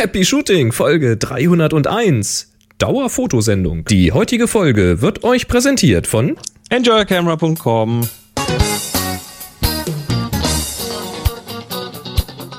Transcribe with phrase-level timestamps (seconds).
[0.00, 2.54] Happy Shooting, Folge 301.
[2.78, 3.84] Dauerfotosendung.
[3.84, 6.38] Die heutige Folge wird euch präsentiert von
[6.70, 8.08] Enjoycamera.com.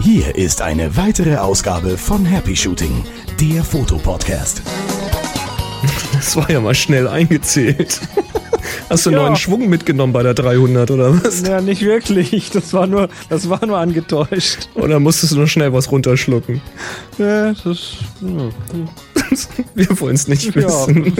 [0.03, 3.03] Hier ist eine weitere Ausgabe von Happy Shooting,
[3.39, 4.61] der Fotopodcast.
[6.13, 8.01] Das war ja mal schnell eingezählt.
[8.91, 9.23] Hast du einen Ja.
[9.23, 11.41] neuen Schwung mitgenommen bei der 300 oder was?
[11.47, 12.49] Ja, nicht wirklich.
[12.51, 14.67] Das war nur, das war nur angetäuscht.
[14.75, 16.61] Oder musstest du noch schnell was runterschlucken?
[17.17, 18.51] Ja, das ist, hm.
[19.75, 20.63] Wir wollen es nicht Ja.
[20.87, 21.13] wissen.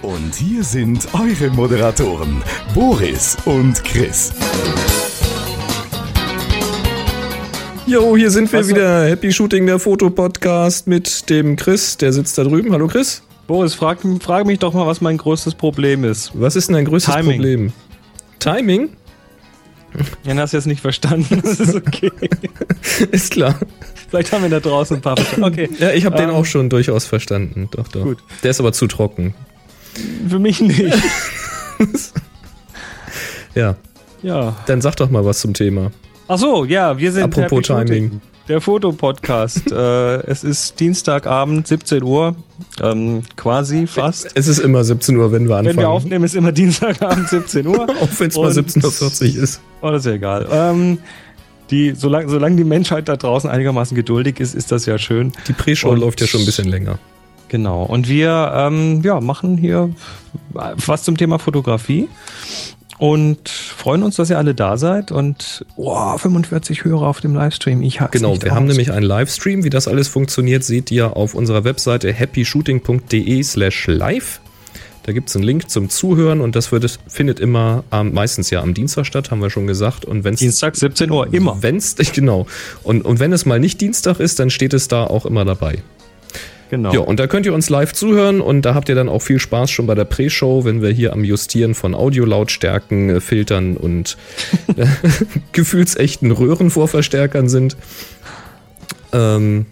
[0.00, 2.42] Und hier sind eure Moderatoren,
[2.74, 4.32] Boris und Chris.
[7.86, 9.04] Jo, hier sind wir Was- wieder.
[9.08, 11.96] Happy Shooting, der Fotopodcast mit dem Chris.
[11.98, 12.72] Der sitzt da drüben.
[12.72, 13.22] Hallo Chris.
[13.50, 16.30] Boris, frag, frag mich doch mal, was mein größtes Problem ist.
[16.34, 17.32] Was ist denn dein größtes Timing.
[17.40, 17.72] Problem?
[18.38, 18.90] Timing?
[20.22, 21.42] Jan hast jetzt nicht verstanden.
[21.42, 22.12] Das ist okay.
[23.10, 23.58] Ist klar.
[24.08, 25.44] Vielleicht haben wir da draußen ein paar verstanden.
[25.46, 25.68] Okay.
[25.80, 27.68] Ja, ich habe den Ähm, auch schon durchaus verstanden.
[27.72, 28.04] Doch, doch.
[28.04, 28.18] Gut.
[28.44, 29.34] Der ist aber zu trocken.
[30.28, 30.84] Für mich nicht.
[33.56, 33.74] Ja,
[34.22, 34.54] Ja.
[34.66, 35.90] dann sag doch mal was zum Thema.
[36.28, 38.20] Ach so, ja, wir sind Apropos Timing.
[38.50, 39.70] Der Fotopodcast.
[39.70, 42.34] äh, es ist Dienstagabend, 17 Uhr.
[42.82, 44.28] Ähm, quasi fast.
[44.34, 45.76] Es ist immer 17 Uhr, wenn wir anfangen.
[45.76, 47.88] Wenn wir aufnehmen, ist immer Dienstagabend, 17 Uhr.
[48.00, 49.60] Auch wenn es mal Und- 17.40 Uhr ist.
[49.80, 50.48] Oh, das ist ja egal.
[50.50, 50.98] Ähm,
[51.70, 55.30] die, solange, solange die Menschheit da draußen einigermaßen geduldig ist, ist das ja schön.
[55.46, 56.98] Die Pre-Show läuft ja schon ein bisschen länger.
[57.46, 57.84] Genau.
[57.84, 59.90] Und wir ähm, ja, machen hier
[60.52, 62.08] was zum Thema Fotografie
[63.00, 65.10] und freuen uns, dass ihr alle da seid.
[65.10, 67.80] Und oh, 45 Hörer auf dem Livestream.
[67.80, 69.64] Ich hab's Genau, wir haben nämlich einen Livestream.
[69.64, 74.40] Wie das alles funktioniert, seht ihr auf unserer Webseite happyshooting.de slash live.
[75.04, 78.60] Da gibt es einen Link zum Zuhören und das wird, findet immer am, meistens ja
[78.60, 80.04] am Dienstag statt, haben wir schon gesagt.
[80.04, 81.62] Und wenn es Dienstag 17 Uhr, immer.
[81.62, 82.46] Wenn's, genau.
[82.82, 85.82] Und, und wenn es mal nicht Dienstag ist, dann steht es da auch immer dabei.
[86.70, 86.92] Genau.
[86.92, 89.40] Ja, und da könnt ihr uns live zuhören und da habt ihr dann auch viel
[89.40, 94.16] Spaß schon bei der Pre-Show, wenn wir hier am Justieren von Audiolautstärken, äh, Filtern und
[94.76, 94.86] äh,
[95.52, 97.76] gefühlsechten Röhrenvorverstärkern sind.
[99.12, 99.66] Ähm,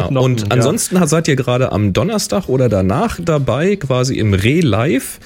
[0.00, 0.46] ja, Noppen, und ja.
[0.50, 5.20] ansonsten seid ihr gerade am Donnerstag oder danach dabei, quasi im Re-Live.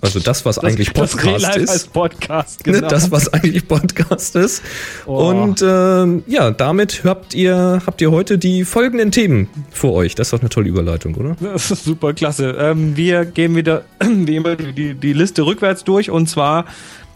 [0.00, 1.92] Also das, was eigentlich das Podcast Real Life ist.
[1.92, 2.88] Podcast, Ne, genau.
[2.88, 4.62] Das, was eigentlich Podcast ist.
[5.06, 5.30] Oh.
[5.30, 10.14] Und ähm, ja, damit habt ihr, habt ihr heute die folgenden Themen vor euch.
[10.14, 11.36] Das ist doch eine tolle Überleitung, oder?
[11.40, 12.56] Das ist super klasse.
[12.58, 16.66] Ähm, wir gehen wieder wie immer die, die Liste rückwärts durch und zwar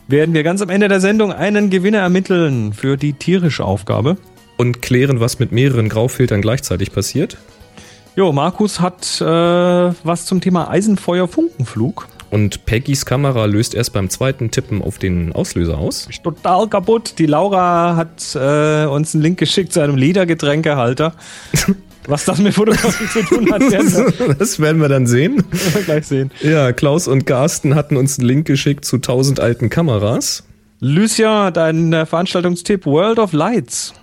[0.07, 4.17] werden wir ganz am Ende der Sendung einen Gewinner ermitteln für die tierische Aufgabe.
[4.57, 7.37] Und klären, was mit mehreren Graufiltern gleichzeitig passiert.
[8.17, 12.07] Jo, Markus hat äh, was zum Thema Eisenfeuer-Funkenflug.
[12.31, 16.09] Und Peggys Kamera löst erst beim zweiten Tippen auf den Auslöser aus.
[16.09, 17.15] Ist total kaputt.
[17.19, 21.15] Die Laura hat äh, uns einen Link geschickt zu einem Ledergetränkehalter.
[22.07, 25.43] Was das mit Fotografie zu tun hat, werden wir Das werden wir dann sehen.
[25.85, 26.31] gleich sehen.
[26.43, 30.45] Ja, Klaus und Carsten hatten uns einen Link geschickt zu 1000 alten Kameras.
[30.81, 33.95] Lucia hat einen äh, Veranstaltungstipp World of Lights.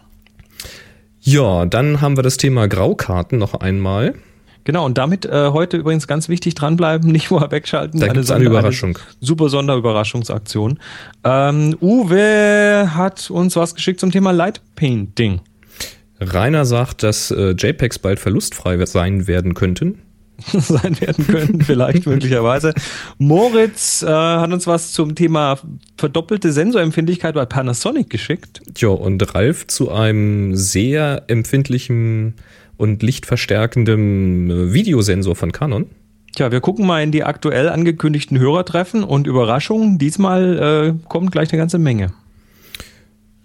[1.22, 4.16] Ja, dann haben wir das Thema Graukarten noch einmal.
[4.64, 8.00] Genau, und damit äh, heute übrigens ganz wichtig dranbleiben, nicht vorher wegschalten.
[8.00, 8.98] Da gibt's eine Überraschung.
[9.20, 10.80] super Sonderüberraschungsaktion.
[11.24, 15.42] Ähm, Uwe hat uns was geschickt zum Thema Light Painting.
[16.20, 20.00] Rainer sagt, dass äh, JPEGs bald verlustfrei sein werden könnten.
[20.54, 22.74] sein werden können, vielleicht möglicherweise.
[23.18, 25.60] Moritz äh, hat uns was zum Thema
[25.98, 28.62] verdoppelte Sensorempfindlichkeit bei Panasonic geschickt.
[28.78, 32.36] Ja, und Ralf zu einem sehr empfindlichen
[32.78, 35.86] und lichtverstärkenden äh, Videosensor von Canon.
[36.36, 41.52] Tja, wir gucken mal in die aktuell angekündigten Hörertreffen und Überraschung, diesmal äh, kommt gleich
[41.52, 42.14] eine ganze Menge.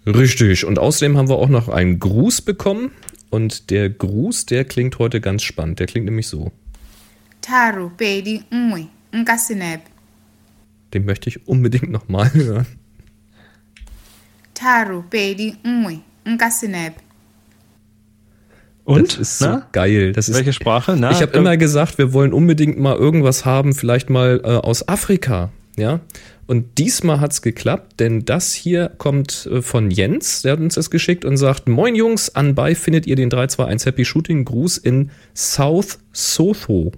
[0.07, 0.65] Richtig.
[0.65, 2.91] Und außerdem haben wir auch noch einen Gruß bekommen.
[3.29, 5.79] Und der Gruß, der klingt heute ganz spannend.
[5.79, 6.51] Der klingt nämlich so.
[7.47, 9.89] Tharu pedi nngwe nka senepe
[10.93, 12.65] Den möchte ich unbedingt nochmal hören.
[14.53, 17.01] tharu pedi nngwe nka senepe
[18.85, 19.11] Und?
[19.11, 19.67] Das ist so Na?
[19.73, 20.13] geil.
[20.13, 20.95] Das ist, Welche Sprache?
[20.97, 24.87] Na, ich habe immer gesagt, wir wollen unbedingt mal irgendwas haben, vielleicht mal äh, aus
[24.87, 25.51] Afrika.
[25.75, 25.99] Ja.
[26.45, 30.89] Und diesmal hat's geklappt, denn das hier kommt äh, von Jens, der hat uns das
[30.89, 35.99] geschickt und sagt: Moin Jungs, anbei findet ihr den 321 Happy Shooting Gruß in South
[36.13, 36.93] Soto.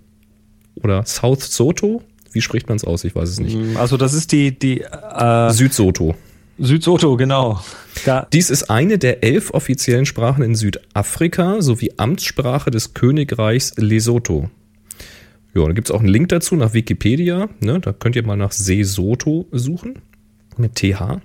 [0.83, 2.01] Oder South Soto?
[2.31, 3.03] Wie spricht man es aus?
[3.03, 3.57] Ich weiß es nicht.
[3.77, 6.15] Also das ist die, die äh, Südsoto.
[6.59, 7.61] Südsoto, genau.
[8.05, 14.49] Da, Dies ist eine der elf offiziellen Sprachen in Südafrika sowie Amtssprache des Königreichs Lesotho.
[15.55, 17.49] Ja, da gibt es auch einen Link dazu nach Wikipedia.
[17.59, 17.79] Ne?
[17.79, 19.99] Da könnt ihr mal nach Sesotho suchen.
[20.57, 21.21] Mit TH.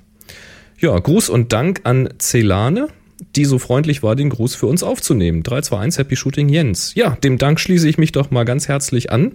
[0.78, 2.88] Ja, Gruß und Dank an Celane.
[3.36, 5.42] Die so freundlich war, den Gruß für uns aufzunehmen.
[5.42, 6.94] 321 Happy Shooting Jens.
[6.94, 9.32] Ja, dem Dank schließe ich mich doch mal ganz herzlich an.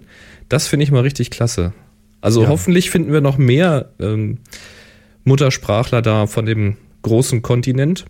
[0.48, 1.72] Das finde ich mal richtig klasse.
[2.20, 2.48] Also Ja.
[2.48, 4.38] hoffentlich finden wir noch mehr ähm,
[5.24, 8.04] Muttersprachler da von dem großen Kontinent.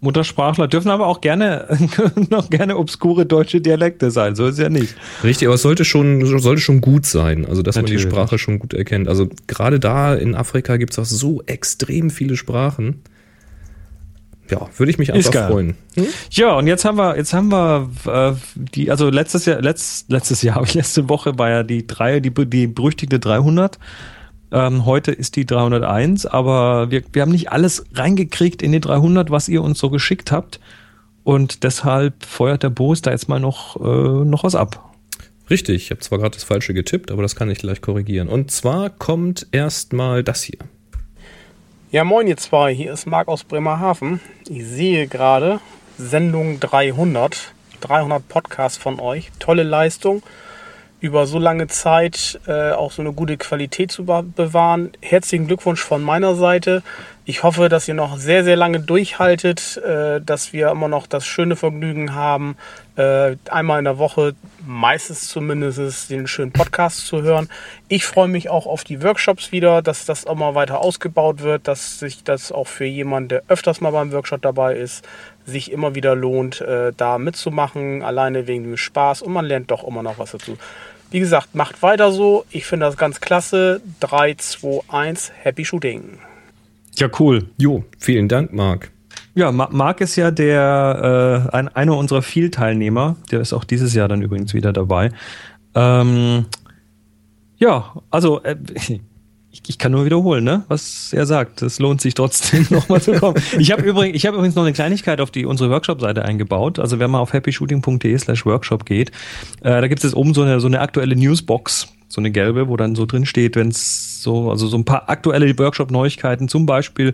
[0.00, 1.66] Muttersprachler dürfen aber auch gerne
[2.30, 4.36] noch gerne obskure deutsche Dialekte sein.
[4.36, 4.94] So ist es ja nicht.
[5.24, 8.04] Richtig, aber es sollte schon, sollte schon gut sein, also dass man Natürlich.
[8.04, 9.08] die Sprache schon gut erkennt.
[9.08, 13.00] Also gerade da in Afrika gibt es auch so extrem viele Sprachen.
[14.50, 15.76] Ja, würde ich mich einfach freuen.
[16.30, 20.42] Ja, und jetzt haben wir, jetzt haben wir äh, die, also letztes Jahr, letzt, letztes
[20.42, 23.78] Jahr, letzte Woche war ja die drei, die, die berüchtigte 300.
[24.52, 29.30] Ähm, heute ist die 301, aber wir, wir haben nicht alles reingekriegt in die 300,
[29.30, 30.60] was ihr uns so geschickt habt.
[31.24, 34.94] Und deshalb feuert der Boos da jetzt mal noch, äh, noch was ab.
[35.50, 38.28] Richtig, ich habe zwar gerade das Falsche getippt, aber das kann ich gleich korrigieren.
[38.28, 40.58] Und zwar kommt erstmal das hier.
[41.90, 44.20] Ja, moin ihr zwei, hier ist Marc aus Bremerhaven.
[44.48, 45.60] Ich sehe gerade
[45.98, 49.30] Sendung 300, 300 Podcasts von euch.
[49.38, 50.22] Tolle Leistung,
[51.00, 54.92] über so lange Zeit äh, auch so eine gute Qualität zu be- bewahren.
[55.00, 56.82] Herzlichen Glückwunsch von meiner Seite.
[57.24, 61.24] Ich hoffe, dass ihr noch sehr, sehr lange durchhaltet, äh, dass wir immer noch das
[61.24, 62.56] schöne Vergnügen haben,
[62.96, 64.34] äh, einmal in der Woche,
[64.66, 67.48] meistens zumindest, den schönen Podcast zu hören.
[67.88, 71.98] Ich freue mich auch auf die Workshops wieder, dass das immer weiter ausgebaut wird, dass
[71.98, 75.06] sich das auch für jemanden, der öfters mal beim Workshop dabei ist,
[75.44, 79.86] sich immer wieder lohnt, äh, da mitzumachen, alleine wegen dem Spaß und man lernt doch
[79.86, 80.56] immer noch was dazu.
[81.10, 82.44] Wie gesagt, macht weiter so.
[82.50, 83.80] Ich finde das ganz klasse.
[84.00, 86.18] 3, 2, 1, Happy Shooting.
[86.96, 87.50] Ja, cool.
[87.58, 88.90] Jo, vielen Dank, Marc.
[89.36, 93.16] Ja, Ma- Marc ist ja der äh, ein, einer unserer Vielteilnehmer.
[93.30, 95.10] Der ist auch dieses Jahr dann übrigens wieder dabei.
[95.74, 96.46] Ähm,
[97.58, 101.60] ja, also äh, ich, ich kann nur wiederholen, ne, was er sagt.
[101.60, 103.36] Es lohnt sich trotzdem nochmal zu kommen.
[103.58, 106.78] Ich habe übrigens, ich habe übrigens noch eine Kleinigkeit auf die unsere Workshop-Seite eingebaut.
[106.78, 109.10] Also wenn man auf happyshooting.de/workshop geht,
[109.60, 111.88] äh, da gibt es jetzt oben so eine so eine aktuelle Newsbox.
[112.16, 115.10] So eine gelbe, wo dann so drin steht, wenn es so, also so ein paar
[115.10, 117.12] aktuelle Workshop-Neuigkeiten, zum Beispiel,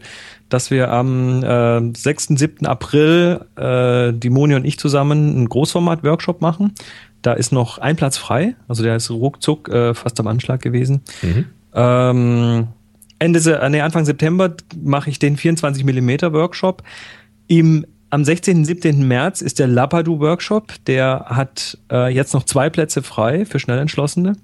[0.48, 2.28] dass wir am äh, 6.
[2.36, 2.66] 7.
[2.66, 6.74] April äh, die Moni und ich zusammen einen Großformat-Workshop machen.
[7.20, 11.02] Da ist noch ein Platz frei, also der ist ruckzuck äh, fast am Anschlag gewesen.
[11.74, 12.68] Ähm,
[13.18, 16.84] Ende, äh, nee, Anfang September mache ich den 24 mm Workshop.
[17.48, 18.58] Im, am 16.
[18.58, 19.08] und 17.
[19.08, 20.74] März ist der Lapadu Workshop.
[20.86, 24.36] Der hat äh, jetzt noch zwei Plätze frei für Schnellentschlossene.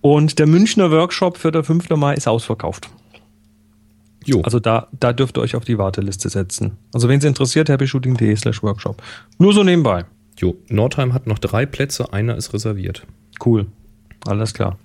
[0.00, 1.90] Und der Münchner Workshop für der 5.
[1.90, 2.88] Mai ist ausverkauft.
[4.24, 6.76] Jo, Also da, da dürft ihr euch auf die Warteliste setzen.
[6.92, 9.02] Also wen es interessiert, happyshooting.de slash workshop.
[9.38, 10.04] Nur so nebenbei.
[10.38, 13.06] jo, Nordheim hat noch drei Plätze, einer ist reserviert.
[13.44, 13.66] Cool.
[14.26, 14.78] Alles klar.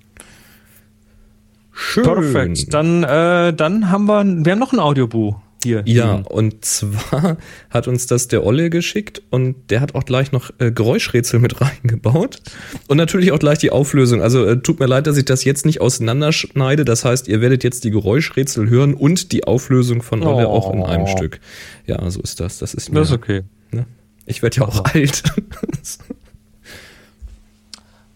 [1.72, 2.04] Schön.
[2.04, 2.72] Perfekt.
[2.72, 5.82] Dann, äh, dann haben wir, wir haben noch ein Audiobuch hier.
[5.86, 6.26] Ja, liegen.
[6.28, 7.36] und zwar
[7.70, 11.60] hat uns das der Olle geschickt und der hat auch gleich noch äh, Geräuschrätsel mit
[11.60, 12.38] reingebaut
[12.86, 14.22] und natürlich auch gleich die Auflösung.
[14.22, 16.84] Also äh, tut mir leid, dass ich das jetzt nicht auseinanderschneide.
[16.84, 20.52] Das heißt, ihr werdet jetzt die Geräuschrätsel hören und die Auflösung von Olle Oh.
[20.52, 21.40] auch in einem Stück.
[21.86, 22.58] Ja, so ist das.
[22.58, 23.00] Das ist mir.
[23.00, 23.42] Das ist okay.
[23.72, 23.86] ne?
[24.26, 25.22] Ich werde ja auch alt.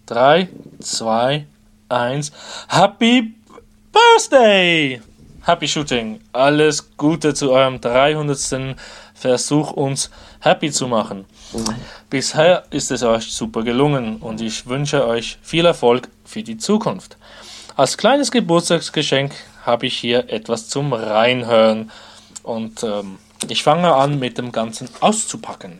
[0.06, 0.48] 3,
[0.80, 1.46] 2,
[1.88, 2.32] 1.
[2.68, 3.34] Happy
[3.92, 5.00] Birthday!
[5.48, 6.20] Happy Shooting.
[6.34, 8.76] Alles Gute zu eurem 300.
[9.14, 10.10] Versuch, uns
[10.40, 11.24] happy zu machen.
[12.10, 17.16] Bisher ist es euch super gelungen und ich wünsche euch viel Erfolg für die Zukunft.
[17.76, 21.90] Als kleines Geburtstagsgeschenk habe ich hier etwas zum Reinhören
[22.42, 25.78] und ähm, ich fange an mit dem Ganzen auszupacken.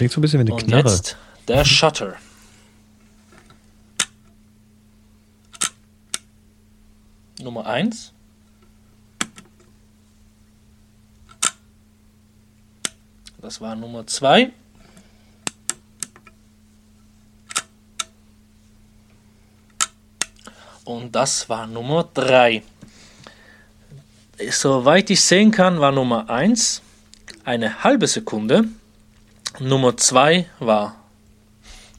[0.00, 0.88] Klingt so ein bisschen wie eine Und Knarre.
[0.88, 1.14] jetzt
[1.46, 2.16] der Shutter.
[7.42, 8.10] Nummer 1.
[13.42, 14.50] Das war Nummer 2.
[20.84, 22.62] Und das war Nummer 3.
[24.50, 26.80] Soweit ich sehen kann, war Nummer 1
[27.44, 28.64] eine halbe Sekunde.
[29.60, 30.96] Nummer 2 war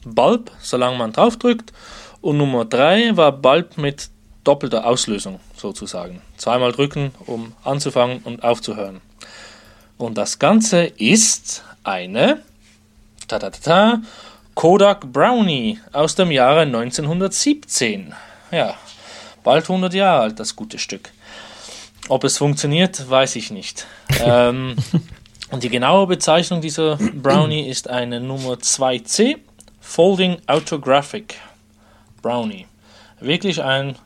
[0.04, 1.72] Bulb, solange man draufdrückt.
[2.20, 4.10] Und Nummer 3 war Bulb mit
[4.44, 6.20] doppelter Auslösung sozusagen.
[6.36, 9.00] Zweimal drücken, um anzufangen und aufzuhören.
[9.96, 12.42] Und das Ganze ist eine
[13.28, 14.02] ta -ta -ta -ta,
[14.54, 18.12] Kodak Brownie aus dem Jahre 1917.
[18.50, 18.74] Ja,
[19.44, 21.10] bald 100 Jahre alt, das gute Stück.
[22.08, 23.86] Ob es funktioniert, weiß ich nicht.
[24.20, 24.76] ähm,
[25.52, 29.36] Und die genaue Bezeichnung dieser Brownie ist eine Nummer 2C
[29.80, 31.34] Folding Autographic
[32.22, 32.66] Brownie.
[33.20, 33.96] Wirklich ein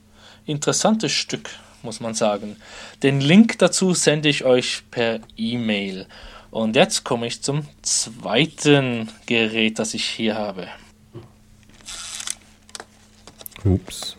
[0.45, 1.51] interessantes Stück,
[1.83, 2.57] muss man sagen.
[3.05, 6.07] Den Link dazu sende ich euch per E-Mail.
[6.51, 10.67] Und jetzt komme ich zum zweiten Gerät, das ich hier habe.
[13.63, 14.17] Ups.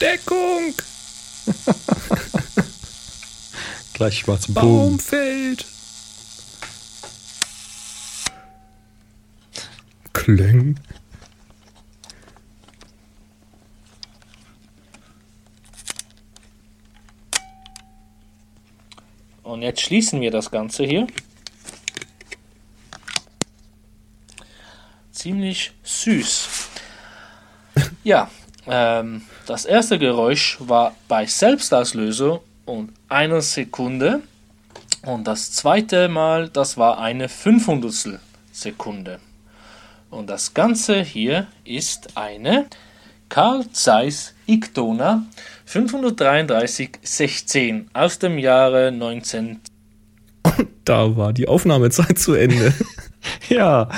[0.00, 0.74] Deckung!
[3.94, 4.46] Gleich schwarz.
[4.48, 5.66] Baumfeld!
[10.12, 10.78] Kling.
[19.42, 21.06] Und jetzt schließen wir das Ganze hier.
[25.10, 26.48] Ziemlich süß.
[28.04, 28.30] Ja,
[28.70, 34.20] ähm, das erste Geräusch war bei Selbstauslöser und einer Sekunde.
[35.02, 38.20] Und das zweite Mal, das war eine 500
[38.52, 39.20] Sekunde.
[40.10, 42.66] Und das Ganze hier ist eine
[43.28, 45.26] Carl Zeiss Ictona
[45.70, 49.60] 533-16 aus dem Jahre 19.
[50.84, 52.74] Da war die Aufnahmezeit zu Ende.
[53.48, 53.88] Ja,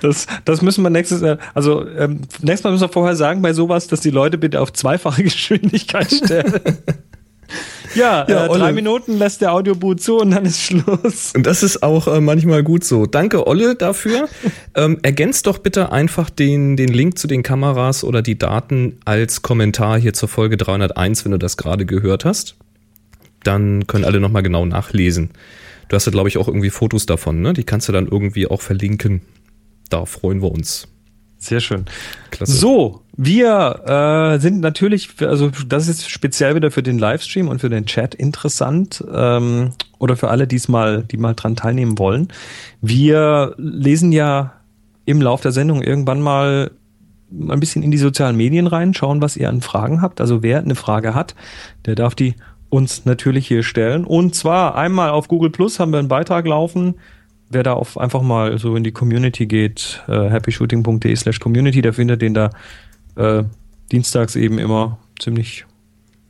[0.00, 3.52] das, das müssen wir nächstes Mal, also ähm, nächstes Mal müssen wir vorher sagen bei
[3.52, 6.60] sowas, dass die Leute bitte auf zweifache Geschwindigkeit stellen.
[7.94, 11.32] ja, Ja, äh, drei Minuten lässt der Audioboot zu und dann ist Schluss.
[11.34, 13.06] Und das ist auch äh, manchmal gut so.
[13.06, 14.28] Danke, Olle, dafür.
[14.74, 19.42] ähm, ergänzt doch bitte einfach den, den Link zu den Kameras oder die Daten als
[19.42, 22.56] Kommentar hier zur Folge 301, wenn du das gerade gehört hast.
[23.44, 25.30] Dann können alle nochmal genau nachlesen.
[25.88, 27.52] Du hast ja, glaube ich, auch irgendwie Fotos davon, ne?
[27.52, 29.22] Die kannst du dann irgendwie auch verlinken.
[29.88, 30.88] Da freuen wir uns.
[31.38, 31.86] Sehr schön.
[32.30, 32.52] Klasse.
[32.52, 37.70] So, wir äh, sind natürlich, also das ist speziell wieder für den Livestream und für
[37.70, 42.28] den Chat interessant ähm, oder für alle, die mal, die mal dran teilnehmen wollen.
[42.80, 44.54] Wir lesen ja
[45.04, 46.72] im Lauf der Sendung irgendwann mal
[47.30, 50.20] ein bisschen in die sozialen Medien rein, schauen, was ihr an Fragen habt.
[50.20, 51.34] Also wer eine Frage hat,
[51.86, 52.34] der darf die
[52.70, 54.04] uns natürlich hier stellen.
[54.04, 56.94] Und zwar einmal auf Google Plus haben wir einen Beitrag laufen.
[57.50, 61.94] Wer da auf einfach mal so in die Community geht, äh, happyshooting.de slash community, der
[61.94, 62.50] findet den da
[63.16, 63.44] äh,
[63.90, 65.64] dienstags eben immer ziemlich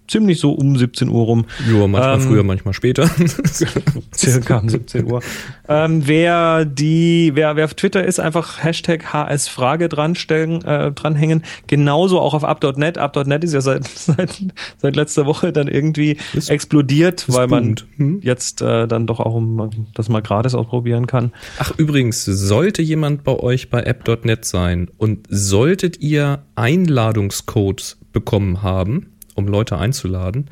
[0.09, 1.45] ziemlich so um 17 Uhr rum.
[1.71, 3.09] Ja, manchmal Ähm, früher, manchmal später.
[4.15, 5.21] Circa um 17 Uhr.
[5.69, 11.43] Ähm, wer die, wer, wer auf Twitter ist, einfach Hashtag HS-Frage dranstellen, äh, dranhängen.
[11.67, 12.99] Genauso auch auf up.net.
[12.99, 14.43] Up.net ist ja seit, seit,
[14.79, 17.77] seit letzter Woche dann irgendwie Es- explodiert, weil man.
[17.97, 18.21] Hm.
[18.23, 21.33] jetzt äh, dann doch auch um, das mal gratis ausprobieren kann.
[21.59, 29.12] Ach, übrigens, sollte jemand bei euch bei app.net sein und solltet ihr Einladungscodes bekommen haben,
[29.38, 30.47] um Leute einzuladen,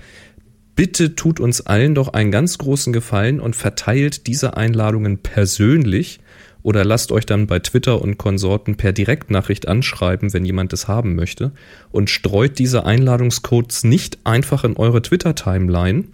[0.75, 6.21] bitte tut uns allen doch einen ganz großen Gefallen und verteilt diese Einladungen persönlich
[6.63, 11.15] oder lasst euch dann bei Twitter und Konsorten per Direktnachricht anschreiben, wenn jemand es haben
[11.15, 11.53] möchte
[11.91, 16.05] und streut diese Einladungscodes nicht einfach in eure Twitter-Timeline.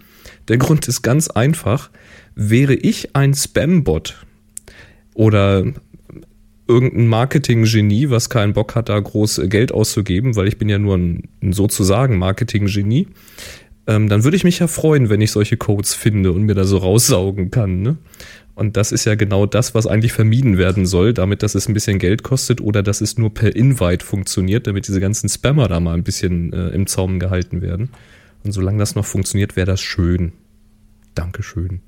[0.49, 1.89] Der Grund ist ganz einfach.
[2.35, 4.25] Wäre ich ein Spam-Bot,
[5.13, 5.65] oder
[6.67, 10.97] irgendein Marketing-Genie, was keinen Bock hat, da groß Geld auszugeben, weil ich bin ja nur
[10.97, 13.07] ein, ein sozusagen Marketing-Genie,
[13.87, 16.63] ähm, dann würde ich mich ja freuen, wenn ich solche Codes finde und mir da
[16.63, 17.81] so raussaugen kann.
[17.81, 17.97] Ne?
[18.55, 21.73] Und das ist ja genau das, was eigentlich vermieden werden soll, damit, dass es ein
[21.73, 25.79] bisschen Geld kostet oder dass es nur per Invite funktioniert, damit diese ganzen Spammer da
[25.79, 27.89] mal ein bisschen äh, im Zaum gehalten werden.
[28.43, 30.33] Und solange das noch funktioniert, wäre das schön.
[31.15, 31.81] Dankeschön.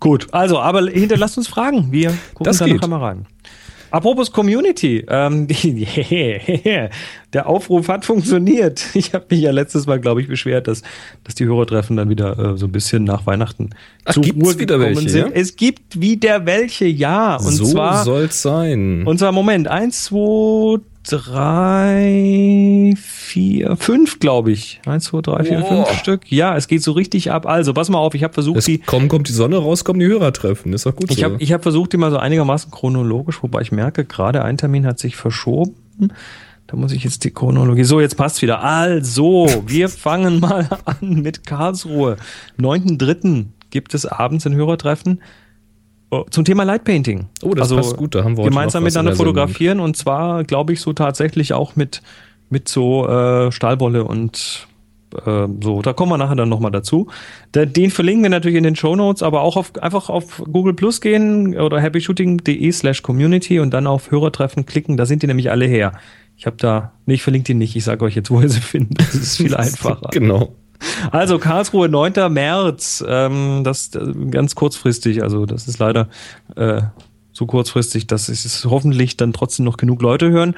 [0.00, 1.90] Gut, also, aber hinterlasst uns Fragen.
[1.90, 2.76] Wir gucken Das da geht.
[2.76, 3.26] nachher mal rein.
[3.94, 5.86] Apropos Community, ähm, die,
[7.32, 8.84] der Aufruf hat funktioniert.
[8.94, 10.82] Ich habe mich ja letztes Mal, glaube ich, beschwert, dass,
[11.22, 13.70] dass die Hörertreffen dann wieder äh, so ein bisschen nach Weihnachten
[14.04, 15.28] Ach, gibt's wieder welche, ja?
[15.32, 17.36] Es gibt wieder welche, ja.
[17.36, 19.04] Und so zwar, soll's sein.
[19.06, 24.80] und zwar, Moment, eins, zwei, drei, vier, fünf, glaube ich.
[24.86, 25.86] Eins, zwei, drei, vier, Boah.
[25.86, 26.32] fünf Stück.
[26.32, 27.46] Ja, es geht so richtig ab.
[27.46, 30.00] Also, pass mal auf, ich habe versucht, Es die, kommen, kommt die Sonne raus, kommen
[30.00, 30.72] die Hörer treffen.
[30.72, 31.24] Ist doch gut ich so.
[31.24, 34.86] habe ich hab versucht, die mal so einigermaßen chronologisch, wobei ich merke, gerade ein Termin
[34.86, 35.74] hat sich verschoben.
[36.66, 37.84] Da muss ich jetzt die Chronologie.
[37.84, 38.62] So, jetzt passt wieder.
[38.62, 42.16] Also, wir fangen mal an mit Karlsruhe.
[42.58, 43.46] 9.3.
[43.70, 45.43] gibt es abends ein Hörertreffen oh,
[46.30, 47.26] zum Thema Lightpainting.
[47.42, 50.92] Oh, das passt gut, da haben wir gemeinsam miteinander fotografieren und zwar, glaube ich, so
[50.92, 52.02] tatsächlich auch mit,
[52.50, 54.66] mit so äh, Stahlwolle und
[55.14, 57.06] Äh, so, da kommen wir nachher dann nochmal dazu.
[57.54, 60.74] Den, den verlinken wir natürlich in den Show Notes, aber auch auf, einfach auf Google
[60.74, 64.96] Plus gehen oder happyshooting.de slash community und dann auf Hörertreffen klicken.
[64.96, 65.92] Da sind die nämlich alle her.
[66.36, 67.76] Ich habe da, nee, ich verlinke die nicht.
[67.76, 68.94] Ich sage euch jetzt, wo ihr sie finden.
[68.94, 70.08] Das ist viel einfacher.
[70.10, 70.52] genau.
[71.10, 72.32] Also Karlsruhe, 9.
[72.32, 73.04] März.
[73.06, 75.22] Ähm, das äh, ganz kurzfristig.
[75.22, 76.08] Also das ist leider
[76.56, 76.82] äh,
[77.32, 80.54] so kurzfristig, dass es hoffentlich dann trotzdem noch genug Leute hören.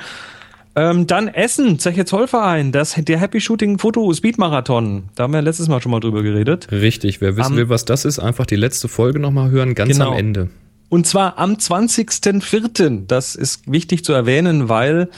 [0.78, 5.04] Ähm, dann Essen, Zeche Zollverein, das, der Happy Shooting Foto Speed Marathon.
[5.14, 6.68] Da haben wir letztes Mal schon mal drüber geredet.
[6.70, 9.92] Richtig, wer wissen Am- will, was das ist, einfach die letzte Folge nochmal hören, ganz
[9.92, 10.10] Genau.
[10.12, 10.50] am Ende.
[10.90, 13.06] Und zwar am 20.04.
[13.06, 15.08] Das ist wichtig zu erwähnen, weil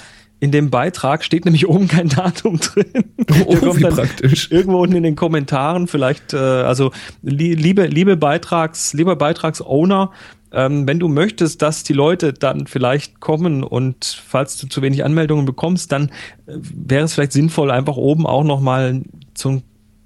[0.40, 3.12] in dem Beitrag steht nämlich oben kein Datum drin.
[3.46, 4.50] Oh, wie praktisch.
[4.50, 6.92] Irgendwo unten in den Kommentaren vielleicht, äh, also
[7.22, 10.12] li liebe, liebe Beitrags, lieber Beitragsowner,
[10.52, 15.04] ähm, wenn du möchtest, dass die Leute dann vielleicht kommen und falls du zu wenig
[15.04, 16.10] Anmeldungen bekommst, dann
[16.46, 19.02] äh, wäre es vielleicht sinnvoll, einfach oben auch nochmal
[19.36, 19.62] so einen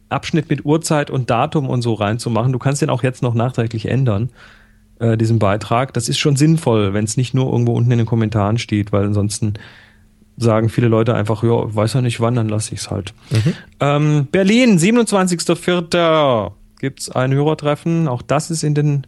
[0.09, 2.53] Abschnitt mit Uhrzeit und Datum und so reinzumachen.
[2.53, 4.31] Du kannst den auch jetzt noch nachträglich ändern,
[4.99, 5.93] äh, diesen Beitrag.
[5.93, 9.05] Das ist schon sinnvoll, wenn es nicht nur irgendwo unten in den Kommentaren steht, weil
[9.05, 9.55] ansonsten
[10.37, 13.15] sagen viele Leute einfach, ja, weiß ja nicht wann, dann lasse ich es halt.
[13.81, 16.53] Ähm, Berlin, 27.04.
[16.81, 18.09] gibt's ein Hörertreffen.
[18.09, 19.07] Auch das ist in den,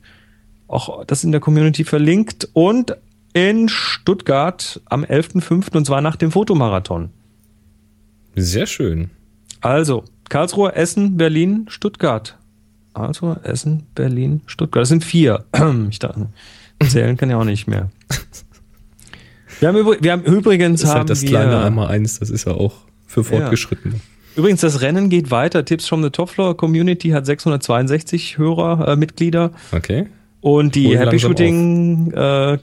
[0.69, 2.49] auch das in der Community verlinkt.
[2.52, 2.97] Und
[3.35, 5.76] in Stuttgart am 11.05.
[5.76, 7.11] und zwar nach dem Fotomarathon.
[8.37, 9.11] Sehr schön.
[9.61, 12.38] Also, Karlsruhe, Essen, Berlin, Stuttgart.
[12.95, 14.83] Also, Essen, Berlin, Stuttgart.
[14.83, 15.45] Das sind vier.
[15.90, 16.28] Ich dachte,
[16.88, 17.90] zählen kann ja auch nicht mehr.
[19.61, 22.46] Wir haben, übr- wir haben übrigens Das ist halt das kleine einmal eins, das ist
[22.46, 22.75] ja auch
[23.06, 23.94] für Fortgeschrittene.
[24.37, 25.64] Übrigens, das Rennen geht weiter.
[25.64, 29.52] Tipps from the Top Floor Community hat 662 Hörer, äh, Mitglieder.
[29.70, 30.06] Okay.
[30.40, 32.58] Und die Hol Happy Shooting äh,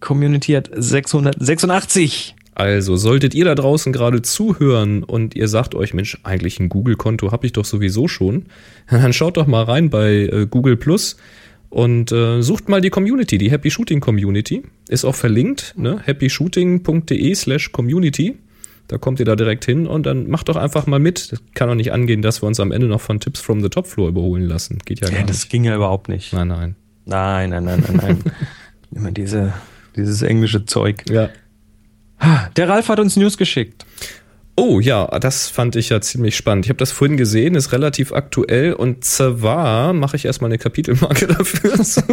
[0.00, 2.34] Community hat 686.
[2.54, 7.32] Also, solltet ihr da draußen gerade zuhören und ihr sagt euch, Mensch, eigentlich ein Google-Konto
[7.32, 8.44] habe ich doch sowieso schon,
[8.90, 11.16] dann schaut doch mal rein bei äh, Google Plus
[11.72, 14.62] und äh, sucht mal die Community, die Happy Shooting Community.
[14.88, 16.00] Ist auch verlinkt, ne?
[16.06, 18.36] happyshooting.de slash community.
[18.88, 21.32] Da kommt ihr da direkt hin und dann macht doch einfach mal mit.
[21.32, 23.70] Das kann doch nicht angehen, dass wir uns am Ende noch von Tipps from the
[23.70, 24.80] Top Floor überholen lassen.
[24.84, 25.50] Geht ja gar Ja, das nicht.
[25.50, 26.34] ging ja überhaupt nicht.
[26.34, 26.76] Nein, nein.
[27.06, 28.18] Nein, nein, nein, nein, nein.
[28.94, 29.54] Immer diese,
[29.96, 31.04] dieses englische Zeug.
[31.08, 31.30] Ja.
[32.56, 33.86] Der Ralf hat uns News geschickt.
[34.54, 36.66] Oh ja, das fand ich ja ziemlich spannend.
[36.66, 41.26] Ich habe das vorhin gesehen, ist relativ aktuell und zwar mache ich erstmal eine Kapitelmarke
[41.38, 41.72] dafür.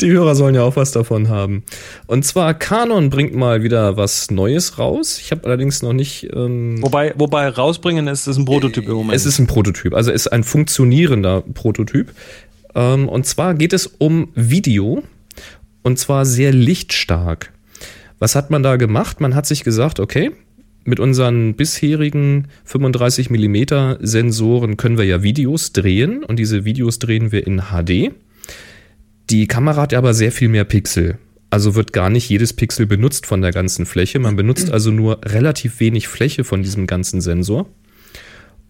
[0.00, 1.64] Die Hörer sollen ja auch was davon haben.
[2.06, 5.18] Und zwar Canon bringt mal wieder was Neues raus.
[5.18, 6.28] Ich habe allerdings noch nicht.
[6.32, 9.16] Ähm, Wobei, wobei rausbringen ist, ist ein Prototyp im Moment.
[9.16, 12.12] es ist ein Prototyp, also es ist ein funktionierender Prototyp.
[12.76, 15.02] Ähm, und zwar geht es um Video
[15.82, 17.52] und zwar sehr lichtstark.
[18.18, 19.20] Was hat man da gemacht?
[19.20, 20.30] Man hat sich gesagt, okay,
[20.86, 27.32] mit unseren bisherigen 35 mm Sensoren können wir ja Videos drehen und diese Videos drehen
[27.32, 28.12] wir in HD.
[29.30, 31.18] Die Kamera hat aber sehr viel mehr Pixel.
[31.50, 34.18] Also wird gar nicht jedes Pixel benutzt von der ganzen Fläche.
[34.18, 37.66] Man benutzt also nur relativ wenig Fläche von diesem ganzen Sensor.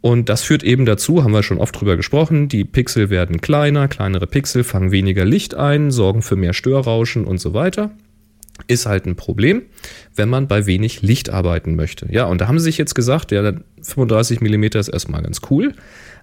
[0.00, 3.88] Und das führt eben dazu, haben wir schon oft drüber gesprochen, die Pixel werden kleiner,
[3.88, 7.90] kleinere Pixel fangen weniger Licht ein, sorgen für mehr Störrauschen und so weiter.
[8.68, 9.62] Ist halt ein Problem,
[10.14, 12.06] wenn man bei wenig Licht arbeiten möchte.
[12.10, 15.74] Ja, und da haben sie sich jetzt gesagt, ja, 35 mm ist erstmal ganz cool,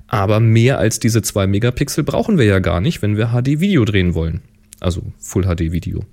[0.08, 4.14] aber mehr als diese 2 Megapixel brauchen wir ja gar nicht, wenn wir HD-Video drehen
[4.14, 4.42] wollen.
[4.80, 6.04] Also Full HD-Video.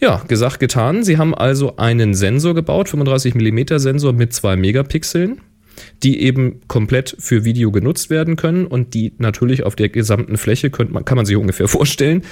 [0.00, 1.02] Ja, gesagt, getan.
[1.02, 5.40] Sie haben also einen Sensor gebaut, 35 mm Sensor mit 2 Megapixeln,
[6.02, 10.70] die eben komplett für Video genutzt werden können und die natürlich auf der gesamten Fläche,
[10.70, 12.22] könnte man, kann man sich ungefähr vorstellen,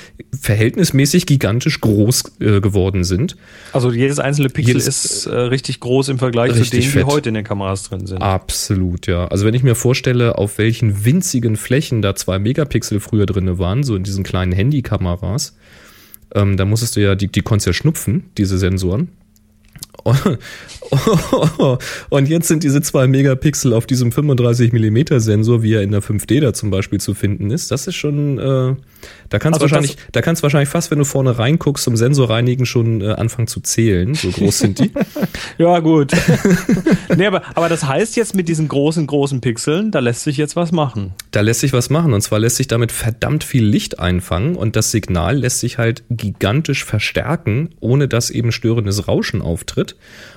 [0.40, 3.36] verhältnismäßig gigantisch groß äh, geworden sind.
[3.72, 7.02] also jedes einzelne Pixel Jedes- ist äh, richtig groß im Vergleich zu denen, fett.
[7.02, 8.22] die heute in den Kameras drin sind.
[8.22, 9.26] Absolut, ja.
[9.28, 13.82] Also wenn ich mir vorstelle, auf welchen winzigen Flächen da 2 Megapixel früher drin waren,
[13.82, 15.56] so in diesen kleinen Handykameras,
[16.34, 19.08] ähm, da musstest du ja, die, die konntest ja schnupfen, diese Sensoren.
[22.10, 26.02] Und jetzt sind diese 2 Megapixel auf diesem 35 Millimeter Sensor, wie er in der
[26.02, 27.70] 5D da zum Beispiel zu finden ist.
[27.70, 28.74] Das ist schon, äh,
[29.28, 32.66] da kannst Also wahrscheinlich, da kannst wahrscheinlich fast, wenn du vorne reinguckst zum Sensor reinigen,
[32.66, 34.14] schon äh, anfangen zu zählen.
[34.14, 34.92] So groß sind die.
[35.58, 36.12] Ja, gut.
[37.16, 40.56] nee, aber, aber das heißt jetzt mit diesen großen, großen Pixeln, da lässt sich jetzt
[40.56, 41.14] was machen.
[41.30, 42.12] Da lässt sich was machen.
[42.12, 46.04] Und zwar lässt sich damit verdammt viel Licht einfangen und das Signal lässt sich halt
[46.10, 49.96] gigantisch verstärken, ohne dass eben störendes Rauschen auftritt.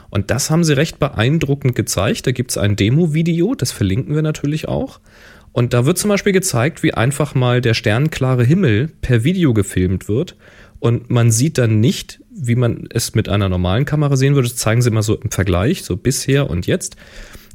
[0.09, 2.25] Und das haben sie recht beeindruckend gezeigt.
[2.27, 4.99] Da gibt es ein Demo-Video, das verlinken wir natürlich auch.
[5.59, 10.07] Und da wird zum Beispiel gezeigt, wie einfach mal der sternklare Himmel per Video gefilmt
[10.07, 10.37] wird.
[10.79, 14.47] Und man sieht dann nicht, wie man es mit einer normalen Kamera sehen würde.
[14.47, 16.95] Das zeigen sie immer so im Vergleich, so bisher und jetzt.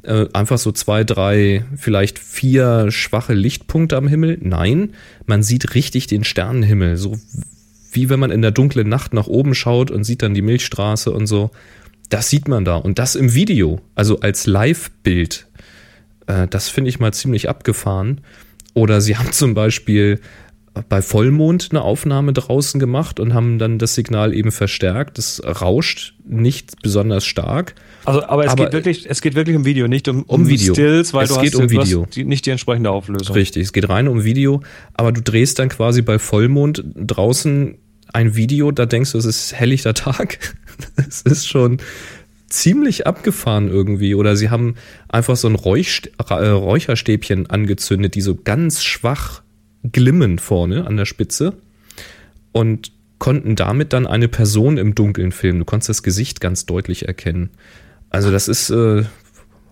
[0.03, 4.37] äh, einfach so zwei, drei, vielleicht vier schwache Lichtpunkte am Himmel.
[4.39, 4.91] Nein,
[5.25, 7.17] man sieht richtig den Sternenhimmel, so
[7.91, 11.11] wie wenn man in der dunklen Nacht nach oben schaut und sieht dann die Milchstraße
[11.11, 11.49] und so.
[12.09, 15.47] Das sieht man da und das im Video, also als Live-Bild.
[16.27, 18.21] Äh, das finde ich mal ziemlich abgefahren.
[18.73, 20.19] Oder sie haben zum Beispiel
[20.89, 25.17] bei Vollmond eine Aufnahme draußen gemacht und haben dann das Signal eben verstärkt.
[25.17, 27.75] Das rauscht nicht besonders stark.
[28.03, 30.49] Also, aber es aber geht wirklich, es geht wirklich um Video, nicht um, um, um
[30.49, 30.73] Video.
[30.73, 32.01] Stills, weil es du geht hast, um Video.
[32.01, 33.35] Du hast nicht die entsprechende Auflösung.
[33.35, 34.61] Richtig, es geht rein um Video,
[34.93, 37.77] aber du drehst dann quasi bei Vollmond draußen
[38.13, 40.39] ein Video, da denkst du, es ist helllichter Tag.
[40.97, 41.77] Es ist schon
[42.55, 44.15] ziemlich abgefahren irgendwie.
[44.15, 44.75] Oder sie haben
[45.07, 49.41] einfach so ein Räuch, äh, Räucherstäbchen angezündet, die so ganz schwach
[49.91, 51.53] glimmen vorne an der Spitze
[52.51, 55.59] und konnten damit dann eine Person im Dunkeln filmen.
[55.59, 57.49] Du konntest das Gesicht ganz deutlich erkennen.
[58.09, 59.03] Also das ist äh,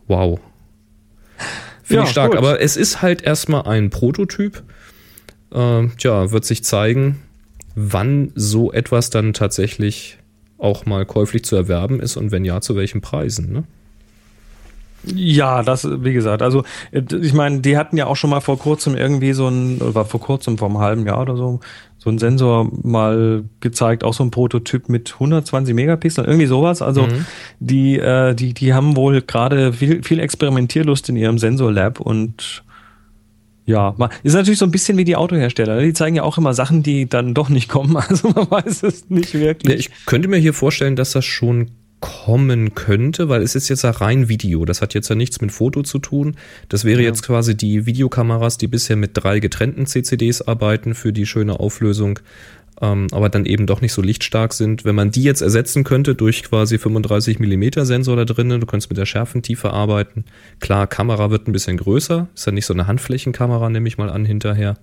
[0.08, 0.40] wow.
[1.84, 2.32] Finde ja, ich stark.
[2.32, 2.38] Gut.
[2.38, 4.64] Aber es ist halt erstmal ein Prototyp.
[5.52, 7.20] Äh, tja, wird sich zeigen,
[7.76, 10.18] wann so etwas dann tatsächlich
[10.64, 13.52] auch mal käuflich zu erwerben ist und wenn ja, zu welchen Preisen.
[13.52, 13.64] Ne?
[15.06, 18.96] Ja, das, wie gesagt, also ich meine, die hatten ja auch schon mal vor kurzem
[18.96, 21.60] irgendwie so ein, oder vor kurzem, vor einem halben Jahr oder so,
[21.98, 26.82] so ein Sensor mal gezeigt, auch so ein Prototyp mit 120 Megapixeln, irgendwie sowas.
[26.82, 27.26] Also mhm.
[27.60, 32.64] die, äh, die, die haben wohl gerade viel, viel Experimentierlust in ihrem Sensor-Lab und
[33.66, 35.76] ja, ist natürlich so ein bisschen wie die Autohersteller.
[35.76, 35.84] Ne?
[35.84, 37.98] Die zeigen ja auch immer Sachen, die dann doch nicht kommen.
[38.14, 39.72] Also man weiß es nicht wirklich.
[39.72, 41.72] Ja, ich könnte mir hier vorstellen, dass das schon
[42.04, 44.66] kommen könnte, weil es ist jetzt ja rein Video.
[44.66, 46.36] Das hat jetzt ja nichts mit Foto zu tun.
[46.68, 47.08] Das wäre ja.
[47.08, 52.20] jetzt quasi die Videokameras, die bisher mit drei getrennten CCDs arbeiten für die schöne Auflösung,
[52.84, 54.84] ähm, aber dann eben doch nicht so lichtstark sind.
[54.84, 58.90] Wenn man die jetzt ersetzen könnte durch quasi 35 Millimeter Sensor da drinnen, du könntest
[58.90, 60.26] mit der Schärfentiefe arbeiten.
[60.60, 62.28] Klar, Kamera wird ein bisschen größer.
[62.36, 64.76] Ist ja nicht so eine Handflächenkamera, nehme ich mal an, hinterher.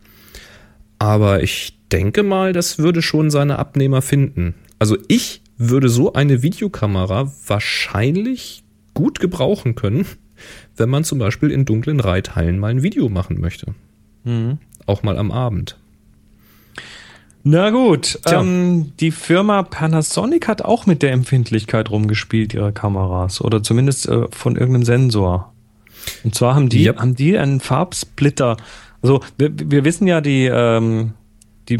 [0.98, 4.54] Aber ich denke mal, das würde schon seine Abnehmer finden.
[4.78, 10.06] Also ich würde so eine Videokamera wahrscheinlich gut gebrauchen können,
[10.74, 13.74] wenn man zum Beispiel in dunklen Reithallen mal ein Video machen möchte.
[14.24, 14.56] Mhm.
[14.86, 15.79] Auch mal am Abend.
[17.42, 23.62] Na gut, ähm, die Firma Panasonic hat auch mit der Empfindlichkeit rumgespielt ihrer Kameras oder
[23.62, 25.52] zumindest äh, von irgendeinem Sensor.
[26.22, 26.98] Und zwar haben die, yep.
[26.98, 28.56] haben die einen Farbsplitter.
[29.02, 31.14] Also wir, wir wissen ja, die, ähm,
[31.68, 31.78] die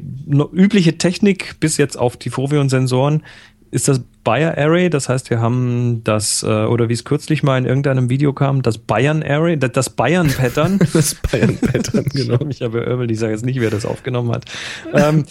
[0.52, 3.22] übliche Technik bis jetzt auf die Foveon-Sensoren
[3.70, 7.58] ist das Bayer Array, das heißt, wir haben das, äh, oder wie es kürzlich mal
[7.58, 10.78] in irgendeinem Video kam, das Bayern Array, das Bayern Pattern.
[10.92, 12.38] das Bayern Pattern, genau.
[12.48, 14.44] Ich habe Irwel, ich sage jetzt nicht, wer das aufgenommen hat.
[14.92, 15.24] ähm,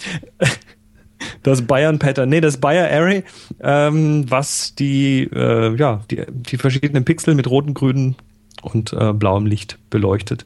[1.42, 3.22] das Bayern Pattern, nee, das Bayer Array,
[3.60, 8.16] ähm, was die, äh, ja, die, die verschiedenen Pixel mit roten, grünen
[8.62, 10.44] und äh, blauem Licht beleuchtet.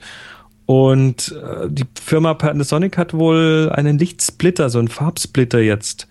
[0.66, 6.08] Und äh, die Firma Panasonic hat wohl einen Lichtsplitter, so einen Farbsplitter jetzt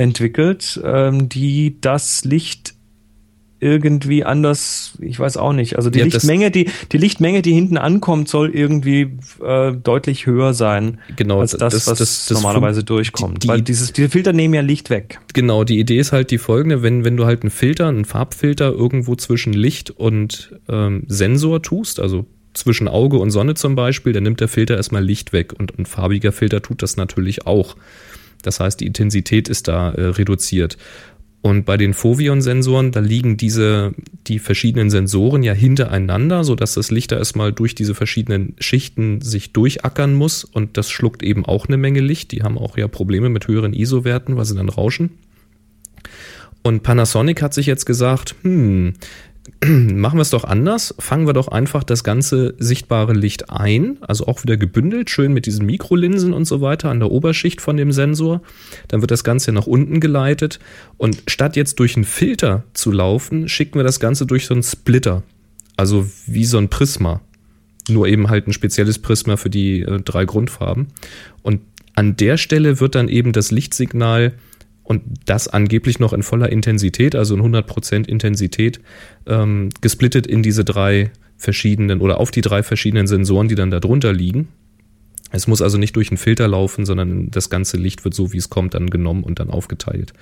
[0.00, 2.74] entwickelt, ähm, die das Licht
[3.62, 5.76] irgendwie anders, ich weiß auch nicht.
[5.76, 10.54] Also die ja, Lichtmenge, die die Lichtmenge, die hinten ankommt, soll irgendwie äh, deutlich höher
[10.54, 13.42] sein genau, als das, das was das, normalerweise durchkommt.
[13.44, 15.20] Die, Weil dieses diese Filter nehmen ja Licht weg.
[15.34, 18.70] Genau, die Idee ist halt die folgende: Wenn wenn du halt einen Filter, einen Farbfilter
[18.70, 24.22] irgendwo zwischen Licht und ähm, Sensor tust, also zwischen Auge und Sonne zum Beispiel, dann
[24.22, 27.76] nimmt der Filter erstmal Licht weg und ein farbiger Filter tut das natürlich auch.
[28.42, 30.76] Das heißt, die Intensität ist da äh, reduziert.
[31.42, 33.94] Und bei den Foveon-Sensoren, da liegen diese,
[34.26, 39.52] die verschiedenen Sensoren ja hintereinander, sodass das Licht da erstmal durch diese verschiedenen Schichten sich
[39.54, 40.44] durchackern muss.
[40.44, 42.32] Und das schluckt eben auch eine Menge Licht.
[42.32, 45.10] Die haben auch ja Probleme mit höheren ISO-Werten, weil sie dann rauschen.
[46.62, 48.92] Und Panasonic hat sich jetzt gesagt, hm,
[49.64, 50.94] machen wir es doch anders.
[50.98, 55.46] Fangen wir doch einfach das ganze sichtbare Licht ein, also auch wieder gebündelt, schön mit
[55.46, 58.42] diesen Mikrolinsen und so weiter an der Oberschicht von dem Sensor.
[58.88, 60.60] Dann wird das Ganze nach unten geleitet
[60.96, 64.62] und statt jetzt durch einen Filter zu laufen, schicken wir das Ganze durch so einen
[64.62, 65.22] Splitter,
[65.76, 67.20] also wie so ein Prisma.
[67.88, 70.88] Nur eben halt ein spezielles Prisma für die äh, drei Grundfarben.
[71.42, 71.60] Und
[71.94, 74.32] an der Stelle wird dann eben das Lichtsignal
[74.90, 78.80] und das angeblich noch in voller Intensität, also in 100% Intensität,
[79.24, 83.78] ähm, gesplittet in diese drei verschiedenen oder auf die drei verschiedenen Sensoren, die dann da
[83.78, 84.48] drunter liegen.
[85.30, 88.38] Es muss also nicht durch einen Filter laufen, sondern das ganze Licht wird so, wie
[88.38, 90.12] es kommt, dann genommen und dann aufgeteilt.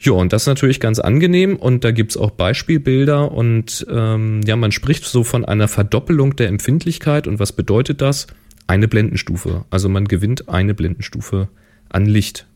[0.00, 4.56] Ja, und das ist natürlich ganz angenehm und da gibt's auch Beispielbilder und ähm, ja,
[4.56, 8.26] man spricht so von einer Verdoppelung der Empfindlichkeit und was bedeutet das?
[8.66, 9.66] Eine Blendenstufe.
[9.68, 11.50] Also man gewinnt eine Blendenstufe
[11.90, 12.46] an Licht.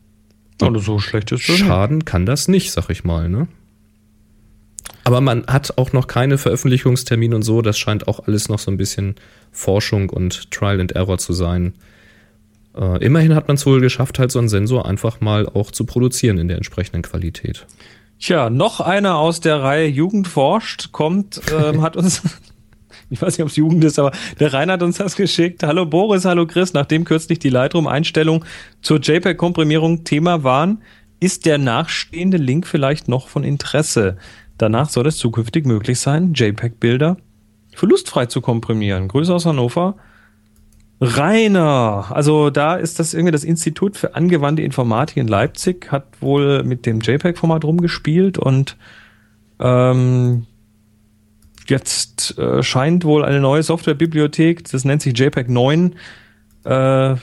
[0.59, 3.47] Und so schlecht ist das Schaden kann das nicht, sag ich mal, ne?
[5.03, 7.61] Aber man hat auch noch keine Veröffentlichungstermine und so.
[7.61, 9.15] Das scheint auch alles noch so ein bisschen
[9.51, 11.73] Forschung und Trial and Error zu sein.
[12.75, 15.85] Äh, immerhin hat man es wohl geschafft, halt so einen Sensor einfach mal auch zu
[15.85, 17.65] produzieren in der entsprechenden Qualität.
[18.19, 22.21] Tja, noch einer aus der Reihe Jugend forscht kommt, ähm, hat uns,
[23.11, 25.63] ich weiß nicht, ob es Jugend ist, aber der Rainer hat uns das geschickt.
[25.63, 28.45] Hallo Boris, hallo Chris, nachdem kürzlich die Lightroom-Einstellung
[28.81, 30.81] zur JPEG-Komprimierung Thema waren,
[31.19, 34.17] ist der nachstehende Link vielleicht noch von Interesse.
[34.57, 37.17] Danach soll es zukünftig möglich sein, JPEG-Bilder
[37.75, 39.07] verlustfrei zu komprimieren.
[39.07, 39.95] Grüße aus Hannover.
[40.99, 46.63] Rainer, also da ist das irgendwie das Institut für angewandte Informatik in Leipzig, hat wohl
[46.63, 48.77] mit dem JPEG-Format rumgespielt und
[49.59, 50.45] ähm,
[51.67, 55.95] jetzt äh, scheint wohl eine neue Softwarebibliothek, das nennt sich JPEG 9,
[56.63, 57.15] äh,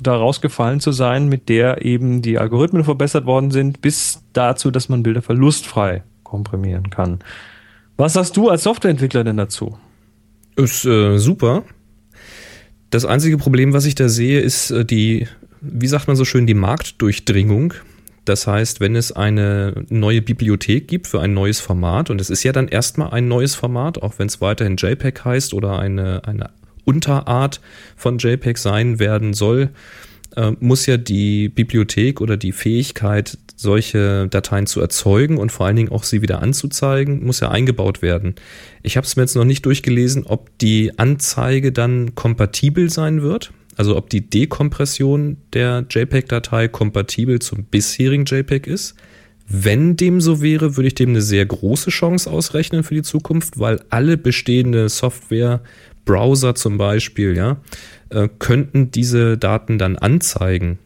[0.00, 4.88] da rausgefallen zu sein, mit der eben die Algorithmen verbessert worden sind, bis dazu, dass
[4.88, 7.18] man Bilder verlustfrei komprimieren kann.
[7.96, 9.76] Was sagst du als Softwareentwickler denn dazu?
[10.56, 11.64] Ist äh, super.
[12.90, 15.26] Das einzige Problem, was ich da sehe, ist äh, die,
[15.60, 17.74] wie sagt man so schön, die Marktdurchdringung.
[18.24, 22.44] Das heißt, wenn es eine neue Bibliothek gibt für ein neues Format, und es ist
[22.44, 26.50] ja dann erstmal ein neues Format, auch wenn es weiterhin JPEG heißt oder eine, eine
[26.84, 27.60] Unterart
[27.96, 29.70] von JPEG sein werden soll,
[30.36, 35.76] äh, muss ja die Bibliothek oder die Fähigkeit, solche Dateien zu erzeugen und vor allen
[35.76, 38.34] Dingen auch sie wieder anzuzeigen, muss ja eingebaut werden.
[38.82, 43.52] Ich habe es mir jetzt noch nicht durchgelesen, ob die Anzeige dann kompatibel sein wird.
[43.76, 48.94] Also ob die Dekompression der JPEG-Datei kompatibel zum bisherigen JPEG ist.
[49.48, 53.58] Wenn dem so wäre, würde ich dem eine sehr große Chance ausrechnen für die Zukunft,
[53.58, 55.62] weil alle bestehende Software,
[56.04, 57.60] Browser zum Beispiel, ja,
[58.10, 60.78] äh, könnten diese Daten dann anzeigen.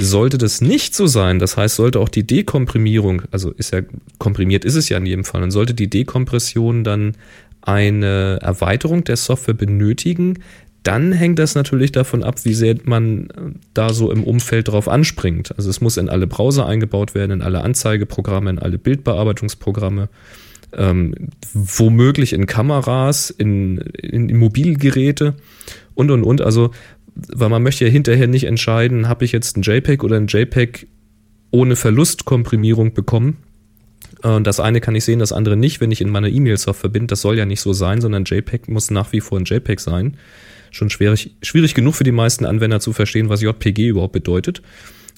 [0.00, 3.82] Sollte das nicht so sein, das heißt, sollte auch die Dekomprimierung, also ist ja
[4.18, 7.16] komprimiert ist es ja in jedem Fall, und sollte die Dekompression dann
[7.62, 10.40] eine Erweiterung der Software benötigen,
[10.84, 13.28] dann hängt das natürlich davon ab, wie sehr man
[13.72, 15.56] da so im Umfeld drauf anspringt.
[15.56, 20.08] Also es muss in alle Browser eingebaut werden, in alle Anzeigeprogramme, in alle Bildbearbeitungsprogramme,
[20.76, 21.14] ähm,
[21.52, 25.34] womöglich in Kameras, in, in Mobilgeräte
[25.94, 26.42] und und und.
[26.42, 26.70] Also
[27.14, 30.88] weil man möchte ja hinterher nicht entscheiden, habe ich jetzt ein JPEG oder ein JPEG
[31.50, 33.38] ohne Verlustkomprimierung bekommen.
[34.22, 37.06] Äh, das eine kann ich sehen, das andere nicht, wenn ich in meiner E-Mail-Software verbinde.
[37.08, 40.16] Das soll ja nicht so sein, sondern JPEG muss nach wie vor ein JPEG sein.
[40.74, 44.60] Schon schwierig, schwierig genug für die meisten Anwender zu verstehen, was JPG überhaupt bedeutet.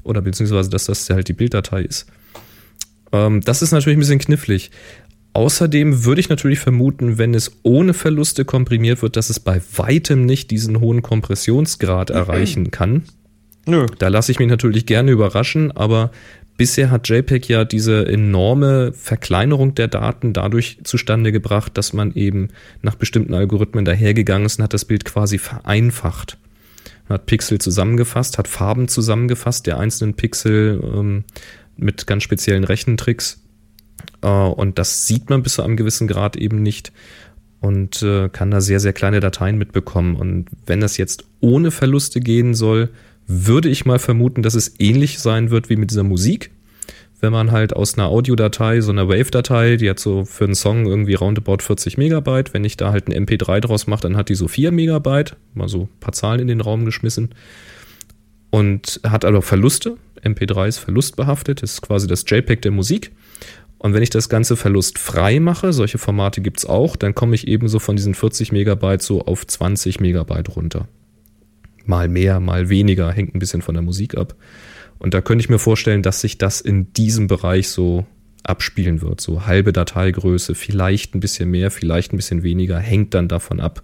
[0.02, 2.06] Oder beziehungsweise, dass das halt die Bilddatei ist.
[3.10, 4.70] Ähm, das ist natürlich ein bisschen knifflig.
[5.32, 10.26] Außerdem würde ich natürlich vermuten, wenn es ohne Verluste komprimiert wird, dass es bei weitem
[10.26, 13.04] nicht diesen hohen Kompressionsgrad erreichen kann.
[13.64, 13.86] Nö.
[13.98, 16.10] Da lasse ich mich natürlich gerne überraschen, aber
[16.56, 22.48] bisher hat JPEG ja diese enorme Verkleinerung der Daten dadurch zustande gebracht, dass man eben
[22.82, 26.38] nach bestimmten Algorithmen dahergegangen ist und hat das Bild quasi vereinfacht.
[27.08, 31.24] Man hat Pixel zusammengefasst, hat Farben zusammengefasst der einzelnen Pixel ähm,
[31.76, 33.42] mit ganz speziellen Rechentricks
[34.22, 36.92] äh, und das sieht man bis zu einem gewissen Grad eben nicht
[37.60, 40.16] und äh, kann da sehr, sehr kleine Dateien mitbekommen.
[40.16, 42.90] Und wenn das jetzt ohne Verluste gehen soll,
[43.26, 46.50] würde ich mal vermuten, dass es ähnlich sein wird wie mit dieser Musik.
[47.20, 50.86] Wenn man halt aus einer Audiodatei, so einer Wave-Datei, die hat so für einen Song
[50.86, 54.34] irgendwie roundabout 40 Megabyte, wenn ich da halt ein MP3 draus mache, dann hat die
[54.34, 57.30] so 4 Megabyte, mal so ein paar Zahlen in den Raum geschmissen
[58.50, 59.96] und hat aber Verluste.
[60.22, 63.12] MP3 ist verlustbehaftet, das ist quasi das JPEG der Musik.
[63.78, 67.46] Und wenn ich das Ganze verlustfrei mache, solche Formate gibt es auch, dann komme ich
[67.46, 70.88] ebenso von diesen 40 Megabyte so auf 20 Megabyte runter.
[71.88, 74.34] Mal mehr, mal weniger, hängt ein bisschen von der Musik ab.
[74.98, 78.06] Und da könnte ich mir vorstellen, dass sich das in diesem Bereich so
[78.42, 79.20] abspielen wird.
[79.20, 83.82] So halbe Dateigröße, vielleicht ein bisschen mehr, vielleicht ein bisschen weniger, hängt dann davon ab,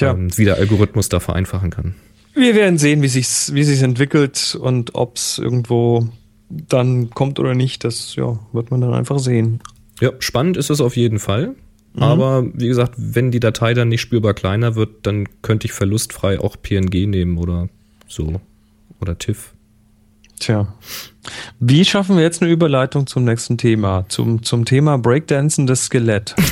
[0.00, 1.94] ähm, wie der Algorithmus da vereinfachen kann.
[2.34, 6.08] Wir werden sehen, wie sich's, wie sich's entwickelt und ob es irgendwo
[6.48, 9.60] dann kommt oder nicht, das ja, wird man dann einfach sehen.
[10.00, 11.54] Ja, spannend ist es auf jeden Fall.
[11.94, 12.02] Mhm.
[12.02, 16.38] Aber wie gesagt, wenn die Datei dann nicht spürbar kleiner wird, dann könnte ich verlustfrei
[16.40, 17.68] auch PNG nehmen oder
[18.06, 18.40] so.
[19.00, 19.54] Oder TIFF.
[20.38, 20.74] Tja.
[21.58, 24.06] Wie schaffen wir jetzt eine Überleitung zum nächsten Thema?
[24.08, 26.34] Zum, zum Thema Breakdancen des Skelett.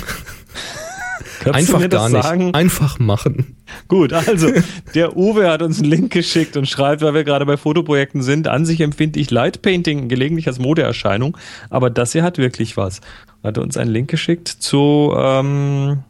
[1.52, 2.22] Einfach gar nicht.
[2.22, 2.54] Sagen?
[2.54, 3.56] Einfach machen.
[3.88, 4.48] Gut, also
[4.94, 8.48] der Uwe hat uns einen Link geschickt und schreibt, weil wir gerade bei Fotoprojekten sind,
[8.48, 11.36] an sich empfinde ich Light Painting gelegentlich als Modeerscheinung,
[11.70, 13.00] aber das hier hat wirklich was.
[13.42, 16.02] Hat uns einen Link geschickt zu ähm,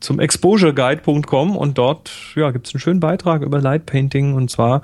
[0.00, 4.82] zum exposureguide.com und dort ja, gibt es einen schönen Beitrag über Light Painting und zwar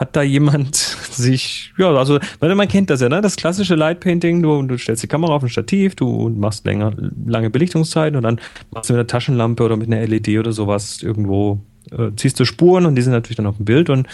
[0.00, 0.74] hat da jemand
[1.12, 3.20] sich, ja, also, weil man kennt das ja, ne?
[3.20, 6.92] Das klassische Light Painting, du, du stellst die Kamera auf ein Stativ, du machst länger,
[7.26, 11.02] lange Belichtungszeiten und dann machst du mit einer Taschenlampe oder mit einer LED oder sowas
[11.02, 11.60] irgendwo,
[11.92, 13.90] äh, ziehst du Spuren und die sind natürlich dann auf dem Bild.
[13.90, 14.08] Und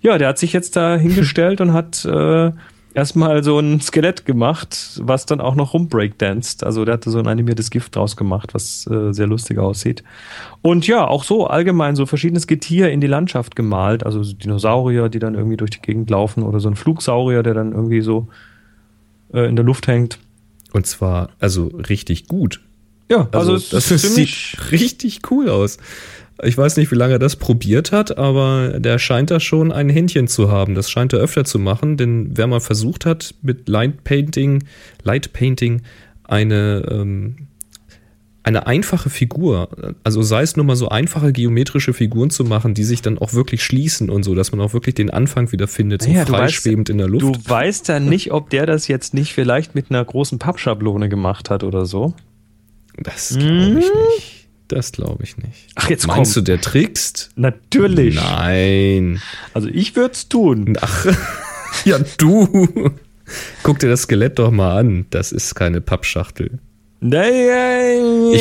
[0.00, 2.52] ja, der hat sich jetzt da hingestellt und hat äh,
[2.94, 6.64] erstmal so ein Skelett gemacht, was dann auch noch rumbreakdanced.
[6.64, 10.02] Also der hatte so ein animiertes Gift draus gemacht, was äh, sehr lustig aussieht.
[10.62, 14.04] Und ja, auch so allgemein so verschiedenes Getier in die Landschaft gemalt.
[14.04, 17.54] Also so Dinosaurier, die dann irgendwie durch die Gegend laufen oder so ein Flugsaurier, der
[17.54, 18.28] dann irgendwie so
[19.32, 20.18] äh, in der Luft hängt.
[20.72, 22.60] Und zwar, also richtig gut.
[23.10, 25.76] Ja, also, Also, das sieht richtig cool aus.
[26.44, 29.88] Ich weiß nicht, wie lange er das probiert hat, aber der scheint da schon ein
[29.88, 30.74] Händchen zu haben.
[30.74, 34.64] Das scheint er öfter zu machen, denn wer mal versucht hat, mit Light Painting,
[35.04, 35.82] Light Painting
[36.24, 37.36] eine, ähm,
[38.42, 39.68] eine einfache Figur,
[40.02, 43.34] also sei es nur mal so einfache geometrische Figuren zu machen, die sich dann auch
[43.34, 46.32] wirklich schließen und so, dass man auch wirklich den Anfang wieder findet, so Naja, du
[46.32, 47.24] weißt- freischwebend in der Luft.
[47.24, 51.50] Du weißt ja nicht, ob der das jetzt nicht vielleicht mit einer großen Pappschablone gemacht
[51.50, 52.14] hat oder so.
[52.98, 54.41] das glaube ich nicht.
[54.72, 55.68] Das glaube ich nicht.
[55.74, 56.44] Ach, jetzt Meinst komm.
[56.44, 57.28] du, der trickst?
[57.36, 58.14] Natürlich.
[58.14, 59.20] Nein.
[59.52, 60.78] Also ich würde es tun.
[60.80, 61.06] Ach,
[61.84, 62.90] ja, du.
[63.62, 65.04] Guck dir das Skelett doch mal an.
[65.10, 66.58] Das ist keine Pappschachtel.
[67.02, 67.10] Ich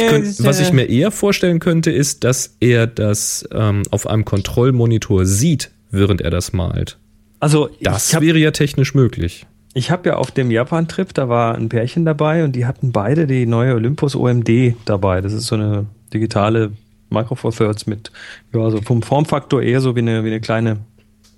[0.08, 5.26] könnt, was ich mir eher vorstellen könnte, ist, dass er das ähm, auf einem Kontrollmonitor
[5.26, 6.98] sieht, während er das malt.
[7.40, 9.48] also Das habe wäre ja technisch möglich.
[9.74, 13.26] ich hab ja auf dem Japan-Trip, da war ein Pärchen dabei und die hatten beide
[13.28, 15.22] die neue Olympus OMD dabei.
[15.22, 16.72] Das ist so eine digitale
[17.10, 18.12] Micro Four Thirds mit,
[18.54, 20.78] ja, so vom Formfaktor eher so wie eine, wie eine kleine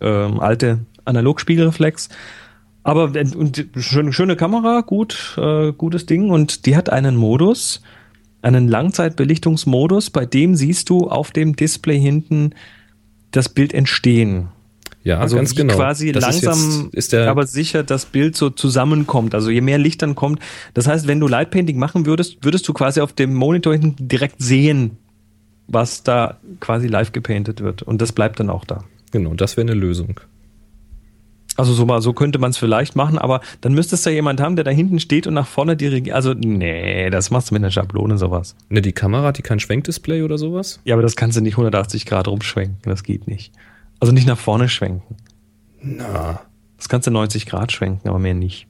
[0.02, 2.10] ähm, alte Analogspiegelreflex.
[2.84, 6.30] Aber und schöne, schöne Kamera, gut, äh, gutes Ding.
[6.30, 7.82] Und die hat einen Modus,
[8.42, 12.54] einen Langzeitbelichtungsmodus, bei dem siehst du auf dem Display hinten
[13.32, 14.50] das Bild entstehen.
[15.04, 15.76] Ja, Also ganz genau.
[15.76, 19.36] quasi Das ist langsam, jetzt, ist der, aber sicher das Bild so zusammenkommt.
[19.36, 20.40] Also je mehr Licht dann kommt.
[20.74, 24.08] Das heißt, wenn du Light Painting machen würdest, würdest du quasi auf dem Monitor hinten
[24.08, 24.98] direkt sehen,
[25.68, 27.82] was da quasi live gepaintet wird.
[27.82, 28.84] Und das bleibt dann auch da.
[29.12, 30.20] genau, das wäre eine Lösung.
[31.56, 34.42] Also so mal, so könnte man es vielleicht machen, aber dann müsstest du ja jemand
[34.42, 36.16] haben, der da hinten steht und nach vorne dirigiert.
[36.16, 38.56] Also, nee, das machst du mit einer Schablone sowas.
[38.70, 40.80] Ne, die Kamera hat die kein Schwenkdisplay oder sowas?
[40.84, 42.90] Ja, aber das kannst du nicht 180 Grad rumschwenken.
[42.90, 43.54] Das geht nicht.
[44.04, 45.16] Also nicht nach vorne schwenken.
[45.82, 46.42] Na.
[46.78, 48.68] Das kannst du 90 Grad schwenken, aber mehr nicht.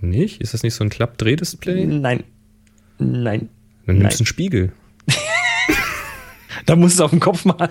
[0.00, 0.40] Nicht?
[0.40, 1.84] Ist das nicht so ein Klappdrehdisplay?
[1.86, 2.22] Nein.
[2.98, 3.48] Nein.
[3.86, 4.72] Dann nimmst du einen Spiegel.
[6.66, 7.70] Da musst du es auf den Kopf malen.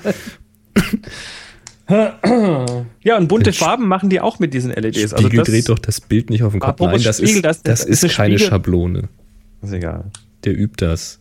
[3.02, 4.98] ja, und bunte Farben machen die auch mit diesen LEDs.
[4.98, 6.80] Spiegel also das dreht doch das Bild nicht auf den Kopf.
[6.80, 9.10] Nein, das Spiegel, ist, das- das, ist, ist eine keine Spiegel- Schablone.
[9.62, 10.06] ist egal.
[10.44, 11.20] Der übt das.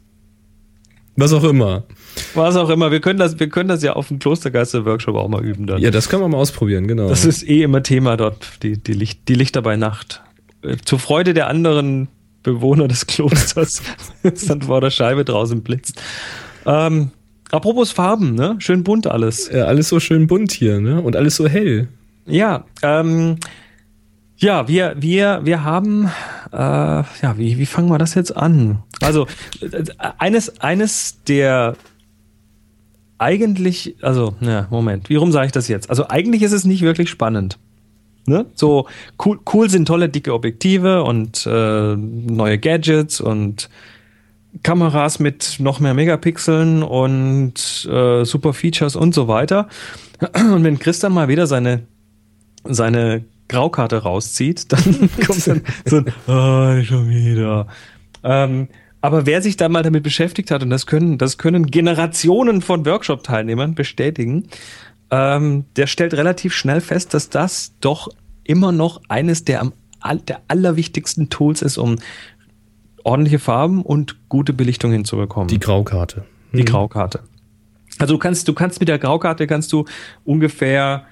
[1.16, 1.85] Was auch immer.
[2.35, 5.44] Was auch immer, wir können das, wir können das ja auf dem Klostergeister-Workshop auch mal
[5.44, 5.81] üben dann.
[5.81, 7.09] Ja, das können wir mal ausprobieren, genau.
[7.09, 10.22] Das ist eh immer Thema dort, die, die, Licht, die Lichter bei Nacht.
[10.62, 12.09] Äh, Zur Freude der anderen
[12.42, 13.83] Bewohner des Klosters,
[14.22, 16.00] das dann vor der Scheibe draußen blitzt.
[16.64, 17.11] Ähm,
[17.50, 18.57] apropos Farben, ne?
[18.59, 19.50] Schön bunt alles.
[19.52, 21.00] ja, alles so schön bunt hier, ne?
[21.00, 21.88] Und alles so hell.
[22.26, 23.37] Ja, ähm,
[24.38, 26.11] ja, wir, wir, wir haben,
[26.52, 28.83] äh, ja, wie, wie fangen wir das jetzt an?
[29.00, 29.26] Also,
[29.61, 29.85] äh,
[30.18, 31.74] eines, eines der
[33.18, 35.90] eigentlich, also, ja, Moment, wie rum sage ich das jetzt?
[35.90, 37.59] Also, eigentlich ist es nicht wirklich spannend.
[38.26, 38.46] Ne?
[38.55, 38.87] So,
[39.24, 43.68] cool, cool sind tolle dicke Objektive und äh, neue Gadgets und
[44.62, 49.68] Kameras mit noch mehr Megapixeln und äh, super Features und so weiter.
[50.35, 51.83] Und wenn Chris dann mal wieder seine
[52.68, 54.83] seine Graukarte rauszieht, dann
[55.26, 57.68] kommt dann so ein, oh, schon wieder.
[58.24, 58.68] Ähm,
[59.07, 62.85] aber wer sich da mal damit beschäftigt hat, und das können, das können Generationen von
[62.85, 64.49] Workshop-Teilnehmern bestätigen,
[65.12, 68.09] ähm, der stellt relativ schnell fest, dass das doch
[68.42, 69.73] immer noch eines der, am,
[70.27, 71.99] der allerwichtigsten Tools ist, um
[73.05, 76.25] ordentliche Farben und gute Belichtung hinzubekommen Die Graukarte.
[76.53, 77.21] die Graukarte.
[78.01, 79.85] Also du kannst, du kannst mit der Graukarte kannst du
[80.25, 81.05] ungefähr,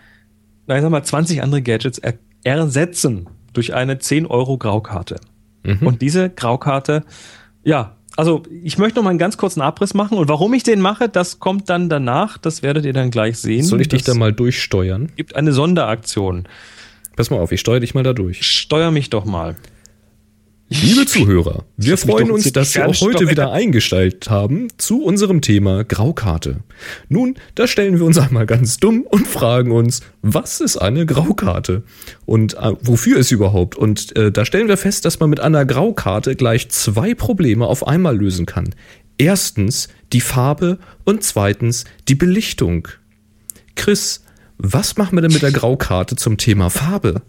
[0.67, 5.21] na, ich sag mal, 20 andere Gadgets er ersetzen durch eine 10 Euro Graukarte.
[5.63, 5.87] Mhm.
[5.87, 7.05] Und diese Graukarte,
[7.65, 10.81] ja, also ich möchte noch mal einen ganz kurzen Abriss machen und warum ich den
[10.81, 13.65] mache, das kommt dann danach, das werdet ihr dann gleich sehen.
[13.65, 15.11] Soll ich dich da mal durchsteuern?
[15.17, 16.47] gibt eine Sonderaktion.
[17.17, 18.43] Pass mal auf, ich steuere dich mal da durch.
[18.43, 19.57] Steuer mich doch mal.
[20.69, 25.85] Liebe Zuhörer, wir freuen uns, dass Sie auch heute wieder eingestellt haben zu unserem Thema
[25.85, 26.61] Graukarte.
[27.09, 31.83] Nun, da stellen wir uns einmal ganz dumm und fragen uns, was ist eine Graukarte?
[32.25, 33.77] Und äh, wofür ist sie überhaupt?
[33.77, 37.87] Und äh, da stellen wir fest, dass man mit einer Graukarte gleich zwei Probleme auf
[37.87, 38.75] einmal lösen kann.
[39.19, 42.89] Erstens die Farbe und zweitens die Belichtung.
[43.77, 44.25] Chris,
[44.57, 47.23] Was machen wir denn mit der Graukarte zum Thema Farbe?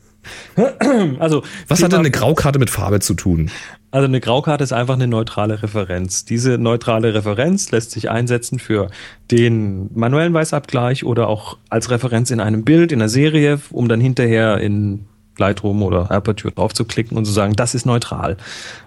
[1.20, 3.50] Also, Was hat Thema- denn eine Graukarte mit Farbe zu tun?
[3.92, 6.26] Also eine Graukarte ist einfach eine neutrale Referenz.
[6.26, 8.90] Diese neutrale Referenz lässt sich einsetzen für
[9.32, 14.02] den manuellen Weißabgleich oder auch als Referenz in einem Bild, in einer Serie, um dann
[14.02, 15.06] hinterher in
[15.38, 18.38] Lightroom oder Aperture drauf zu klicken und zu sagen, das ist neutral.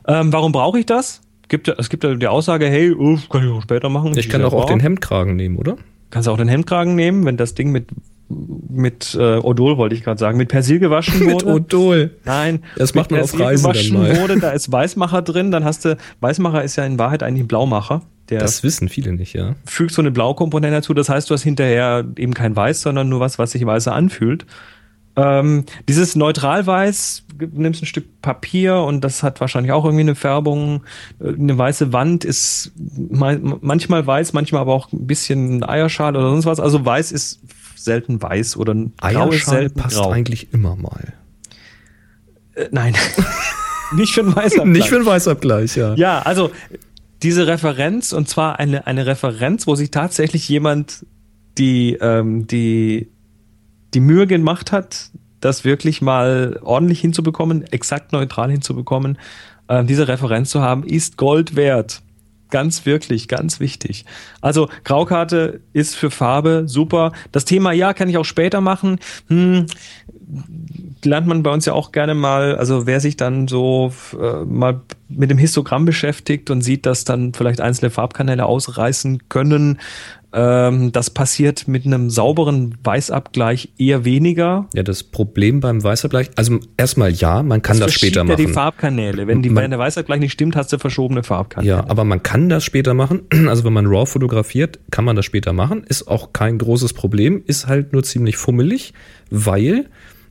[0.07, 1.21] Ähm, warum brauche ich das?
[1.49, 4.17] Gibt, es gibt ja die Aussage, hey, oh, kann ich auch später machen.
[4.19, 5.77] Ich kann doch auch den Hemdkragen nehmen, oder?
[6.11, 7.89] Kannst du auch den Hemdkragen nehmen, wenn das Ding mit
[8.29, 11.47] mit äh, Odol wollte ich gerade sagen, mit Persil gewaschen Mit wurde.
[11.55, 12.11] Odol.
[12.25, 14.21] Nein, Das macht mit man auf Persil Reisen dann gewaschen mal.
[14.21, 17.49] Wurde, da ist Weißmacher drin, dann hast du, Weißmacher ist ja in Wahrheit eigentlich ein
[17.49, 18.03] Blaumacher.
[18.29, 19.55] Der Das wissen viele nicht, ja.
[19.65, 20.93] fügt so eine Blaukomponente dazu.
[20.93, 24.45] Das heißt, du hast hinterher eben kein Weiß, sondern nur was, was sich weißer anfühlt.
[25.17, 30.15] Ähm, dieses Neutralweiß, du nimmst ein Stück Papier und das hat wahrscheinlich auch irgendwie eine
[30.15, 30.83] Färbung.
[31.21, 32.71] Äh, Eine weiße Wand ist
[33.11, 36.61] mal- manchmal weiß, manchmal aber auch ein bisschen Eierschal oder sonst was.
[36.61, 37.41] Also weiß ist
[37.79, 40.11] selten weiß oder ein grau ist selten passt grau.
[40.11, 41.15] eigentlich immer mal.
[42.55, 42.95] Äh, nein,
[43.93, 45.95] nicht für ein weißer Nicht für einen Weißabgleich, ja.
[45.95, 46.51] Ja, also
[47.23, 51.07] diese Referenz und zwar eine, eine Referenz, wo sich tatsächlich jemand
[51.59, 53.09] die, ähm, die,
[53.95, 55.11] die Mühe gemacht hat,
[55.41, 59.19] das wirklich mal ordentlich hinzubekommen, exakt neutral hinzubekommen,
[59.69, 62.03] ähm, diese Referenz zu haben, ist Gold wert.
[62.51, 64.05] Ganz wirklich, ganz wichtig.
[64.41, 67.13] Also Graukarte ist für Farbe super.
[67.31, 68.99] Das Thema, ja, kann ich auch später machen.
[69.29, 69.67] Hm,
[71.05, 74.81] lernt man bei uns ja auch gerne mal, also wer sich dann so äh, mal
[75.09, 79.79] mit dem Histogramm beschäftigt und sieht, dass dann vielleicht einzelne Farbkanäle ausreißen können,
[80.33, 84.69] ähm, das passiert mit einem sauberen Weißabgleich eher weniger.
[84.75, 88.47] Ja, das Problem beim Weißabgleich, also erstmal ja, man kann das, später verschiebt ja machen.
[88.47, 89.27] die Farbkanäle.
[89.27, 91.69] Wenn, die, Man- wenn der Weißabgleich nicht stimmt, hast du verschobene Farbkanäle.
[91.77, 93.23] Ja, aber man kann das später machen.
[93.49, 95.83] Also wenn man RAW fotografiert, kann man das später machen.
[95.85, 98.93] Ist auch kein großes Problem, ist halt nur ziemlich fummelig,
[99.31, 99.87] weil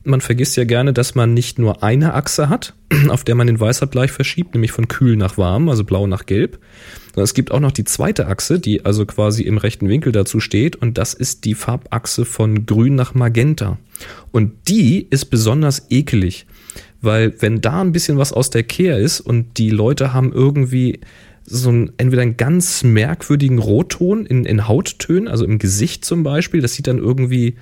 [0.08, 2.74] man vergisst ja gerne, dass man nicht nur eine Achse hat,
[3.08, 6.58] auf der man den Weißabgleich verschiebt, nämlich von kühl nach warm, also blau nach gelb.
[7.06, 10.40] Sondern es gibt auch noch die zweite Achse, die also quasi im rechten Winkel dazu
[10.40, 13.78] steht und das ist die Farbachse von grün nach magenta.
[14.30, 16.46] Und die ist besonders ekelig,
[17.00, 21.00] weil wenn da ein bisschen was aus der Kehr ist und die Leute haben irgendwie
[21.44, 26.60] so ein, entweder einen ganz merkwürdigen Rotton in, in Hauttönen, also im Gesicht zum Beispiel,
[26.60, 27.56] das sieht dann irgendwie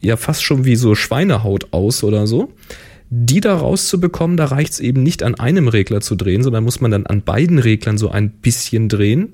[0.00, 2.52] ja fast schon wie so Schweinehaut aus oder so.
[3.10, 6.80] Die da rauszubekommen, da reicht es eben nicht an einem Regler zu drehen, sondern muss
[6.82, 9.32] man dann an beiden Reglern so ein bisschen drehen.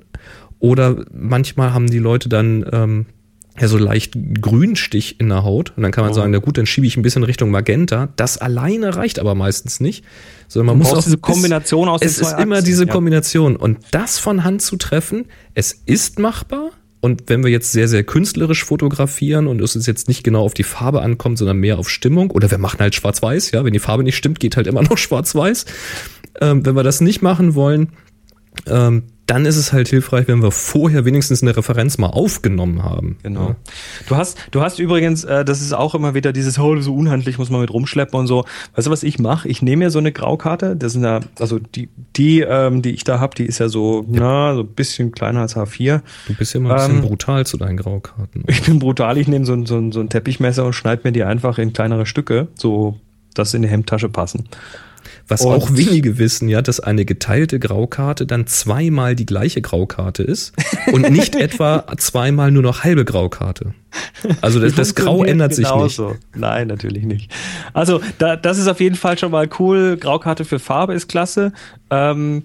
[0.61, 3.07] Oder manchmal haben die Leute dann ähm,
[3.61, 5.73] ja so leicht Grünstich in der Haut.
[5.77, 6.15] Und dann kann man Oh.
[6.15, 8.11] sagen, na gut, dann schiebe ich ein bisschen Richtung Magenta.
[8.15, 10.05] Das alleine reicht aber meistens nicht.
[10.47, 12.93] Sondern man Du muss auch diese Kombination aus den Es ist immer Achsen, diese ja.
[12.93, 13.57] Kombination.
[13.57, 16.71] Und das von Hand zu treffen, es ist machbar.
[17.05, 20.55] Und wenn wir jetzt sehr, sehr künstlerisch fotografieren und es ist jetzt nicht genau auf
[20.55, 23.79] die Farbe ankommt, sondern mehr auf Stimmung, oder wir machen halt schwarz-weiß, ja, wenn die
[23.79, 25.67] Farbe nicht stimmt, geht halt immer noch schwarz-weiß.
[26.41, 27.91] Ähm, wenn wir das nicht machen wollen,
[28.67, 33.17] ähm, dann ist es halt hilfreich, wenn wir vorher wenigstens eine Referenz mal aufgenommen haben.
[33.23, 33.49] Genau.
[33.49, 33.57] Ja.
[34.07, 37.39] Du hast, du hast übrigens, äh, das ist auch immer wieder dieses, oh, so unhandlich
[37.39, 38.45] muss man mit rumschleppen und so.
[38.75, 39.49] Weißt du, was ich mache?
[39.49, 43.05] Ich nehme mir so eine Graukarte, das sind ja, also die, die, ähm, die ich
[43.05, 46.03] da habe, die ist ja so, na, so ein bisschen kleiner als H4.
[46.27, 48.45] Du bist ja immer ein bisschen Ähm, brutal zu deinen Graukarten.
[48.49, 51.13] Ich bin brutal, ich nehme so, ein- so, ein- so ein Teppichmesser und schneide mir
[51.13, 52.99] die einfach in kleinere Stücke, so
[53.35, 54.49] dass sie in die Hemdtasche passen.
[55.27, 60.23] Was Und- auch wenige wissen, ja, dass eine geteilte Graukarte dann zweimal die gleiche Graukarte
[60.23, 60.53] ist
[60.93, 63.73] und nicht etwa zweimal nur noch halbe Graukarte.
[64.43, 65.73] Also das, das Grau ändert sich nicht.
[65.75, 66.17] genauso.
[66.35, 67.31] Nein, natürlich nicht.
[67.73, 69.97] Also da, das ist auf jeden Fall schon mal cool.
[69.99, 71.53] Graukarte für Farbe ist klasse.
[71.91, 72.43] Ähm,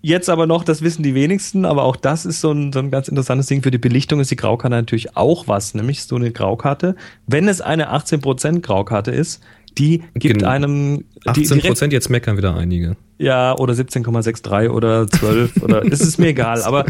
[0.00, 2.90] jetzt aber noch, das wissen die wenigsten, aber auch das ist so ein, so ein
[2.90, 3.62] ganz interessantes Ding.
[3.62, 6.94] Für die Belichtung ist die Graukarte natürlich auch was, nämlich so eine Graukarte.
[7.26, 9.42] Wenn es eine 18% Graukarte ist,
[9.78, 10.48] die gibt Genau.
[10.50, 12.96] einem die 18 direkt- Prozent, jetzt meckern wieder einige.
[13.18, 16.86] ja, oder 17,63 oder 12 oder es ist mir egal, aber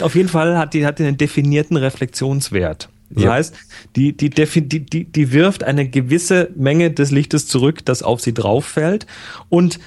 [0.00, 2.88] auf jeden Fall hat die, hat die einen definierten Reflexionswert.
[3.10, 3.32] Das Ja.
[3.32, 3.54] heißt,
[3.96, 8.64] die, die, die, die wirft eine gewisse Menge des Lichtes zurück, das auf sie drauf
[8.64, 9.06] fällt.
[9.48, 9.80] Und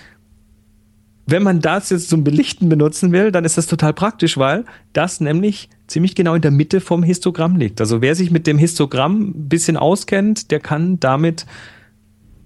[1.25, 5.21] wenn man das jetzt zum Belichten benutzen will, dann ist das total praktisch, weil das
[5.21, 7.79] nämlich ziemlich genau in der Mitte vom Histogramm liegt.
[7.79, 11.45] Also wer sich mit dem Histogramm ein bisschen auskennt, der kann damit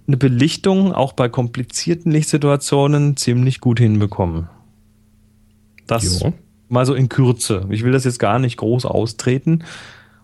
[0.07, 4.47] eine Belichtung auch bei komplizierten Lichtsituationen ziemlich gut hinbekommen.
[5.85, 6.33] Das Ja.
[6.69, 7.65] mal so in Kürze.
[7.69, 9.63] Ich will das jetzt gar nicht groß austreten,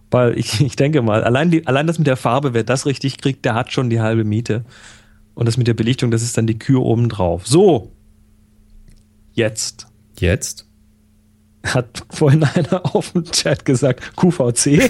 [0.10, 3.18] weil ich, ich denke mal, allein, die, allein das mit der Farbe, wer das richtig
[3.18, 4.64] kriegt, der hat schon die halbe Miete.
[5.36, 7.48] Und das mit der Belichtung, das ist dann die Kür oben drauf.
[7.48, 7.92] So,
[9.34, 9.88] jetzt.
[10.20, 10.68] Jetzt?
[11.64, 14.66] Hat vorhin einer auf dem Chat gesagt, QVC?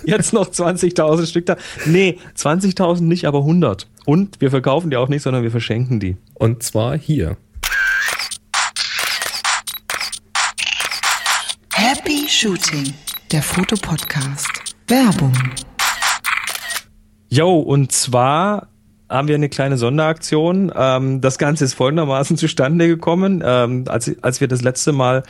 [0.04, 1.56] Jetzt noch 20.000 Stück da.
[1.86, 3.86] Nee, 20.000 nicht, aber 100.
[4.04, 6.16] Und wir verkaufen die auch nicht, sondern wir verschenken die.
[6.34, 7.36] Und zwar hier.
[11.74, 12.92] Happy Shooting,
[13.30, 14.50] der Fotopodcast.
[14.88, 15.32] Werbung.
[17.28, 18.68] Jo, und zwar
[19.08, 20.72] haben wir eine kleine Sonderaktion.
[20.74, 23.42] Ähm, das Ganze ist folgendermaßen zustande gekommen.
[23.44, 25.22] Ähm, als, als wir das letzte Mal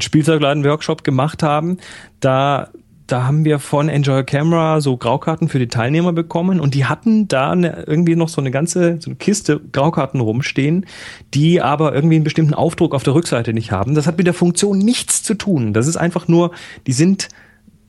[0.00, 1.78] Spielzeugladen-Workshop gemacht haben,
[2.20, 2.70] da
[3.12, 7.28] da haben wir von Enjoy Camera so Graukarten für die Teilnehmer bekommen und die hatten
[7.28, 10.86] da eine, irgendwie noch so eine ganze so eine Kiste Graukarten rumstehen,
[11.34, 13.94] die aber irgendwie einen bestimmten Aufdruck auf der Rückseite nicht haben.
[13.94, 15.74] Das hat mit der Funktion nichts zu tun.
[15.74, 16.52] Das ist einfach nur,
[16.86, 17.28] die sind,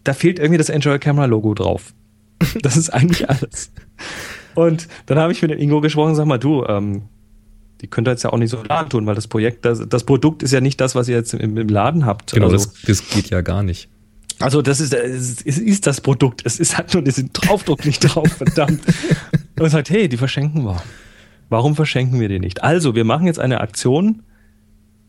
[0.03, 1.93] da fehlt irgendwie das Enjoy Camera Logo drauf.
[2.61, 3.71] Das ist eigentlich alles.
[4.55, 7.03] Und dann habe ich mit dem Ingo gesprochen, sag mal, du, ähm,
[7.83, 10.05] die könnt ihr jetzt ja auch nicht so laden tun, weil das Projekt, das, das
[10.05, 12.31] Produkt ist ja nicht das, was ihr jetzt im, im Laden habt.
[12.31, 13.89] Genau, also, das, das geht ja gar nicht.
[14.39, 16.41] Also das ist, es ist, das Produkt.
[16.45, 18.81] Es ist halt nur diesen Draufdruck nicht drauf, verdammt.
[19.59, 20.81] Und sagt, hey, die verschenken wir.
[21.49, 22.63] Warum verschenken wir die nicht?
[22.63, 24.23] Also, wir machen jetzt eine Aktion.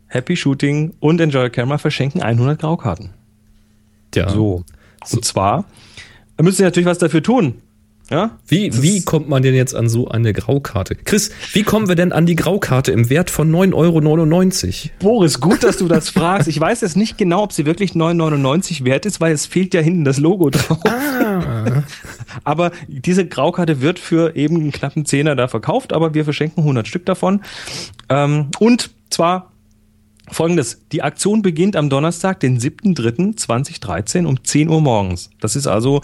[0.09, 3.11] Happy Shooting und Enjoy Camera verschenken 100 Graukarten.
[4.15, 4.29] Ja.
[4.29, 4.65] So.
[5.11, 5.65] Und zwar,
[6.37, 7.55] da müsst ihr natürlich was dafür tun.
[8.11, 8.39] Ja?
[8.47, 10.95] Wie, Das wie kommt man denn jetzt an so eine Graukarte?
[10.95, 14.91] Chris, wie kommen wir denn an die Graukarte im Wert von 9,99 Euro?
[14.99, 16.49] Boris, gut, dass du das fragst.
[16.49, 19.81] Ich weiß jetzt nicht genau, ob sie wirklich 9,99 wert ist, weil es fehlt ja
[19.81, 20.79] hinten das Logo drauf.
[22.45, 26.89] Aber diese Graukarte wird für eben einen knappen Zehner da verkauft, aber wir verschenken 100
[26.89, 27.43] Stück davon.
[28.09, 29.53] Ähm, und zwar
[30.31, 30.81] folgendes.
[30.93, 35.31] Die Aktion beginnt am Donnerstag, den 7.3.2013 um 10 Uhr morgens.
[35.41, 36.03] Das ist also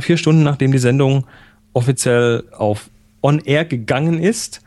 [0.00, 1.26] vier Stunden, nachdem die Sendung
[1.72, 2.90] offiziell auf
[3.22, 4.60] On Air gegangen ist.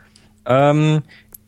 [0.44, 1.02] Ähm,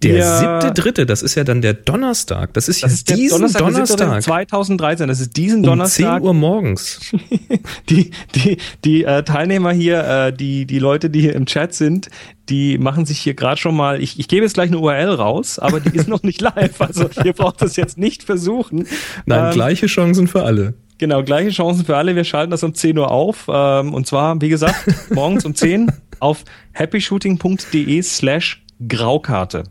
[0.04, 2.52] Der ihr- siebte Dritte, das ist ja dann der Donnerstag.
[2.54, 4.22] Das ist ja das ist diesen Donnerstag, der Donnerstag.
[4.22, 5.08] 2013.
[5.08, 6.18] Das ist diesen um Donnerstag.
[6.20, 7.00] 10 Uhr morgens.
[7.88, 12.08] Die, die, die äh, Teilnehmer hier, äh, die, die Leute, die hier im Chat sind,
[12.48, 15.58] die machen sich hier gerade schon mal, ich, ich gebe jetzt gleich eine URL raus,
[15.58, 16.80] aber die ist noch nicht live.
[16.80, 18.86] Also ihr braucht das jetzt nicht versuchen.
[19.26, 20.74] Nein, Ähm, gleiche Chancen für alle.
[20.98, 22.14] Genau, gleiche Chancen für alle.
[22.16, 23.46] Wir schalten das um 10 Uhr auf.
[23.48, 24.76] Ähm, und zwar, wie gesagt,
[25.10, 25.90] morgens um 10
[26.20, 26.44] auf
[26.74, 29.64] happyshooting.de slash Graukarte.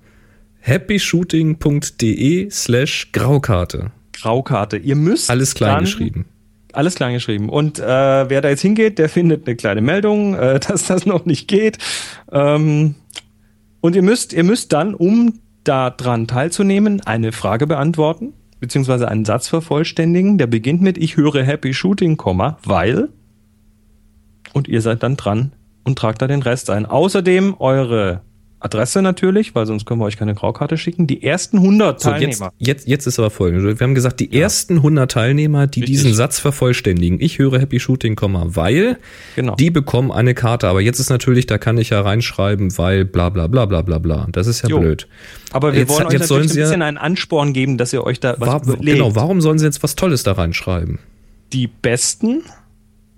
[0.65, 3.91] happyshooting.de slash Graukarte.
[4.13, 4.77] Graukarte.
[4.77, 6.25] Ihr müsst Alles klein geschrieben.
[6.71, 7.49] Alles klein geschrieben.
[7.49, 11.25] Und äh, wer da jetzt hingeht, der findet eine kleine Meldung, äh, dass das noch
[11.25, 11.77] nicht geht.
[12.31, 12.95] Ähm,
[13.81, 19.25] und ihr müsst, ihr müsst dann, um da dran teilzunehmen, eine Frage beantworten, beziehungsweise einen
[19.25, 20.37] Satz vervollständigen.
[20.37, 22.17] Der beginnt mit Ich höre Happy Shooting,
[22.63, 23.09] weil.
[24.53, 25.51] Und ihr seid dann dran
[25.83, 26.85] und tragt da den Rest ein.
[26.85, 28.21] Außerdem eure
[28.63, 31.05] Adresse natürlich, weil sonst können wir euch keine Graukarte schicken.
[31.07, 32.53] Die ersten 100 So, jetzt, Teilnehmer.
[32.57, 33.79] jetzt, jetzt ist aber folgendes.
[33.79, 35.97] Wir haben gesagt, die ersten 100 Teilnehmer, die Richtig.
[35.97, 38.97] diesen Satz vervollständigen, ich höre Happy Shooting, weil,
[39.35, 39.55] Genau.
[39.55, 40.67] die bekommen eine Karte.
[40.67, 43.97] Aber jetzt ist natürlich, da kann ich ja reinschreiben, weil bla bla bla bla bla
[43.97, 44.27] bla.
[44.31, 44.79] Das ist ja Jo.
[44.79, 45.07] blöd.
[45.51, 48.03] Aber wir Jetzt- wollen euch jetzt natürlich ein ja- bisschen einen Ansporn geben, dass ihr
[48.03, 50.99] euch da was War, genau, warum sollen sie jetzt was Tolles da reinschreiben?
[51.51, 52.41] Die besten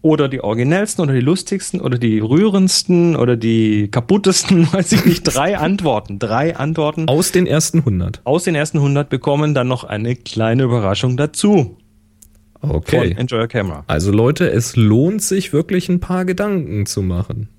[0.06, 5.24] oder die originellsten oder die lustigsten oder die rührendsten oder die kaputtesten, weiß ich nicht,
[5.24, 6.20] drei Antworten.
[6.20, 8.22] Drei Antworten Aus den ersten 100.
[8.24, 11.78] aus den ersten 100 bekommen dann noch eine kleine Überraschung dazu
[12.62, 13.16] von Okay.
[13.18, 13.84] Enjoy Your Camera.
[13.88, 17.50] Also Leute, es lohnt sich wirklich ein paar Gedanken zu machen.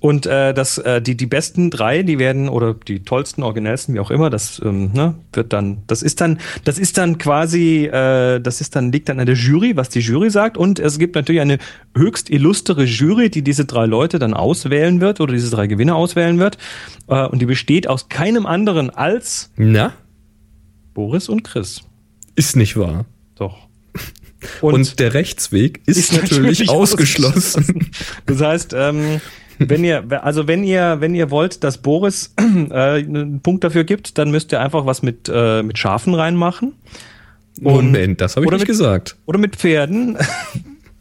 [0.00, 4.00] Und äh, das, äh, die, die besten drei, die werden, oder die tollsten, originellsten, wie
[4.00, 8.40] auch immer, das ähm, ne, wird dann, das ist dann, das ist dann quasi, äh,
[8.40, 10.56] das ist dann, liegt dann an der Jury, was die Jury sagt.
[10.56, 11.58] Und es gibt natürlich eine
[11.94, 16.38] höchst illustre Jury, die diese drei Leute dann auswählen wird oder diese drei Gewinner auswählen
[16.38, 16.56] wird.
[17.06, 19.92] Äh, und die besteht aus keinem anderen als Na?
[20.94, 21.82] Boris und Chris.
[22.36, 23.04] Ist nicht wahr.
[23.34, 23.68] Doch.
[24.62, 27.90] Und, der Rechtsweg ist, natürlich, ausgeschlossen.
[28.24, 29.20] Das heißt, ähm,
[29.68, 34.18] wenn ihr, also wenn ihr, wenn ihr wollt, dass Boris äh, einen Punkt dafür gibt,
[34.18, 36.72] dann müsst ihr einfach was mit, äh, mit Schafen reinmachen.
[37.62, 39.16] Und- Moment, das habe ich nicht mit- gesagt.
[39.26, 40.16] Oder mit Pferden.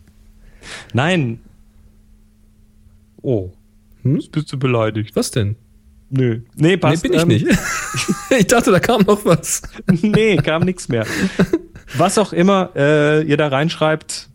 [0.93, 1.39] Nein.
[3.21, 3.51] Oh.
[4.03, 4.15] Hm?
[4.17, 5.15] Jetzt bist du beleidigt.
[5.15, 5.55] Was denn?
[6.09, 6.41] Nö.
[6.55, 7.03] Nee, passt.
[7.03, 7.47] nee, bin ich ähm, nicht.
[8.37, 9.61] ich dachte, da kam noch was.
[10.01, 11.05] nee, kam nichts mehr.
[11.97, 14.29] Was auch immer äh, ihr da reinschreibt,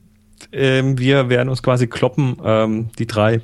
[0.52, 3.40] ähm, wir werden uns quasi kloppen, ähm, die drei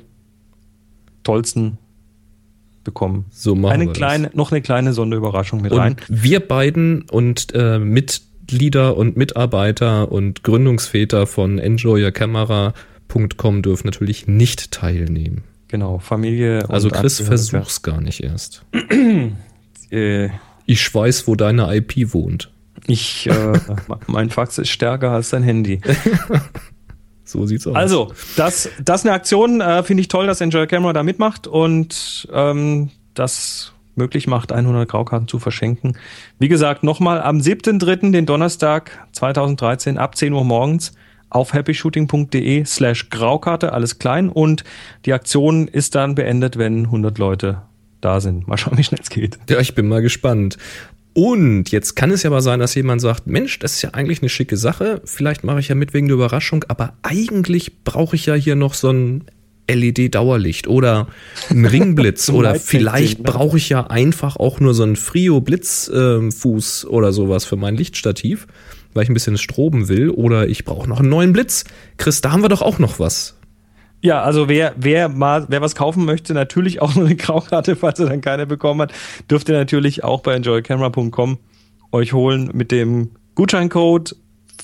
[1.23, 1.77] tollsten
[2.83, 3.25] bekommen.
[3.31, 5.79] So machen eine wir kleine, noch eine kleine Sonderüberraschung mit das.
[5.79, 5.95] rein.
[6.09, 14.71] Und wir beiden und äh, Mitglieder und Mitarbeiter und Gründungsväter von enjoyyourcamera.com dürfen natürlich nicht
[14.71, 15.43] teilnehmen.
[15.67, 16.69] Genau, Familie.
[16.69, 18.63] Also und Chris, versuch's gar nicht erst.
[19.91, 20.29] Äh,
[20.67, 22.49] Ich weiß, wo deine IP wohnt.
[22.87, 23.59] Ich, äh,
[24.07, 25.81] mein Fax ist stärker als dein Handy.
[27.31, 27.75] So sieht's aus.
[27.75, 31.47] Also, das, das ist eine Aktion, äh, finde ich toll, dass Enjoy Camera da mitmacht
[31.47, 35.97] und ähm, das möglich macht, 100 Graukarten zu verschenken.
[36.39, 40.93] Wie gesagt, nochmal am 7.3., den Donnerstag 2013, ab 10 Uhr morgens
[41.29, 44.29] auf happyshooting.de slash Graukarte, alles klein.
[44.29, 44.63] Und
[45.05, 47.61] die Aktion ist dann beendet, wenn 100 Leute
[48.01, 48.47] da sind.
[48.47, 49.39] Mal schauen, wie schnell es geht.
[49.49, 50.57] Ja, ich bin mal gespannt.
[51.13, 54.21] Und jetzt kann es ja aber sein, dass jemand sagt, Mensch, das ist ja eigentlich
[54.21, 55.01] eine schicke Sache.
[55.03, 58.73] Vielleicht mache ich ja mit wegen der Überraschung, aber eigentlich brauche ich ja hier noch
[58.73, 59.25] so ein
[59.69, 61.07] LED-Dauerlicht oder
[61.49, 67.45] ein Ringblitz oder vielleicht brauche ich ja einfach auch nur so einen Frio-Blitzfuß oder sowas
[67.45, 68.47] für mein Lichtstativ,
[68.93, 71.65] weil ich ein bisschen stroben will oder ich brauche noch einen neuen Blitz.
[71.97, 73.35] Chris, da haben wir doch auch noch was.
[74.01, 77.99] Ja, also wer, wer mal, wer was kaufen möchte, natürlich auch nur eine Graukarte, falls
[77.99, 78.93] er dann keine bekommen hat,
[79.29, 81.37] dürft ihr natürlich auch bei enjoycamera.com
[81.91, 84.15] euch holen mit dem Gutscheincode,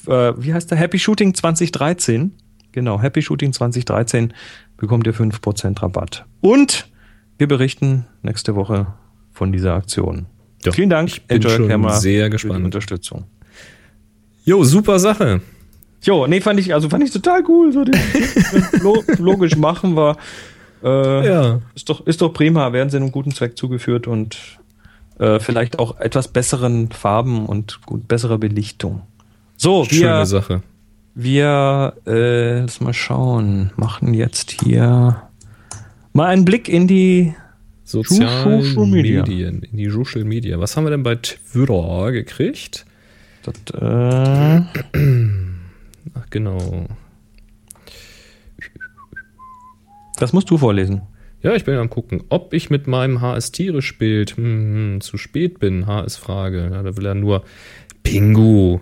[0.08, 0.78] äh, wie heißt der?
[0.78, 2.32] Happy Shooting 2013.
[2.72, 4.34] Genau, Happy Shooting 2013
[4.78, 6.26] bekommt ihr 5% Rabatt.
[6.42, 6.90] Und
[7.38, 8.88] wir berichten nächste Woche
[9.32, 10.26] von dieser Aktion.
[10.66, 12.66] Ja, Vielen Dank, ich bin schon sehr für die gespannt.
[12.66, 13.26] Unterstützung.
[14.46, 15.42] Jo, super Sache.
[16.04, 17.72] Jo, nee, fand ich, also fand ich total cool.
[17.74, 17.96] So den,
[19.18, 20.18] logisch machen wir.
[20.84, 21.62] Äh, Ja.
[21.76, 24.38] Ist doch, ist doch prima, werden sie einem guten Zweck zugeführt und
[25.20, 29.02] äh, vielleicht auch etwas besseren Farben und gut, bessere Belichtung.
[29.58, 30.62] So, Schöne wir, Sache.
[31.16, 35.24] wir äh, lass mal schauen, machen jetzt hier
[36.14, 37.34] mal einen Blick in die
[37.84, 39.22] Sozialen Social Media.
[39.24, 40.60] Medien, in die Social Media.
[40.60, 42.86] Was haben wir denn bei Twitter gekriegt?
[43.44, 44.62] das, äh,
[46.14, 46.88] Ach, genau.
[50.18, 51.02] das musst du vorlesen.
[51.44, 55.18] Ja, ich bin am gucken, ob ich mit meinem HS tierisch Bild hm, hm, zu
[55.18, 55.86] spät bin.
[55.86, 56.70] HS Frage.
[56.72, 57.44] Ja, da will er nur
[58.04, 58.80] Pingu.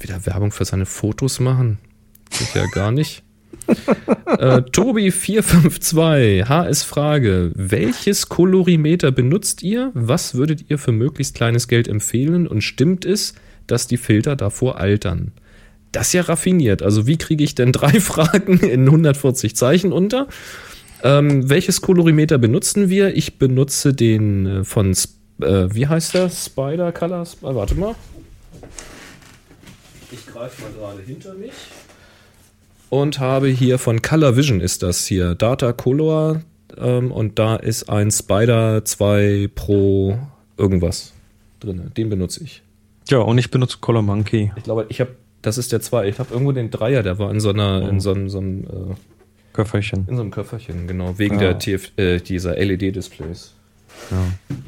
[0.00, 1.78] Wieder Werbung für seine Fotos machen.
[2.30, 3.22] Geht ja gar nicht.
[4.38, 7.52] äh, Tobi452, HS Frage.
[7.54, 9.90] Welches Kolorimeter benutzt ihr?
[9.94, 12.46] Was würdet ihr für möglichst kleines Geld empfehlen?
[12.46, 13.34] Und stimmt es,
[13.66, 15.32] dass die Filter davor altern?
[15.94, 16.82] Das ist ja raffiniert.
[16.82, 20.28] Also, wie kriege ich denn drei Fragen in 140 Zeichen unter?
[21.02, 23.16] Ähm, welches Kolorimeter benutzen wir?
[23.16, 24.92] Ich benutze den äh, von,
[25.40, 26.30] äh, wie heißt der?
[26.30, 27.34] Spider Colors?
[27.42, 27.94] Äh, warte mal.
[30.10, 31.52] Ich greife mal gerade hinter mich.
[32.88, 35.34] Und habe hier von Color Vision ist das hier.
[35.34, 36.42] Data Color.
[36.76, 40.18] Ähm, und da ist ein Spider 2 Pro
[40.56, 41.12] irgendwas
[41.60, 41.90] drin.
[41.96, 42.62] Den benutze ich.
[43.08, 44.52] Ja, und ich benutze Color Monkey.
[44.56, 45.10] Ich glaube, ich habe,
[45.44, 46.08] das ist der 2.
[46.08, 48.64] Ich habe irgendwo den Dreier, der war in so einer, in so einem, so einem
[48.64, 48.94] äh,
[49.52, 50.06] Köfferchen.
[50.08, 51.52] in so einem Köfferchen, genau, wegen Ja.
[51.52, 53.54] der TF, äh, dieser LED-Displays.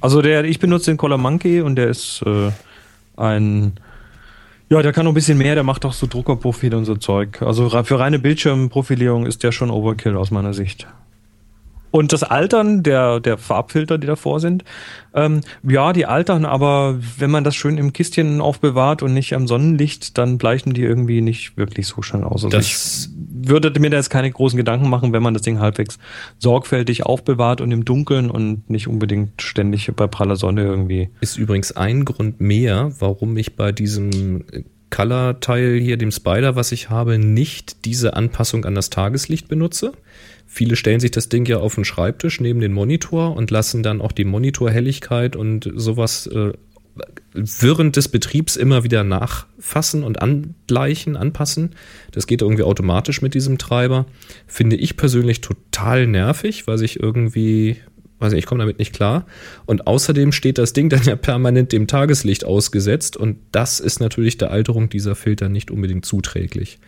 [0.00, 2.50] Also der, ich benutze den Color Monkey und der ist äh,
[3.16, 3.72] ein,
[4.68, 7.42] ja, der kann noch ein bisschen mehr, der macht auch so Druckerprofile und so Zeug.
[7.42, 10.86] Also für reine Bildschirmprofilierung ist der schon Overkill aus meiner Sicht.
[11.90, 14.64] Und das Altern der, der Farbfilter, die davor sind,
[15.14, 19.46] ähm, ja, die altern, aber wenn man das schön im Kistchen aufbewahrt und nicht am
[19.46, 22.44] Sonnenlicht, dann bleichen die irgendwie nicht wirklich so schnell aus.
[22.44, 23.08] Also Das- ich
[23.48, 25.98] würde mir da jetzt keine großen Gedanken machen, wenn man das Ding halbwegs
[26.38, 31.10] sorgfältig aufbewahrt und im Dunkeln und nicht unbedingt ständig bei praller Sonne irgendwie.
[31.20, 34.44] Ist übrigens ein Grund mehr, warum ich bei diesem
[34.90, 39.92] Color-Teil hier, dem Spider, was ich habe, nicht diese Anpassung an das Tageslicht benutze.
[40.46, 44.00] Viele stellen sich das Ding ja auf den Schreibtisch neben den Monitor und lassen dann
[44.00, 46.52] auch die Monitorhelligkeit und sowas äh,
[47.34, 51.74] während des Betriebs immer wieder nachfassen und angleichen, anpassen.
[52.12, 54.06] Das geht irgendwie automatisch mit diesem Treiber.
[54.46, 57.76] Finde ich persönlich total nervig, weil ich irgendwie,
[58.20, 59.26] weiß nicht, ich komme damit nicht klar.
[59.66, 64.38] Und außerdem steht das Ding dann ja permanent dem Tageslicht ausgesetzt und das ist natürlich
[64.38, 66.78] der Alterung dieser Filter nicht unbedingt zuträglich.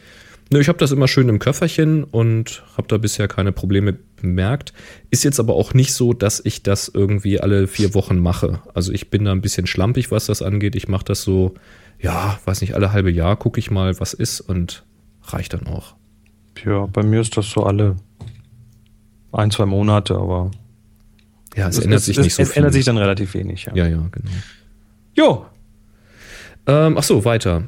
[0.51, 4.73] Nö, ich habe das immer schön im Köfferchen und habe da bisher keine Probleme bemerkt.
[5.11, 8.61] Ist jetzt aber auch nicht so, dass ich das irgendwie alle vier Wochen mache.
[8.73, 10.75] Also ich bin da ein bisschen schlampig, was das angeht.
[10.75, 11.55] Ich mache das so,
[12.01, 14.85] ja, weiß nicht, alle halbe Jahr gucke ich mal, was ist und
[15.25, 15.97] reicht dann auch.
[16.65, 17.97] Ja, bei mir ist das so alle
[19.33, 20.51] ein, zwei Monate, aber
[21.57, 22.59] Ja, es, ändert sich nicht so es viel.
[22.59, 23.67] ändert sich dann relativ wenig.
[23.67, 23.75] Ja.
[23.75, 24.31] ja, ja, genau.
[25.15, 25.47] Jo,
[26.67, 27.65] Ähm, ach so, weiter.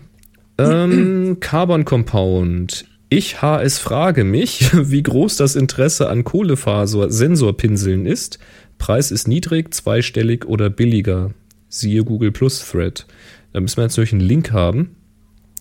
[0.69, 2.85] Ähm, Carbon Compound.
[3.09, 8.39] Ich HS frage mich, wie groß das Interesse an Kohlefaser-Sensorpinseln ist.
[8.79, 11.33] Preis ist niedrig, zweistellig oder billiger.
[11.69, 13.07] Siehe Google Plus Thread.
[13.53, 14.97] Da müssen wir jetzt natürlich einen Link haben.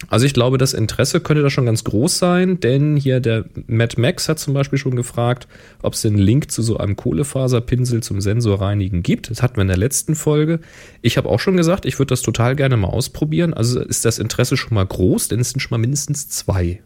[0.07, 3.97] Also ich glaube, das Interesse könnte da schon ganz groß sein, denn hier der Matt
[3.97, 5.47] Max hat zum Beispiel schon gefragt,
[5.81, 9.29] ob es den Link zu so einem Kohlefaserpinsel zum Sensorreinigen gibt.
[9.29, 10.61] Das hatten wir in der letzten Folge.
[11.01, 13.53] Ich habe auch schon gesagt, ich würde das total gerne mal ausprobieren.
[13.53, 16.81] Also ist das Interesse schon mal groß, denn es sind schon mal mindestens zwei.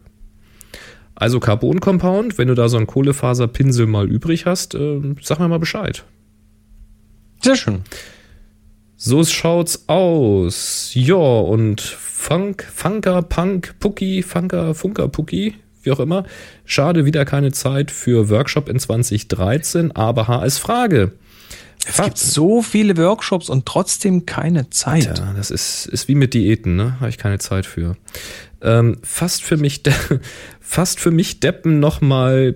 [1.14, 5.48] Also Carbon Compound, wenn du da so einen Kohlefaserpinsel mal übrig hast, äh, sag mir
[5.48, 6.04] mal Bescheid.
[7.40, 7.82] Sehr schön.
[9.06, 10.92] So schaut's aus.
[10.94, 16.24] Ja, und Funk, Funker, Punk, Pucki, Funker, Funker, Pucki, wie auch immer.
[16.64, 21.12] Schade, wieder keine Zeit für Workshop in 2013, aber HS Frage.
[21.86, 25.18] Es gibt so viele Workshops und trotzdem keine Zeit.
[25.18, 26.98] Ja, das ist, ist wie mit Diäten, ne?
[26.98, 27.98] Habe ich keine Zeit für.
[28.62, 29.82] Ähm, fast für mich,
[30.60, 32.54] fast für mich Deppen nochmal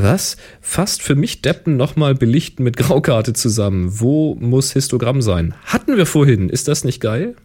[0.00, 0.36] was?
[0.60, 4.00] Fast für mich Deppen nochmal belichten mit Graukarte zusammen.
[4.00, 5.54] Wo muss Histogramm sein?
[5.64, 6.48] Hatten wir vorhin.
[6.48, 7.36] Ist das nicht geil?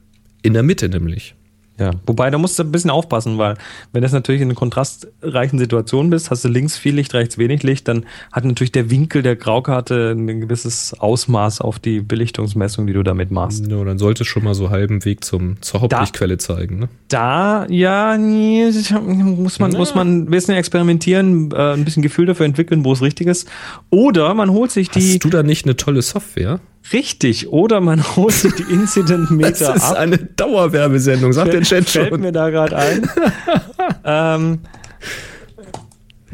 [0.43, 1.35] In der Mitte nämlich.
[1.79, 3.55] Ja, wobei da musst du ein bisschen aufpassen, weil
[3.93, 7.61] wenn du natürlich in einer kontrastreichen Situation bist, hast du links viel Licht, rechts wenig
[7.61, 12.93] Licht, dann hat natürlich der Winkel der Graukarte ein gewisses Ausmaß auf die Belichtungsmessung, die
[12.93, 13.67] du damit machst.
[13.67, 16.79] Ja, dann sollte es schon mal so halben Weg zum, zur Hauptlichtquelle zeigen.
[16.79, 16.89] Ne?
[17.09, 18.71] Da, ja, nee,
[19.01, 19.77] muss man, ja.
[19.77, 23.47] muss man ein bisschen experimentieren, äh, ein bisschen Gefühl dafür entwickeln, wo es richtig ist.
[23.91, 25.13] Oder man holt sich die.
[25.13, 26.59] Hast du da nicht eine tolle Software?
[26.93, 29.75] Richtig, oder man sich die Incident Meter ab.
[29.75, 29.97] Das ist ab.
[29.97, 32.07] eine Dauerwerbesendung, sagt der Chat schon.
[32.07, 33.09] Fällt mir da gerade ein.
[34.03, 34.59] ähm,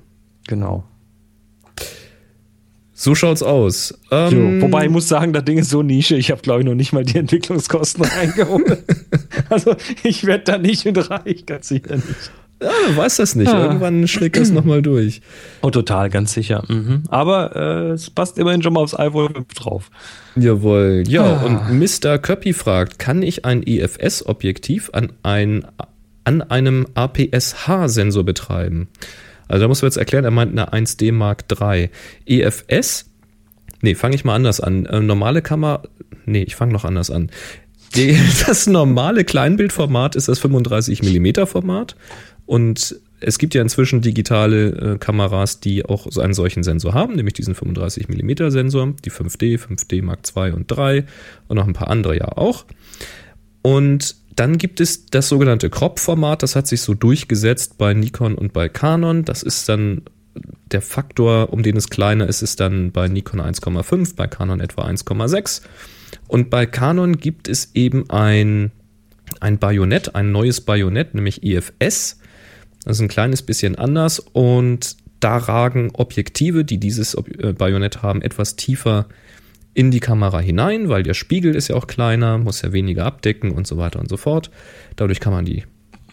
[0.47, 0.85] Genau.
[3.03, 3.99] So schaut's aus.
[4.11, 6.17] Ähm, wobei ich muss sagen, das Ding ist so Nische.
[6.17, 8.77] Ich habe glaube ich noch nicht mal die Entwicklungskosten reingeholt.
[9.49, 12.31] also ich werde da nicht mit reich, ganz sicher nicht.
[12.63, 13.51] Ja, du weißt das nicht.
[13.51, 13.65] Ah.
[13.65, 15.23] Irgendwann schlägt das nochmal durch.
[15.63, 16.63] Oh, total, ganz sicher.
[16.69, 17.05] Mhm.
[17.09, 19.91] Aber äh, es passt immerhin schon mal aufs iPhone 5 drauf.
[20.37, 21.05] Jawohl.
[21.09, 21.47] Ja, ah.
[21.47, 22.19] und Mr.
[22.19, 25.65] Köppi fragt, kann ich ein EFS-Objektiv an, ein,
[26.25, 28.89] an einem APS-H-Sensor betreiben?
[29.51, 31.91] Also da muss man jetzt erklären, er meint eine 1D Mark III.
[32.25, 33.11] EFS,
[33.81, 34.87] nee, fange ich mal anders an.
[34.87, 35.83] Äh, normale Kamera,
[36.25, 37.31] nee, ich fange noch anders an.
[37.97, 41.97] Die, das normale Kleinbildformat ist das 35 mm Format
[42.47, 47.15] und es gibt ja inzwischen digitale äh, Kameras, die auch so einen solchen Sensor haben,
[47.17, 51.05] nämlich diesen 35 mm Sensor, die 5D, 5D Mark II und 3
[51.49, 52.65] und noch ein paar andere ja auch.
[53.63, 58.55] Und dann gibt es das sogenannte Crop-Format, das hat sich so durchgesetzt bei Nikon und
[58.55, 59.23] bei Canon.
[59.27, 60.01] Das ist dann
[60.73, 64.87] der Faktor, um den es kleiner ist, ist dann bei Nikon 1,5, bei Canon etwa
[64.87, 65.61] 1,6.
[66.27, 68.71] Und bei Canon gibt es eben ein,
[69.41, 72.19] ein Bajonett, ein neues Bajonett, nämlich IFS.
[72.85, 78.23] Das ist ein kleines bisschen anders und da ragen Objektive, die dieses äh, Bajonett haben,
[78.23, 79.05] etwas tiefer
[79.75, 83.53] in die Kamera hinein, weil der Spiegel ist ja auch kleiner, muss ja weniger abdecken
[83.53, 84.51] und so weiter und so fort.
[84.97, 85.65] Dadurch kann man die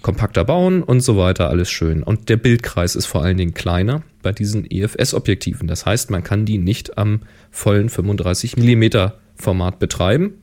[0.02, 2.04] kompakter bauen und so weiter, alles schön.
[2.04, 5.68] Und der Bildkreis ist vor allen Dingen kleiner bei diesen EFS-Objektiven.
[5.68, 10.36] Das heißt, man kann die nicht am vollen 35 mm Format betreiben.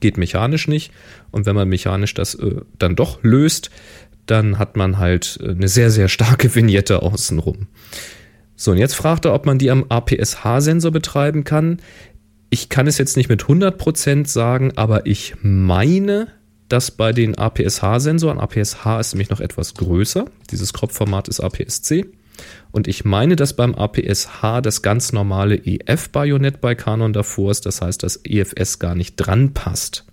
[0.00, 0.92] Geht mechanisch nicht.
[1.30, 3.70] Und wenn man mechanisch das äh, dann doch löst,
[4.26, 7.68] dann hat man halt äh, eine sehr, sehr starke Vignette außenrum.
[8.56, 11.78] So, und jetzt fragt er, ob man die am APS-H-Sensor betreiben kann.
[12.54, 16.28] Ich kann es jetzt nicht mit 100% sagen, aber ich meine,
[16.68, 22.06] dass bei den APS-H-Sensoren, APS-H ist nämlich noch etwas größer, dieses Crop-Format ist APS-C.
[22.70, 27.82] Und ich meine, dass beim APS-H das ganz normale EF-Bajonett bei Canon davor ist, das
[27.82, 30.04] heißt, dass EFS gar nicht dran passt.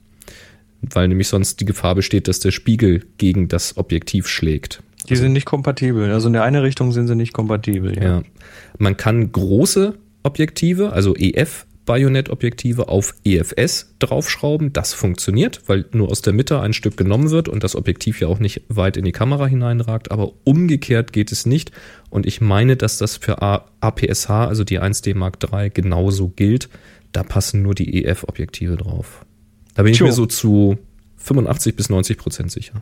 [0.82, 4.82] Weil nämlich sonst die Gefahr besteht, dass der Spiegel gegen das Objektiv schlägt.
[5.08, 6.12] Die sind nicht kompatibel.
[6.12, 7.96] Also in der eine Richtung sind sie nicht kompatibel.
[7.96, 8.04] Ja.
[8.04, 8.24] ja.
[8.80, 14.72] Man kann große Objektive, also EF Bajonettobjektive auf EFS draufschrauben.
[14.74, 18.28] Das funktioniert, weil nur aus der Mitte ein Stück genommen wird und das Objektiv ja
[18.28, 20.12] auch nicht weit in die Kamera hineinragt.
[20.12, 21.72] Aber umgekehrt geht es nicht.
[22.10, 26.70] Und ich meine, dass das für APS-H, also die 1D Mark III, genauso gilt.
[27.12, 29.26] Da passen nur die EF-Objektive drauf.
[29.74, 30.78] Da bin ich mir so zu
[31.18, 32.82] 85 bis 90 Prozent sicher.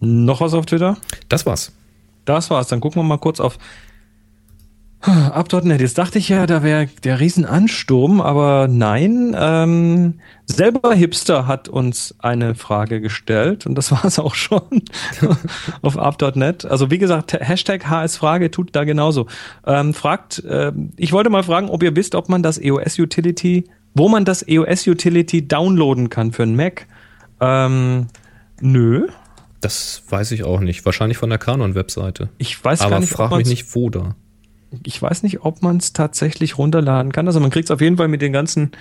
[0.00, 0.96] Noch was auf Twitter?
[1.28, 1.72] Das war's.
[2.24, 2.68] Das war's.
[2.68, 3.58] Dann gucken wir mal kurz auf
[5.06, 9.36] Ab.net, jetzt dachte ich ja, da wäre der Riesenansturm, aber nein.
[9.38, 10.14] Ähm,
[10.46, 14.82] selber Hipster hat uns eine Frage gestellt und das war es auch schon
[15.82, 16.64] auf Up.net.
[16.64, 19.26] Also wie gesagt, Hashtag HS-Frage tut da genauso.
[19.66, 23.64] Ähm, fragt, äh, ich wollte mal fragen, ob ihr wisst, ob man das EOS Utility
[23.94, 26.86] wo man das EOS Utility downloaden kann für einen Mac.
[27.40, 28.08] Ähm,
[28.60, 29.08] nö.
[29.60, 30.84] Das weiß ich auch nicht.
[30.84, 32.28] Wahrscheinlich von der Canon-Webseite.
[32.36, 34.14] Ich weiß Aber gar nicht, frag ob mich nicht, wo da.
[34.84, 37.26] Ich weiß nicht, ob man es tatsächlich runterladen kann.
[37.26, 38.72] Also man kriegt es auf jeden Fall mit den ganzen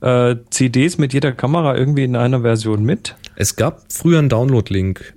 [0.00, 3.16] äh, CDs mit jeder Kamera irgendwie in einer Version mit.
[3.36, 5.14] Es gab früher einen Download-Link.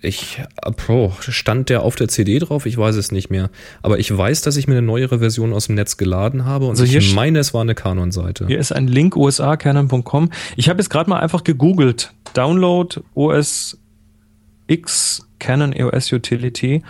[0.00, 0.42] Ich,
[0.88, 2.66] oh, stand der auf der CD drauf?
[2.66, 3.48] Ich weiß es nicht mehr.
[3.80, 6.72] Aber ich weiß, dass ich mir eine neuere Version aus dem Netz geladen habe und
[6.72, 8.46] Also hier ich meine, es war eine Canon-Seite.
[8.46, 10.30] Hier ist ein Link usa-canon.com.
[10.56, 12.12] Ich habe jetzt gerade mal einfach gegoogelt.
[12.34, 13.78] Download OS
[14.66, 16.82] X Canon EOS Utility.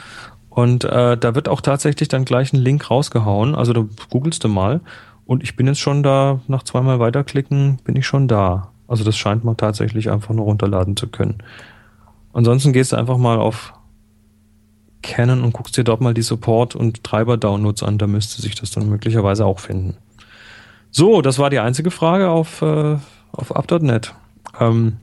[0.54, 3.56] Und äh, da wird auch tatsächlich dann gleich ein Link rausgehauen.
[3.56, 4.82] Also du googelst du mal.
[5.26, 8.70] Und ich bin jetzt schon da, nach zweimal weiterklicken, bin ich schon da.
[8.86, 11.42] Also das scheint man tatsächlich einfach nur runterladen zu können.
[12.32, 13.72] Ansonsten gehst du einfach mal auf
[15.02, 17.98] Canon und guckst dir dort mal die Support- und Treiber-Downloads an.
[17.98, 19.96] Da müsste sich das dann möglicherweise auch finden.
[20.92, 22.96] So, das war die einzige Frage auf, äh,
[23.32, 24.14] auf up.net.
[24.60, 24.98] Ähm,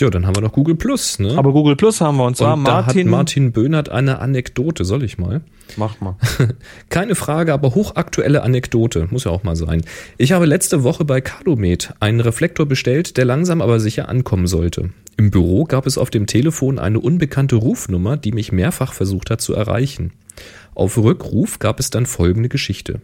[0.00, 1.36] Ja, dann haben wir noch Google Plus, ne?
[1.36, 3.06] aber Google Plus haben wir und zwar und da Martin.
[3.06, 5.42] hat Martin Böhnert eine Anekdote, soll ich mal?
[5.76, 6.16] Mach mal.
[6.88, 9.82] Keine Frage, aber hochaktuelle Anekdote, muss ja auch mal sein.
[10.18, 14.90] Ich habe letzte Woche bei Calumet einen Reflektor bestellt, der langsam aber sicher ankommen sollte.
[15.16, 19.40] Im Büro gab es auf dem Telefon eine unbekannte Rufnummer, die mich mehrfach versucht hat
[19.40, 20.12] zu erreichen.
[20.74, 23.00] Auf Rückruf gab es dann folgende Geschichte.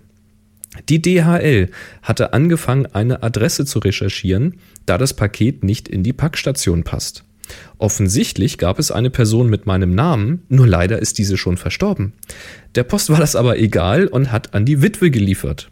[0.89, 1.71] Die DHL
[2.03, 4.55] hatte angefangen, eine Adresse zu recherchieren,
[4.87, 7.25] da das Paket nicht in die Packstation passt.
[7.79, 12.13] Offensichtlich gab es eine Person mit meinem Namen, nur leider ist diese schon verstorben.
[12.77, 15.71] Der Post war das aber egal und hat an die Witwe geliefert.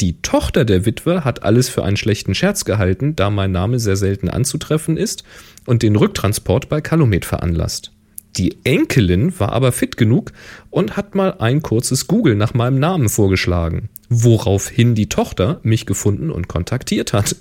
[0.00, 3.96] Die Tochter der Witwe hat alles für einen schlechten Scherz gehalten, da mein Name sehr
[3.96, 5.24] selten anzutreffen ist
[5.66, 7.92] und den Rücktransport bei Calumet veranlasst.
[8.36, 10.32] Die Enkelin war aber fit genug
[10.70, 16.30] und hat mal ein kurzes Google nach meinem Namen vorgeschlagen, woraufhin die Tochter mich gefunden
[16.30, 17.36] und kontaktiert hat.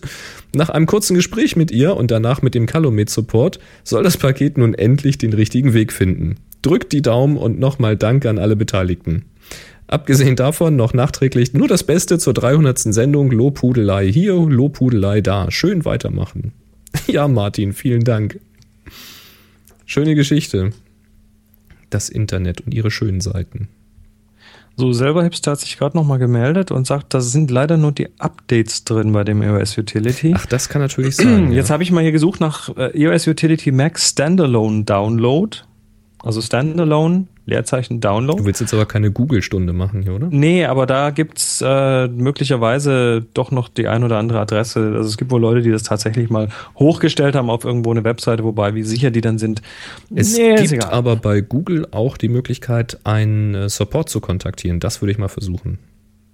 [0.54, 4.60] Nach einem kurzen Gespräch mit ihr und danach mit dem Calumet Support soll das Paket
[4.60, 6.36] nun endlich den richtigen Weg finden.
[6.62, 9.26] Drückt die Daumen und nochmal Dank an alle Beteiligten.
[9.88, 12.80] Abgesehen davon noch nachträglich nur das Beste zur 300.
[12.80, 15.50] Sendung Lobhudelei hier, Lobhudelei da.
[15.50, 16.54] Schön weitermachen.
[17.08, 18.40] Ja, Martin, vielen Dank.
[19.86, 20.72] Schöne Geschichte.
[21.94, 23.70] Das Internet und ihre schönen Seiten.
[24.76, 28.08] So, selber Hipster hat sich gerade nochmal gemeldet und sagt, da sind leider nur die
[28.18, 30.34] Updates drin bei dem EOS Utility.
[30.36, 31.52] Ach, das kann natürlich sein.
[31.52, 31.74] Jetzt ja.
[31.74, 35.58] habe ich mal hier gesucht nach äh, EOS Utility Mac Standalone Download.
[36.24, 38.46] Also Standalone, Leerzeichen Du Download.
[38.46, 40.28] willst jetzt aber keine Google-Stunde machen hier, oder?
[40.32, 44.94] Nee, aber da gibt's äh, möglicherweise doch noch die ein oder andere Adresse.
[44.96, 46.48] Also es gibt wohl Leute, die das tatsächlich mal
[46.80, 49.62] hochgestellt haben auf irgendwo eine Webseite, wobei wie sicher die dann sind.
[50.16, 54.80] Es nee, gibt aber bei Google auch die Möglichkeit, einen äh, Support zu kontaktieren.
[54.80, 55.80] Das würde ich mal versuchen.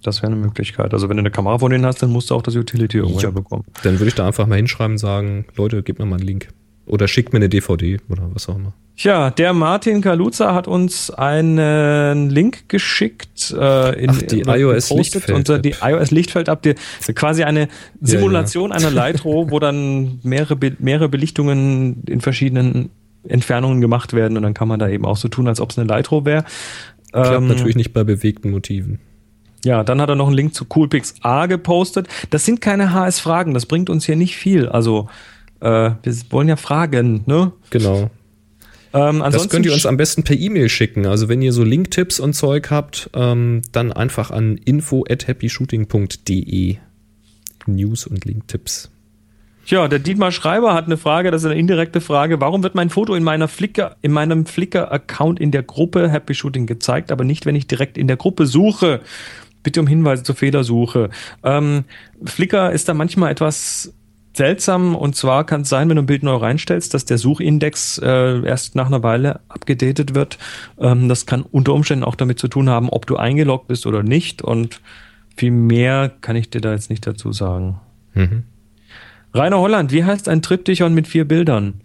[0.02, 0.94] Das wäre eine Möglichkeit.
[0.94, 3.20] Also wenn du eine Kamera von denen hast, dann musst du auch das Utility irgendwo
[3.20, 3.30] Ja.
[3.30, 3.64] bekommen.
[3.82, 6.48] Dann würde ich da einfach mal hinschreiben, sagen, Leute, gebt mir mal einen Link.
[6.90, 8.72] Oder schickt mir eine DVD oder was auch immer.
[8.96, 13.54] Tja, der Martin Kaluza hat uns einen Link geschickt.
[13.56, 15.36] Äh, in, Ach, die äh, iOS Lichtfeld-App.
[15.36, 16.62] unter die iOS Lichtfeld-App.
[16.62, 16.74] Die-
[17.14, 17.68] Quasi eine
[18.00, 22.90] Simulation einer Lightro, wo dann mehrere, mehrere Belichtungen in verschiedenen
[23.26, 25.78] Entfernungen gemacht werden und dann kann man da eben auch so tun, als ob es
[25.78, 26.44] eine Lightro wäre.
[27.12, 28.98] Klappt Ähm, natürlich nicht bei bewegten Motiven.
[29.64, 32.08] Ja, dann hat er noch einen Link zu Coolpix A gepostet.
[32.30, 34.68] Das sind keine HS-Fragen, das bringt uns hier nicht viel.
[34.68, 35.08] Also,
[35.60, 37.52] äh, wir wollen ja fragen, ne?
[37.70, 38.10] Genau.
[38.92, 41.06] Ähm, Das könnt ihr uns am besten per E-Mail schicken.
[41.06, 46.76] Also wenn ihr so Linktipps und Zeug habt, ähm, dann einfach an info at happyshooting.de.
[47.66, 48.90] News und Linktipps.
[49.66, 52.40] Tja, der Dietmar Schreiber hat eine Frage, das ist eine indirekte Frage.
[52.40, 56.66] Warum wird mein Foto in meiner Flickr, in meinem Flickr-Account in der Gruppe Happy Shooting
[56.66, 59.00] gezeigt, aber nicht, wenn ich direkt in der Gruppe suche?
[59.62, 61.10] Bitte um Hinweise zur Fehlersuche.
[61.44, 61.84] Ähm,
[62.24, 63.92] Flickr ist da manchmal etwas
[64.32, 67.98] seltsam und zwar kann es sein, wenn du ein Bild neu reinstellst, dass der Suchindex
[67.98, 70.38] äh, erst nach einer Weile abgedatet wird.
[70.78, 74.02] Ähm, das kann unter Umständen auch damit zu tun haben, ob du eingeloggt bist oder
[74.02, 74.80] nicht und
[75.36, 77.80] viel mehr kann ich dir da jetzt nicht dazu sagen.
[78.14, 78.44] Mhm.
[79.32, 81.80] Rainer Holland, wie heißt ein Triptychon mit vier Bildern?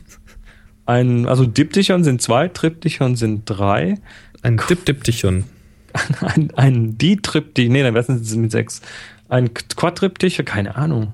[0.86, 3.96] ein, also Diptychon sind zwei, Triptychon sind drei.
[4.42, 5.44] Ein Dip-Diptychon.
[6.20, 8.80] Ein, ein Ditriptychon, nee, dann wären es mit sechs.
[9.28, 11.12] Ein Quadriptychon, keine Ahnung.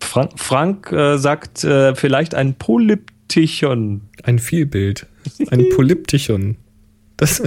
[0.00, 4.02] Frank, Frank äh, sagt äh, vielleicht ein Polyptychon.
[4.22, 5.06] Ein Vielbild.
[5.50, 6.56] Ein Polyptychon.
[7.16, 7.42] Das,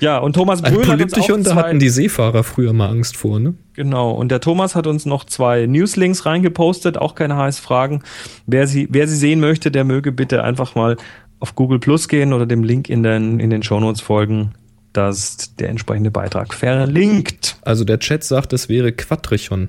[0.00, 2.72] Ja, und Thomas ein Brühl hat uns auch Polyptychon, da zwei, hatten die Seefahrer früher
[2.72, 3.54] mal Angst vor, ne?
[3.74, 8.02] Genau, und der Thomas hat uns noch zwei Newslinks reingepostet, auch keine heiß Fragen.
[8.46, 10.96] Wer sie, wer sie sehen möchte, der möge bitte einfach mal
[11.40, 14.52] auf Google Plus gehen oder dem Link in den, in den Shownotes folgen.
[14.92, 17.58] das der entsprechende Beitrag verlinkt.
[17.62, 19.68] Also der Chat sagt, es wäre Quattrichon.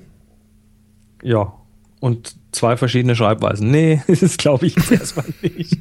[1.22, 1.52] Ja.
[2.00, 3.70] Und zwei verschiedene Schreibweisen.
[3.70, 5.78] Nee, das glaube ich erstmal nicht.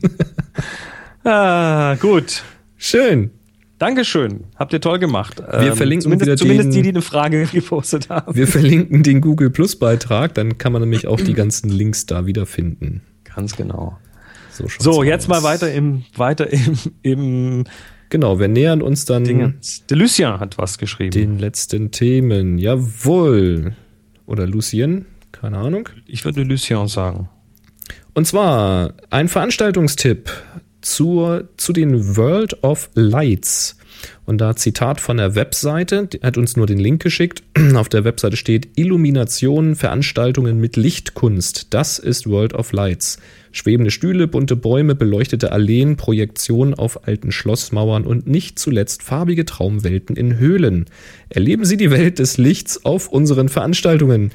[1.24, 2.44] ah, gut.
[2.78, 3.32] Schön.
[3.78, 4.46] Dankeschön.
[4.56, 5.40] Habt ihr toll gemacht.
[5.60, 8.34] Wir verlinken zumindest, zumindest den- die, die eine Frage gepostet haben.
[8.36, 12.26] Wir verlinken den Google Plus Beitrag, dann kann man nämlich auch die ganzen Links da
[12.26, 13.02] wiederfinden.
[13.36, 13.98] Ganz genau.
[14.52, 15.06] So, So, aus.
[15.06, 17.64] jetzt mal weiter im, weiter im, im
[18.08, 19.84] Genau, wir nähern uns dann Dingens.
[19.88, 21.12] Der Lucien hat was geschrieben.
[21.12, 22.58] den letzten Themen.
[22.58, 23.76] Jawohl.
[24.26, 25.06] Oder Lucien,
[25.40, 25.90] keine Ahnung.
[26.08, 27.30] ich würde Lucien sagen.
[28.14, 30.32] Und zwar ein Veranstaltungstipp
[30.82, 33.78] zur, zu den World of Lights.
[34.26, 37.44] Und da Zitat von der Webseite, die hat uns nur den Link geschickt.
[37.76, 41.74] Auf der Webseite steht Illumination, Veranstaltungen mit Lichtkunst.
[41.74, 43.20] Das ist World of Lights.
[43.52, 50.16] Schwebende Stühle, bunte Bäume, beleuchtete Alleen, Projektionen auf alten Schlossmauern und nicht zuletzt farbige Traumwelten
[50.16, 50.86] in Höhlen.
[51.30, 54.32] Erleben Sie die Welt des Lichts auf unseren Veranstaltungen.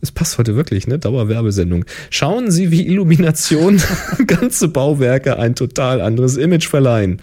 [0.00, 0.98] Es passt heute wirklich, ne?
[0.98, 1.84] Dauerwerbesendung.
[2.10, 3.82] Schauen Sie, wie Illumination
[4.26, 7.20] ganze Bauwerke ein total anderes Image verleihen.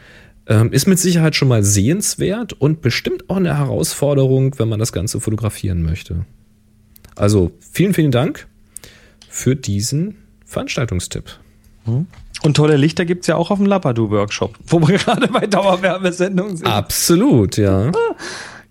[0.49, 4.93] Ähm, ist mit Sicherheit schon mal sehenswert und bestimmt auch eine Herausforderung, wenn man das
[4.93, 6.25] Ganze fotografieren möchte.
[7.17, 8.47] Also vielen, vielen Dank
[9.29, 11.25] für diesen Veranstaltungstipp.
[12.43, 16.57] Und tolle Lichter gibt es ja auch auf dem Lapadu-Workshop, wo wir gerade bei Dauerwerbesendungen
[16.57, 16.67] sind.
[16.67, 17.91] Absolut, ja.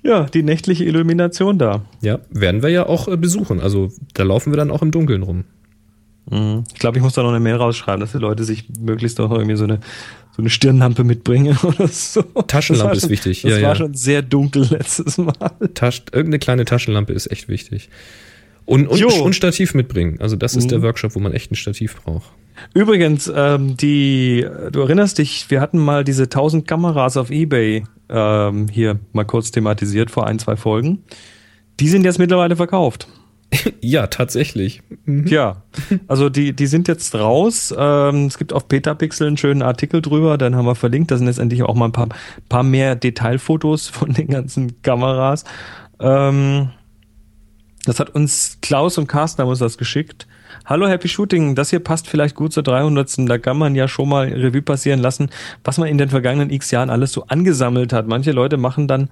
[0.04, 1.82] Ja, die nächtliche Illumination da.
[2.02, 3.60] Ja, werden wir ja auch äh, besuchen.
[3.60, 5.46] Also da laufen wir dann auch im Dunkeln rum.
[6.28, 9.32] Ich glaube, ich muss da noch eine Mail rausschreiben, dass die Leute sich möglichst auch
[9.32, 9.80] irgendwie so eine,
[10.36, 12.22] so eine Stirnlampe mitbringen oder so.
[12.22, 13.76] Taschenlampe ist wichtig, Das ja, war ja.
[13.76, 15.34] schon sehr dunkel letztes Mal.
[15.74, 17.90] Tasch, irgendeine kleine Taschenlampe ist echt wichtig.
[18.66, 19.00] Und, und.
[19.00, 19.22] Mhm.
[19.22, 20.18] und Stativ mitbringen.
[20.20, 22.32] Also das ist der Workshop, wo man echt ein Stativ braucht.
[22.74, 28.68] Übrigens, ähm, die, du erinnerst dich, wir hatten mal diese 1000 Kameras auf Ebay ähm,
[28.70, 31.04] hier mal kurz thematisiert vor ein, zwei Folgen.
[31.80, 33.08] Die sind jetzt mittlerweile verkauft.
[33.82, 34.82] Ja, tatsächlich.
[35.06, 35.64] Ja,
[36.08, 37.74] also die, die sind jetzt raus.
[37.78, 41.12] Ähm, es gibt auf Petapixel einen schönen Artikel drüber, dann haben wir verlinkt.
[41.12, 42.10] Da sind jetzt endlich auch mal ein paar,
[42.50, 45.44] paar mehr Detailfotos von den ganzen Kameras.
[46.00, 46.70] Ähm,
[47.86, 50.28] das hat uns Klaus und Carsten haben uns das geschickt.
[50.66, 53.30] Hallo Happy Shooting, das hier passt vielleicht gut zur 300.
[53.30, 55.30] Da kann man ja schon mal Revue passieren lassen,
[55.64, 58.08] was man in den vergangenen x Jahren alles so angesammelt hat.
[58.08, 59.10] Manche Leute machen dann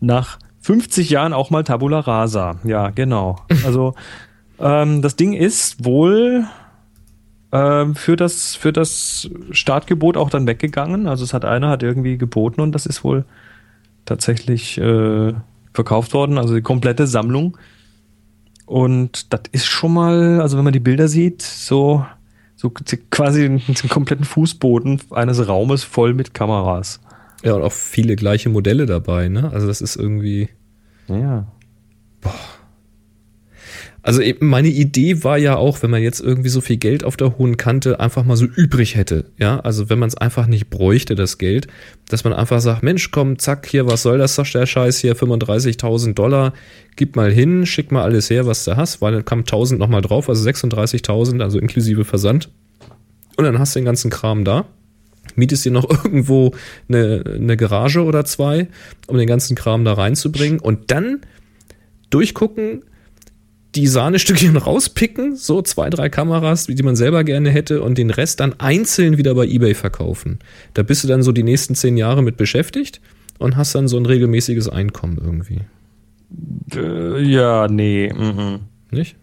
[0.00, 2.56] nach 50 Jahren auch mal Tabula Rasa.
[2.64, 3.36] Ja, genau.
[3.64, 3.94] Also
[4.60, 6.44] ähm, das Ding ist wohl
[7.52, 11.08] ähm, für das für das Startgebot auch dann weggegangen.
[11.08, 13.24] Also es hat einer hat irgendwie geboten und das ist wohl
[14.04, 15.32] tatsächlich äh,
[15.72, 16.38] verkauft worden.
[16.38, 17.56] Also die komplette Sammlung.
[18.66, 22.04] Und das ist schon mal, also wenn man die Bilder sieht, so
[22.54, 22.70] so
[23.10, 27.00] quasi den, den kompletten Fußboden eines Raumes voll mit Kameras.
[27.42, 29.50] Ja, und auch viele gleiche Modelle dabei, ne?
[29.52, 30.48] Also das ist irgendwie.
[31.08, 31.46] Ja.
[34.02, 37.18] Also eben meine Idee war ja auch, wenn man jetzt irgendwie so viel Geld auf
[37.18, 40.70] der hohen Kante einfach mal so übrig hätte, ja, also wenn man es einfach nicht
[40.70, 41.66] bräuchte, das Geld,
[42.08, 46.14] dass man einfach sagt, Mensch, komm, zack, hier, was soll das, der Scheiß hier, 35.000
[46.14, 46.54] Dollar,
[46.96, 50.00] gib mal hin, schick mal alles her, was du hast, weil dann kam 1.000 nochmal
[50.00, 52.48] drauf, also 36.000, also inklusive Versand.
[53.36, 54.64] Und dann hast du den ganzen Kram da,
[55.36, 56.52] mietest dir noch irgendwo
[56.88, 58.68] eine, eine Garage oder zwei,
[59.06, 61.20] um den ganzen Kram da reinzubringen und dann
[62.10, 62.84] durchgucken,
[63.74, 68.40] die Sahnestückchen rauspicken, so zwei, drei Kameras, die man selber gerne hätte und den Rest
[68.40, 70.40] dann einzeln wieder bei eBay verkaufen.
[70.74, 73.00] Da bist du dann so die nächsten zehn Jahre mit beschäftigt
[73.38, 75.60] und hast dann so ein regelmäßiges Einkommen irgendwie.
[76.74, 78.12] Äh, ja, nee.
[78.12, 78.60] mhm.
[78.90, 79.16] Nicht?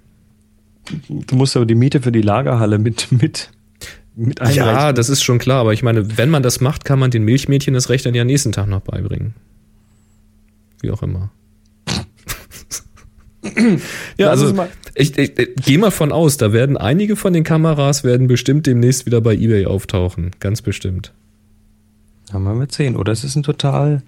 [1.09, 3.51] Du musst aber die Miete für die Lagerhalle mit, mit,
[4.17, 4.65] mit einrechnen.
[4.65, 7.23] Ja, das ist schon klar, aber ich meine, wenn man das macht, kann man den
[7.23, 9.33] Milchmädchen das Recht dann ja nächsten Tag noch beibringen.
[10.81, 11.31] Wie auch immer.
[14.17, 17.43] ja, Lass also ich, ich, ich gehe mal von aus, da werden einige von den
[17.43, 20.31] Kameras werden bestimmt demnächst wieder bei eBay auftauchen.
[20.39, 21.13] Ganz bestimmt.
[22.33, 22.97] Haben wir mit 10.
[22.97, 24.01] Oder es ist ein total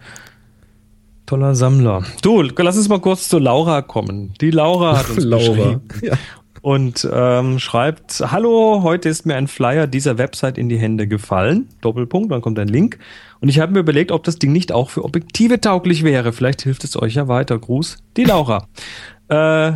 [1.26, 2.03] toller Sammler.
[2.22, 4.34] Du, lass uns mal kurz zu Laura kommen.
[4.41, 5.43] Die Laura hat uns Laura.
[5.43, 6.18] geschrieben Ja.
[6.62, 11.70] Und ähm, schreibt, hallo, heute ist mir ein Flyer dieser Website in die Hände gefallen.
[11.82, 12.99] Doppelpunkt, dann kommt ein Link.
[13.39, 16.34] Und ich habe mir überlegt, ob das Ding nicht auch für Objektive tauglich wäre.
[16.34, 17.57] Vielleicht hilft es euch ja weiter.
[17.57, 18.68] Gruß, die Laura.
[19.30, 19.72] äh,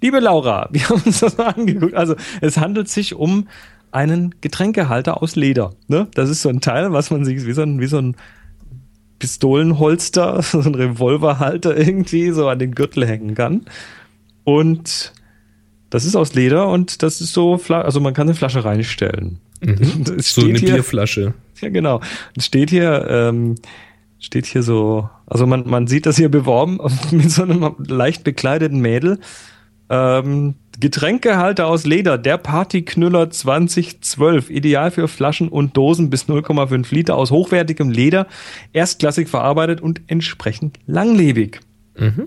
[0.00, 1.94] liebe Laura, wir haben uns das mal angeguckt.
[1.94, 3.48] Also es handelt sich um
[3.90, 5.72] einen Getränkehalter aus Leder.
[5.88, 6.08] Ne?
[6.14, 8.16] Das ist so ein Teil, was man sich wie so ein, wie so ein
[9.18, 13.66] Pistolenholster, so ein Revolverhalter irgendwie so an den Gürtel hängen kann.
[14.44, 15.12] Und
[15.94, 19.38] das ist aus Leder und das ist so, also man kann eine Flasche reinstellen.
[20.18, 21.34] Es So eine hier- Bierflasche.
[21.60, 22.00] ja, genau.
[22.36, 23.54] Es steht hier, ähm,
[24.18, 26.78] steht hier so, also man, man sieht das hier beworben
[27.12, 29.20] mit so einem leicht bekleideten Mädel.
[29.88, 37.16] Ähm, Getränkehalter aus Leder, der Partyknüller 2012, ideal für Flaschen und Dosen bis 0,5 Liter
[37.16, 38.26] aus hochwertigem Leder,
[38.72, 41.60] erstklassig verarbeitet und entsprechend langlebig.
[41.96, 42.26] Mhm.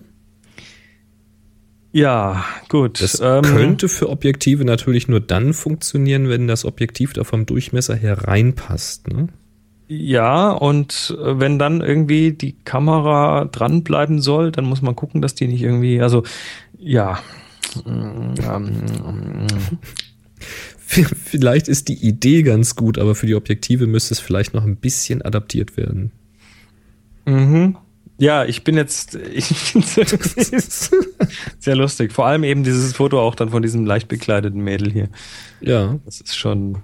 [1.91, 3.01] Ja, gut.
[3.01, 7.95] Das ähm, könnte für Objektive natürlich nur dann funktionieren, wenn das Objektiv da vom Durchmesser
[7.95, 9.07] her reinpasst.
[9.07, 9.29] Ne?
[9.87, 15.33] Ja, und äh, wenn dann irgendwie die Kamera dranbleiben soll, dann muss man gucken, dass
[15.33, 16.23] die nicht irgendwie, also
[16.77, 17.19] ja.
[17.85, 19.47] Ähm,
[20.87, 24.77] Vielleicht ist die Idee ganz gut, aber für die Objektive müsste es vielleicht noch ein
[24.77, 26.11] bisschen adaptiert werden.
[27.25, 27.77] mhm.
[28.17, 29.45] Ja, ich bin jetzt ich
[31.59, 32.11] sehr lustig.
[32.11, 35.09] Vor allem eben dieses Foto auch dann von diesem leicht bekleideten Mädel hier.
[35.61, 36.79] Ja, Das ist schon.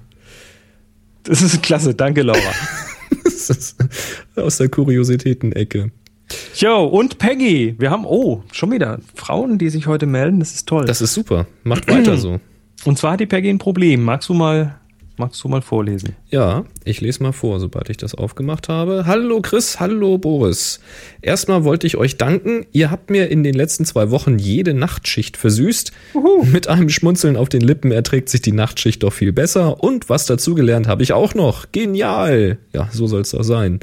[1.24, 2.40] Das ist klasse, danke Laura.
[4.36, 5.92] aus der Kuriositäten-Ecke.
[6.56, 7.76] Jo, und Peggy.
[7.78, 10.40] Wir haben, oh, schon wieder Frauen, die sich heute melden.
[10.40, 10.86] Das ist toll.
[10.86, 11.48] Das ist super.
[11.64, 12.40] Macht weiter so.
[12.86, 14.04] Und zwar hat die Peggy ein Problem.
[14.04, 14.80] Magst du mal,
[15.18, 16.16] magst du mal vorlesen?
[16.30, 19.06] Ja, ich lese mal vor, sobald ich das aufgemacht habe.
[19.06, 20.80] Hallo Chris, hallo Boris.
[21.22, 22.66] Erstmal wollte ich euch danken.
[22.72, 25.92] Ihr habt mir in den letzten zwei Wochen jede Nachtschicht versüßt.
[26.52, 29.84] Mit einem Schmunzeln auf den Lippen erträgt sich die Nachtschicht doch viel besser.
[29.84, 31.72] Und was dazugelernt habe ich auch noch.
[31.72, 32.58] Genial.
[32.74, 33.80] Ja, so soll es doch sein.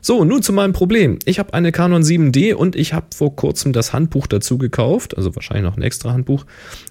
[0.00, 1.18] So, nun zu meinem Problem.
[1.24, 5.34] Ich habe eine Canon 7D und ich habe vor kurzem das Handbuch dazu gekauft, also
[5.34, 6.44] wahrscheinlich noch ein extra Handbuch,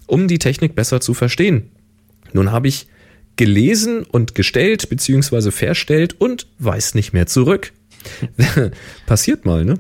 [0.08, 1.70] um die Technik besser zu verstehen.
[2.34, 2.88] Nun habe ich
[3.36, 5.51] gelesen und gestellt bzw.
[5.51, 7.73] verstellt und weiß nicht mehr zurück.
[9.05, 9.75] Passiert mal, ne?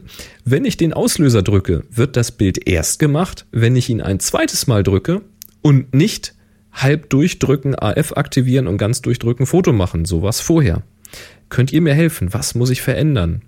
[0.45, 4.67] Wenn ich den Auslöser drücke, wird das Bild erst gemacht, wenn ich ihn ein zweites
[4.67, 5.21] Mal drücke
[5.61, 6.33] und nicht
[6.71, 10.05] halb durchdrücken, AF aktivieren und ganz durchdrücken, Foto machen.
[10.05, 10.83] Sowas vorher.
[11.49, 12.33] Könnt ihr mir helfen?
[12.33, 13.41] Was muss ich verändern?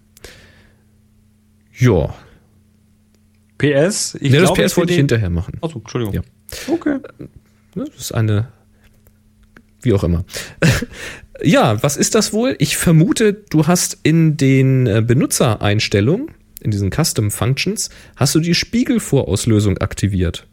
[1.77, 2.13] Ja,
[3.57, 5.57] PS, ich ne, das glaube, PS wollte ich hinterher machen.
[5.61, 6.13] Achso, Entschuldigung.
[6.15, 6.21] Ja.
[6.67, 6.99] Okay.
[7.73, 8.49] Ne, Das ist eine,
[9.86, 10.25] wie auch immer.
[11.43, 12.55] ja, was ist das wohl?
[12.59, 16.29] Ich vermute, du hast in den äh, Benutzereinstellungen,
[16.61, 20.47] in diesen Custom Functions, hast du die Spiegelvorauslösung aktiviert.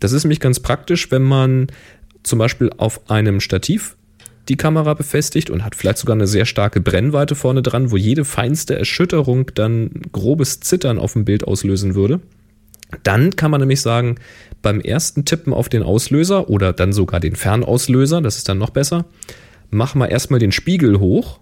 [0.00, 1.68] Das ist nämlich ganz praktisch, wenn man
[2.22, 3.96] zum Beispiel auf einem Stativ
[4.48, 8.24] die Kamera befestigt und hat vielleicht sogar eine sehr starke Brennweite vorne dran, wo jede
[8.24, 12.20] feinste Erschütterung dann grobes Zittern auf dem Bild auslösen würde.
[13.02, 14.16] Dann kann man nämlich sagen,
[14.62, 18.70] beim ersten Tippen auf den Auslöser oder dann sogar den Fernauslöser, das ist dann noch
[18.70, 19.04] besser,
[19.70, 21.40] mach mal erstmal den Spiegel hoch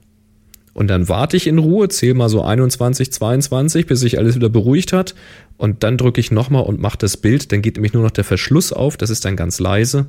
[0.75, 4.49] und dann warte ich in Ruhe, zähle mal so 21, 22, bis sich alles wieder
[4.49, 5.15] beruhigt hat
[5.57, 8.25] und dann drücke ich nochmal und mache das Bild, dann geht nämlich nur noch der
[8.25, 10.07] Verschluss auf, das ist dann ganz leise,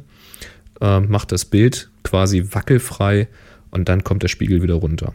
[0.82, 3.28] äh, macht das Bild quasi wackelfrei
[3.70, 5.14] und dann kommt der Spiegel wieder runter.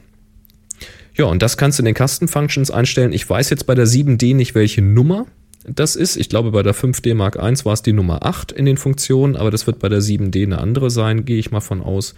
[1.14, 3.12] Ja, und das kannst du in den Custom Functions einstellen.
[3.12, 5.26] Ich weiß jetzt bei der 7D nicht, welche Nummer
[5.66, 6.16] das ist.
[6.16, 9.36] Ich glaube, bei der 5D Mark I war es die Nummer 8 in den Funktionen,
[9.36, 12.14] aber das wird bei der 7D eine andere sein, gehe ich mal von aus.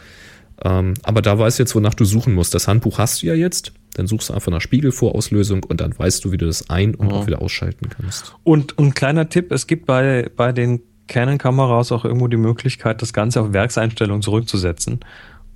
[0.62, 2.54] Ähm, aber da weißt du jetzt, wonach du suchen musst.
[2.54, 3.72] Das Handbuch hast du ja jetzt.
[3.94, 7.12] Dann suchst du einfach nach Spiegelvorauslösung und dann weißt du, wie du das ein- und
[7.12, 8.36] auch wieder ausschalten kannst.
[8.44, 13.12] Und ein kleiner Tipp, es gibt bei, bei den Canon-Kameras auch irgendwo die Möglichkeit, das
[13.12, 15.00] Ganze auf Werkseinstellungen zurückzusetzen.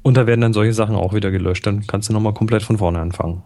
[0.02, 1.66] Und da werden dann solche Sachen auch wieder gelöscht.
[1.66, 3.42] Dann kannst du nochmal komplett von vorne anfangen.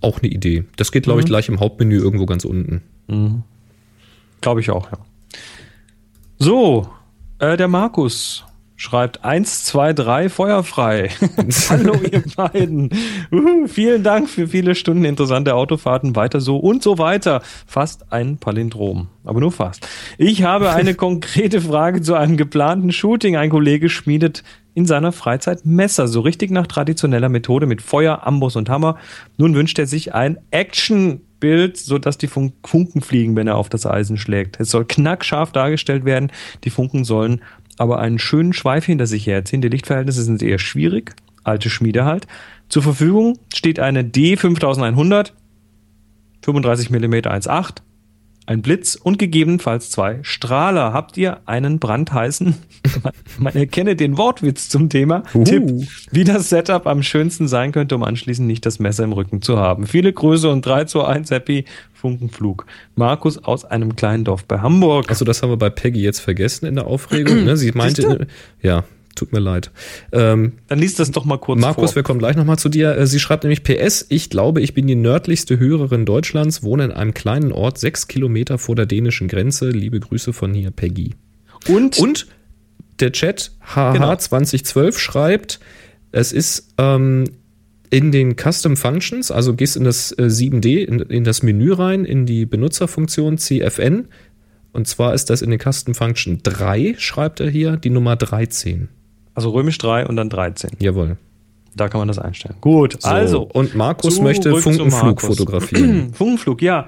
[0.00, 0.64] Auch eine Idee.
[0.76, 2.82] Das geht, glaube ich, gleich im Hauptmenü irgendwo ganz unten.
[4.40, 4.98] Glaube ich auch, ja.
[6.38, 6.88] So,
[7.38, 8.44] äh, der Markus
[8.80, 11.10] schreibt 1, 2, 3, feuerfrei.
[11.68, 12.88] Hallo ihr beiden.
[13.30, 16.16] Uhu, vielen Dank für viele Stunden interessante Autofahrten.
[16.16, 17.42] Weiter so und so weiter.
[17.66, 19.08] Fast ein Palindrom.
[19.24, 19.86] Aber nur fast.
[20.16, 23.36] Ich habe eine konkrete Frage zu einem geplanten Shooting.
[23.36, 28.56] Ein Kollege schmiedet in seiner Freizeit Messer, so richtig nach traditioneller Methode mit Feuer, Amboss
[28.56, 28.96] und Hammer.
[29.36, 30.38] Nun wünscht er sich ein
[31.40, 34.60] Action-Bild, sodass die Fun Funken fliegen, wenn er auf das Eisen schlägt.
[34.60, 36.30] Es soll knackscharf dargestellt werden.
[36.64, 37.40] Die Funken sollen
[37.78, 39.62] aber einen schönen Schweif hinter sich herziehen.
[39.62, 41.14] Die Lichtverhältnisse sind eher schwierig.
[41.42, 42.26] Alte Schmiede halt.
[42.68, 45.32] Zur Verfügung steht eine D5100,
[46.42, 47.78] 35 mm 1.8,
[48.50, 50.92] ein Blitz und gegebenenfalls zwei Strahler.
[50.92, 52.56] Habt ihr einen brandheißen?
[53.04, 55.22] Man, man erkenne den Wortwitz zum Thema.
[55.44, 59.40] Tipp, wie das Setup am schönsten sein könnte, um anschließend nicht das Messer im Rücken
[59.40, 59.86] zu haben.
[59.86, 62.66] Viele Grüße und 3 zu 1 Happy Funkenflug.
[62.96, 65.10] Markus aus einem kleinen Dorf bei Hamburg.
[65.10, 67.44] Also das haben wir bei Peggy jetzt vergessen in der Aufregung.
[67.44, 67.56] Ne?
[67.56, 68.26] Sie meinte,
[68.62, 68.82] ja,
[69.20, 69.70] Tut mir leid.
[70.12, 71.96] Ähm, Dann liest das doch mal kurz Markus, vor.
[71.96, 72.96] wir kommen gleich nochmal zu dir.
[72.96, 76.90] Äh, Sie schreibt nämlich PS, ich glaube, ich bin die nördlichste Hörerin Deutschlands, wohne in
[76.90, 79.68] einem kleinen Ort, sechs Kilometer vor der dänischen Grenze.
[79.68, 81.16] Liebe Grüße von hier, Peggy.
[81.68, 82.28] Und, Und
[82.98, 84.16] der Chat HH Genau.
[84.16, 85.60] 2012 schreibt,
[86.12, 87.24] es ist ähm,
[87.90, 92.06] in den Custom Functions, also gehst in das äh, 7D, in, in das Menü rein,
[92.06, 94.08] in die Benutzerfunktion CFN.
[94.72, 98.88] Und zwar ist das in den Custom Function 3, schreibt er hier, die Nummer 13.
[99.34, 100.72] also römisch 3 und dann 13.
[100.78, 101.16] Jawohl.
[101.76, 102.56] Da kann man das einstellen.
[102.60, 103.42] Gut, So, also.
[103.42, 106.12] Und Markus möchte Funkenflug fotografieren.
[106.14, 106.86] Funkenflug, ja.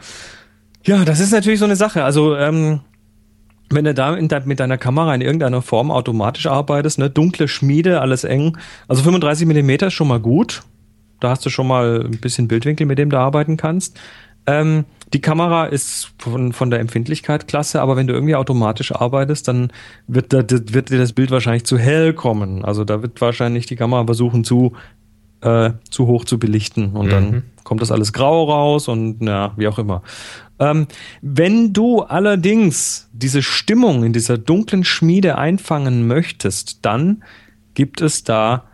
[0.85, 2.02] Ja, das ist natürlich so eine Sache.
[2.02, 2.81] Also, ähm,
[3.70, 8.24] wenn du da mit deiner Kamera in irgendeiner Form automatisch arbeitest, ne, dunkle Schmiede, alles
[8.24, 8.59] eng.
[8.89, 10.62] Also 35 Millimeter ist schon mal gut.
[11.20, 13.98] Da hast du schon mal ein bisschen Bildwinkel, mit dem du arbeiten kannst.
[14.47, 19.47] Ähm, die Kamera ist von, von der Empfindlichkeit klasse, aber wenn du irgendwie automatisch arbeitest,
[19.48, 19.72] dann
[20.06, 22.64] wird, da, wird dir das Bild wahrscheinlich zu hell kommen.
[22.64, 24.72] Also da wird wahrscheinlich die Kamera versuchen zu,
[25.43, 29.68] äh, zu hoch zu belichten und dann kommt das alles grau raus und ja, wie
[29.68, 30.02] auch immer.
[30.59, 30.86] Ähm,
[31.20, 37.22] wenn du allerdings diese Stimmung in dieser dunklen Schmiede einfangen möchtest, dann
[37.74, 38.64] gibt es da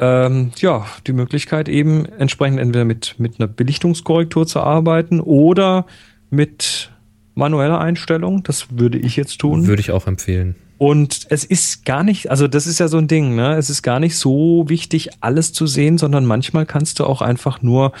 [0.00, 5.86] ähm, ja, die Möglichkeit eben entsprechend entweder mit, mit einer Belichtungskorrektur zu arbeiten oder
[6.30, 6.90] mit
[7.34, 8.42] manueller Einstellung.
[8.42, 9.66] Das würde ich jetzt tun.
[9.66, 10.56] Würde ich auch empfehlen.
[10.78, 13.56] Und es ist gar nicht, also das ist ja so ein Ding, ne?
[13.56, 17.62] Es ist gar nicht so wichtig, alles zu sehen, sondern manchmal kannst du auch einfach
[17.62, 17.92] nur,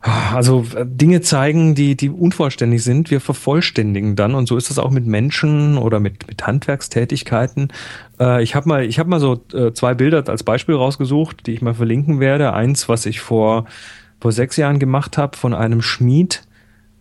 [0.00, 3.10] also äh, Dinge zeigen, die, die unvollständig sind.
[3.10, 4.34] Wir vervollständigen dann.
[4.34, 7.72] Und so ist das auch mit Menschen oder mit, mit Handwerkstätigkeiten.
[8.20, 11.54] Äh, ich habe mal, ich habe mal so äh, zwei Bilder als Beispiel rausgesucht, die
[11.54, 12.52] ich mal verlinken werde.
[12.52, 13.64] Eins, was ich vor,
[14.20, 16.42] vor sechs Jahren gemacht habe von einem Schmied,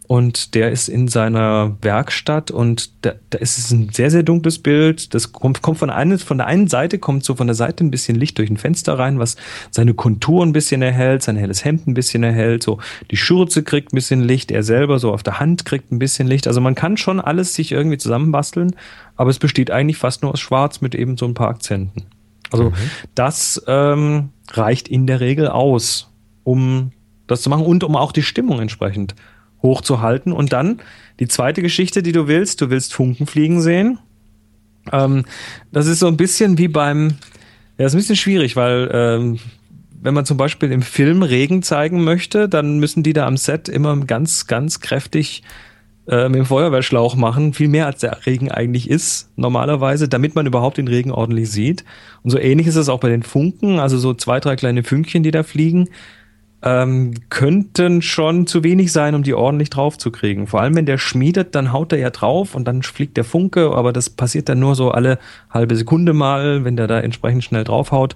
[0.08, 4.60] und der ist in seiner Werkstatt und da, da ist es ein sehr, sehr dunkles
[4.60, 5.14] Bild.
[5.14, 7.92] Das kommt, kommt von, einer, von der einen Seite, kommt so von der Seite ein
[7.92, 9.36] bisschen Licht durch ein Fenster rein, was
[9.70, 12.80] seine Kontur ein bisschen erhält, sein helles Hemd ein bisschen erhält, so
[13.12, 16.28] die Schürze kriegt ein bisschen Licht, er selber so auf der Hand kriegt ein bisschen
[16.28, 16.48] Licht.
[16.48, 18.78] Also man kann schon alles sich irgendwie zusammenbasteln,
[19.18, 22.04] aber es besteht eigentlich fast nur aus Schwarz mit eben so ein paar Akzenten.
[22.50, 22.72] Also
[23.14, 26.10] das ähm, reicht in der Regel aus,
[26.46, 26.94] um
[27.28, 29.16] das zu machen und um auch die Stimmung entsprechend
[29.68, 30.34] hochzuhalten.
[30.34, 30.80] Und dann
[31.20, 34.00] die zweite Geschichte, die du willst, du willst Funken fliegen sehen.
[34.92, 35.26] Ähm,
[35.72, 37.16] das ist so ein bisschen wie beim,
[37.78, 39.40] ja, ist ein bisschen schwierig, weil ähm,
[40.02, 43.68] wenn man zum Beispiel im Film Regen zeigen möchte, dann müssen die da am Set
[43.68, 45.44] immer ganz, ganz kräftig
[46.08, 50.46] äh, mit dem Feuerwehrschlauch machen, viel mehr als der Regen eigentlich ist, normalerweise, damit man
[50.46, 51.84] überhaupt den Regen ordentlich sieht.
[52.24, 55.24] Und so ähnlich ist es auch bei den Funken, also so zwei, drei kleine Fünkchen,
[55.24, 55.90] die da fliegen
[56.64, 60.48] ähm, könnten schon zu wenig sein, um die ordentlich drauf zu kriegen.
[60.48, 63.72] Vor allem, wenn der schmiedet, dann haut er ja drauf und dann fliegt der Funke,
[63.74, 65.20] aber das passiert dann nur so alle
[65.52, 68.16] halbe Sekunde mal, wenn der da entsprechend schnell draufhaut.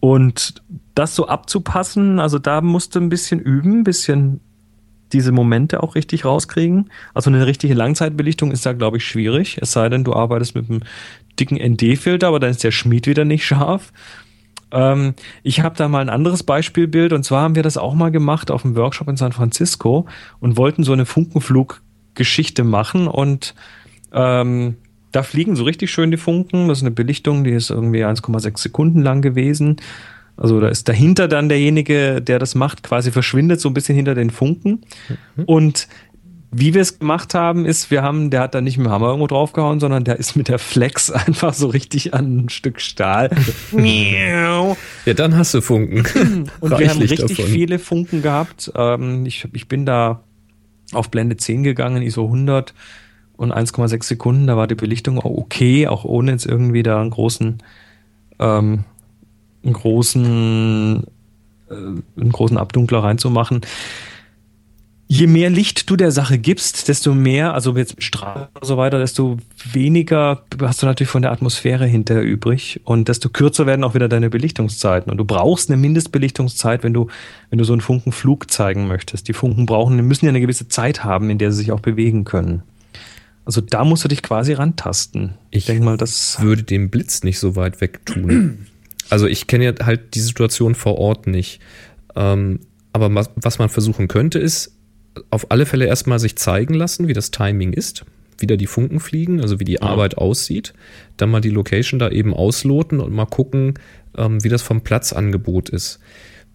[0.00, 0.62] Und
[0.94, 4.40] das so abzupassen, also da musst du ein bisschen üben, ein bisschen
[5.12, 6.90] diese Momente auch richtig rauskriegen.
[7.14, 9.58] Also eine richtige Langzeitbelichtung ist da, glaube ich, schwierig.
[9.60, 10.80] Es sei denn, du arbeitest mit einem
[11.38, 13.92] dicken ND-Filter, aber dann ist der Schmied wieder nicht scharf.
[14.72, 18.10] Ähm, ich habe da mal ein anderes Beispielbild und zwar haben wir das auch mal
[18.10, 20.06] gemacht auf einem Workshop in San Francisco
[20.40, 23.54] und wollten so eine Funkenflug-Geschichte machen und
[24.12, 24.76] ähm,
[25.12, 26.68] da fliegen so richtig schön die Funken.
[26.68, 29.76] Das ist eine Belichtung, die ist irgendwie 1,6 Sekunden lang gewesen.
[30.38, 34.14] Also da ist dahinter dann derjenige, der das macht, quasi verschwindet so ein bisschen hinter
[34.14, 34.80] den Funken.
[35.44, 35.88] Und
[36.54, 39.06] wie wir es gemacht haben, ist, wir haben, der hat da nicht mit dem Hammer
[39.06, 43.30] irgendwo draufgehauen, sondern der ist mit der Flex einfach so richtig an ein Stück Stahl.
[43.72, 44.76] Miau.
[45.06, 46.50] Ja, dann hast du Funken.
[46.60, 47.46] Und wir haben richtig davon.
[47.46, 48.70] viele Funken gehabt.
[48.76, 50.24] Ähm, ich, ich bin da
[50.92, 52.74] auf Blende 10 gegangen, ISO 100
[53.38, 54.46] und 1,6 Sekunden.
[54.46, 57.62] Da war die Belichtung auch okay, auch ohne jetzt irgendwie da einen großen,
[58.38, 58.84] ähm,
[59.64, 61.04] einen großen,
[61.70, 63.62] äh, einen großen Abdunkler reinzumachen.
[65.14, 68.98] Je mehr Licht du der Sache gibst, desto mehr, also jetzt Strahlen und so weiter,
[68.98, 69.36] desto
[69.70, 74.08] weniger hast du natürlich von der Atmosphäre hinterher übrig und desto kürzer werden auch wieder
[74.08, 75.12] deine Belichtungszeiten.
[75.12, 77.08] Und du brauchst eine Mindestbelichtungszeit, wenn du,
[77.50, 79.28] wenn du so einen Funkenflug zeigen möchtest.
[79.28, 82.24] Die Funken brauchen, müssen ja eine gewisse Zeit haben, in der sie sich auch bewegen
[82.24, 82.62] können.
[83.44, 85.34] Also da musst du dich quasi rantasten.
[85.50, 88.66] Ich denke mal, das würde den Blitz nicht so weit weg tun.
[89.10, 91.60] Also ich kenne ja halt die Situation vor Ort nicht.
[92.16, 92.60] Ähm,
[92.94, 94.72] aber was, was man versuchen könnte, ist
[95.30, 98.04] auf alle Fälle erstmal sich zeigen lassen, wie das Timing ist,
[98.38, 100.72] wie da die Funken fliegen, also wie die Arbeit aussieht.
[101.16, 103.74] Dann mal die Location da eben ausloten und mal gucken,
[104.16, 106.00] ähm, wie das vom Platzangebot ist.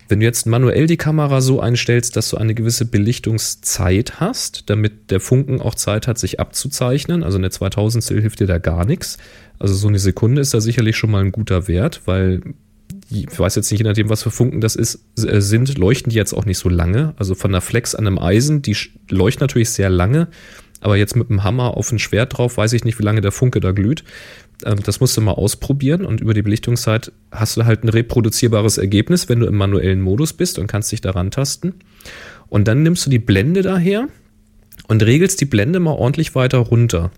[0.10, 5.12] Wenn du jetzt manuell die Kamera so einstellst, dass du eine gewisse Belichtungszeit hast, damit
[5.12, 9.18] der Funken auch Zeit hat, sich abzuzeichnen, also eine 2000 hilft dir da gar nichts.
[9.60, 12.42] Also so eine Sekunde ist da sicherlich schon mal ein guter Wert, weil
[13.10, 16.16] ich weiß jetzt nicht, je nachdem, was für Funken das ist, äh, sind, leuchten die
[16.16, 17.14] jetzt auch nicht so lange.
[17.18, 18.76] Also von der Flex an einem Eisen, die
[19.10, 20.28] leuchten natürlich sehr lange,
[20.82, 23.32] aber jetzt mit dem Hammer auf ein Schwert drauf, weiß ich nicht, wie lange der
[23.32, 24.04] Funke da glüht.
[24.66, 28.78] Ähm, das musst du mal ausprobieren und über die Belichtungszeit hast du halt ein reproduzierbares
[28.78, 31.76] Ergebnis, wenn du im manuellen Modus bist und kannst dich daran tasten.
[32.50, 34.08] Und dann nimmst du die Blende daher
[34.88, 37.12] und regelst die Blende mal ordentlich weiter runter.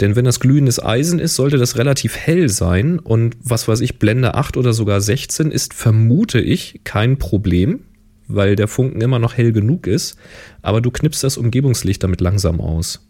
[0.00, 3.98] Denn wenn das glühendes Eisen ist, sollte das relativ hell sein und was weiß ich,
[3.98, 7.80] Blende 8 oder sogar 16 ist, vermute ich, kein Problem,
[8.28, 10.16] weil der Funken immer noch hell genug ist,
[10.62, 13.08] aber du knippst das Umgebungslicht damit langsam aus.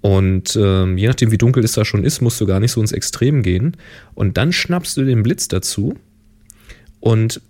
[0.00, 2.80] Und ähm, je nachdem, wie dunkel es da schon ist, musst du gar nicht so
[2.80, 3.76] ins Extrem gehen.
[4.14, 5.96] Und dann schnappst du den Blitz dazu.
[7.00, 7.40] Und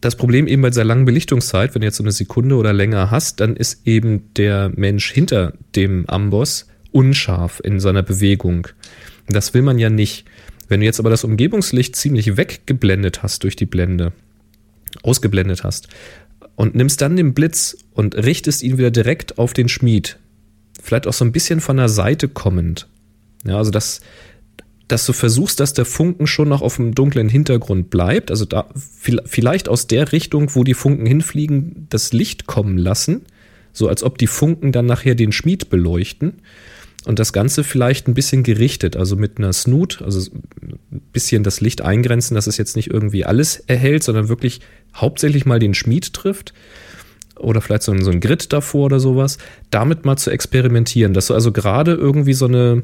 [0.00, 3.10] das Problem eben bei dieser langen Belichtungszeit, wenn du jetzt so eine Sekunde oder länger
[3.10, 8.68] hast, dann ist eben der Mensch hinter dem Amboss unscharf in seiner Bewegung.
[9.28, 10.24] Das will man ja nicht.
[10.68, 14.12] Wenn du jetzt aber das Umgebungslicht ziemlich weggeblendet hast durch die Blende,
[15.02, 15.88] ausgeblendet hast,
[16.56, 20.18] und nimmst dann den Blitz und richtest ihn wieder direkt auf den Schmied,
[20.80, 22.86] vielleicht auch so ein bisschen von der Seite kommend.
[23.46, 24.00] Ja, also dass,
[24.86, 28.68] dass du versuchst, dass der Funken schon noch auf dem dunklen Hintergrund bleibt, also da
[29.24, 33.22] vielleicht aus der Richtung, wo die Funken hinfliegen, das Licht kommen lassen,
[33.72, 36.42] so als ob die Funken dann nachher den Schmied beleuchten
[37.06, 41.60] und das Ganze vielleicht ein bisschen gerichtet, also mit einer Snoot, also ein bisschen das
[41.60, 44.60] Licht eingrenzen, dass es jetzt nicht irgendwie alles erhält, sondern wirklich
[44.94, 46.52] hauptsächlich mal den Schmied trifft
[47.38, 49.38] oder vielleicht so ein, so ein Grid davor oder sowas,
[49.70, 52.82] damit mal zu experimentieren, dass du also gerade irgendwie so eine,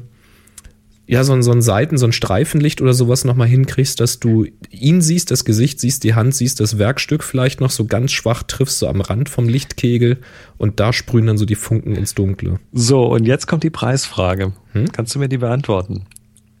[1.07, 4.45] ja, so ein, so ein Seiten, so ein Streifenlicht oder sowas nochmal hinkriegst, dass du
[4.69, 8.43] ihn siehst, das Gesicht siehst, die Hand siehst, das Werkstück vielleicht noch so ganz schwach
[8.43, 10.17] triffst, so am Rand vom Lichtkegel
[10.57, 12.59] und da sprühen dann so die Funken ins Dunkle.
[12.73, 14.51] So, und jetzt kommt die Preisfrage.
[14.73, 14.91] Hm?
[14.91, 16.05] Kannst du mir die beantworten?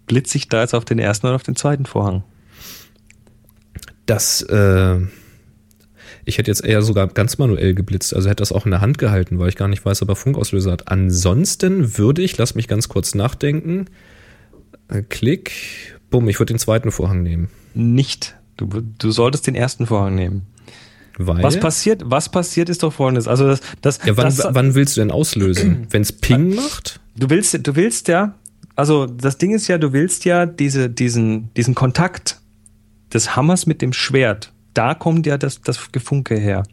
[0.05, 2.23] Blitze ich da jetzt auf den ersten oder auf den zweiten Vorhang?
[4.05, 4.99] Das, äh,
[6.23, 8.97] ich hätte jetzt eher sogar ganz manuell geblitzt, also hätte das auch in der Hand
[8.97, 10.87] gehalten, weil ich gar nicht weiß, ob er Funkauslöser hat.
[10.87, 13.87] Ansonsten würde ich, lass mich ganz kurz nachdenken,
[14.89, 15.51] äh, Klick,
[16.09, 17.49] bumm, ich würde den zweiten Vorhang nehmen.
[17.73, 18.35] Nicht.
[18.57, 20.47] Du, du solltest den ersten Vorhang nehmen.
[21.17, 21.43] Weil?
[21.43, 23.27] Was passiert, was passiert ist doch folgendes.
[23.27, 25.87] Also das, das, ja, wann, das, wann willst du denn auslösen?
[25.89, 26.99] Wenn es Ping macht?
[27.15, 28.35] Du willst, du willst ja,
[28.75, 32.39] also das Ding ist ja, du willst ja diese, diesen, diesen Kontakt
[33.13, 36.63] des Hammers mit dem Schwert da kommt ja das, das Gefunke her.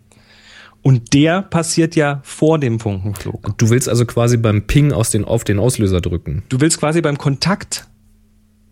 [0.82, 3.56] Und der passiert ja vor dem Funkenflug.
[3.56, 6.42] Du willst also quasi beim Ping aus den, auf den Auslöser drücken.
[6.50, 7.88] Du willst quasi beim Kontakt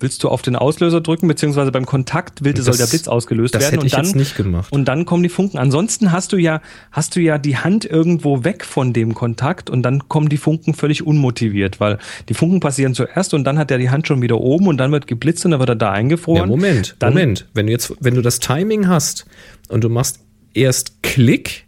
[0.02, 3.62] willst du auf den Auslöser drücken, beziehungsweise beim Kontakt will, soll der Blitz ausgelöst das
[3.62, 3.74] werden.
[3.76, 4.72] Hätte ich und dann, nicht gemacht.
[4.72, 5.58] Und dann kommen die Funken.
[5.58, 6.60] Ansonsten hast du ja,
[6.90, 10.74] hast du ja die Hand irgendwo weg von dem Kontakt und dann kommen die Funken
[10.74, 11.98] völlig unmotiviert, weil
[12.28, 14.92] die Funken passieren zuerst und dann hat er die Hand schon wieder oben und dann
[14.92, 16.42] wird geblitzt und dann wird er da eingefroren.
[16.42, 17.46] Ja, Moment, dann, Moment.
[17.54, 19.26] Wenn du jetzt, wenn du das Timing hast
[19.68, 20.20] und du machst
[20.54, 21.66] erst Klick,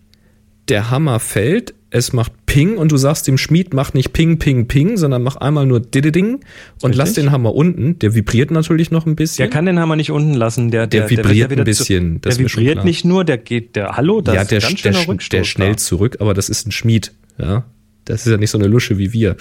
[0.69, 4.67] der Hammer fällt, es macht Ping und du sagst dem Schmied, mach nicht Ping, Ping,
[4.67, 6.41] Ping, sondern mach einmal nur Dididing und
[6.83, 6.97] Richtig.
[6.97, 8.01] lass den Hammer unten.
[8.01, 9.45] Der vibriert natürlich noch ein bisschen.
[9.45, 10.73] Der kann den Hammer nicht unten lassen.
[10.73, 12.15] Der, der, der vibriert der ein bisschen.
[12.15, 14.93] Zu, der vibriert nicht nur, der geht, der, hallo, das ja, der, ist ganz der,
[14.93, 17.13] der, der schnell zurück, aber das ist ein Schmied.
[17.39, 17.65] Ja,
[18.07, 19.37] das ist ja nicht so eine Lusche wie wir.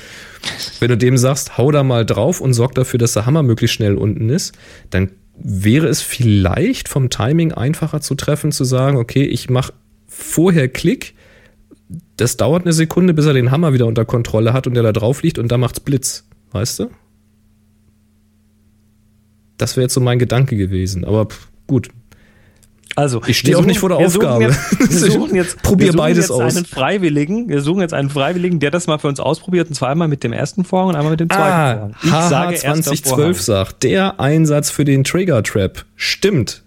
[0.79, 3.73] Wenn du dem sagst, hau da mal drauf und sorg dafür, dass der Hammer möglichst
[3.73, 4.53] schnell unten ist,
[4.91, 5.09] dann
[5.39, 9.73] wäre es vielleicht vom Timing einfacher zu treffen, zu sagen, okay, ich mache
[10.07, 11.15] vorher Klick,
[12.17, 14.91] das dauert eine Sekunde, bis er den Hammer wieder unter Kontrolle hat und der da
[14.91, 16.25] drauf liegt und da macht's Blitz.
[16.51, 16.89] Weißt du?
[19.57, 21.05] Das wäre jetzt so mein Gedanke gewesen.
[21.05, 21.89] Aber pff, gut.
[22.95, 24.43] Also, ich stehe auch nicht vor der wir Aufgabe.
[24.43, 26.55] Jetzt, wir suchen jetzt, Probier wir suchen beides jetzt aus.
[26.55, 29.89] Einen Freiwilligen, wir suchen jetzt einen Freiwilligen, der das mal für uns ausprobiert, und zwar
[29.89, 31.95] einmal mit dem ersten Vorhang und einmal mit dem zweiten ah, Vorhang.
[32.03, 35.85] Ich HH sage 2012 sagt, der Einsatz für den Trigger Trap.
[35.95, 36.61] Stimmt.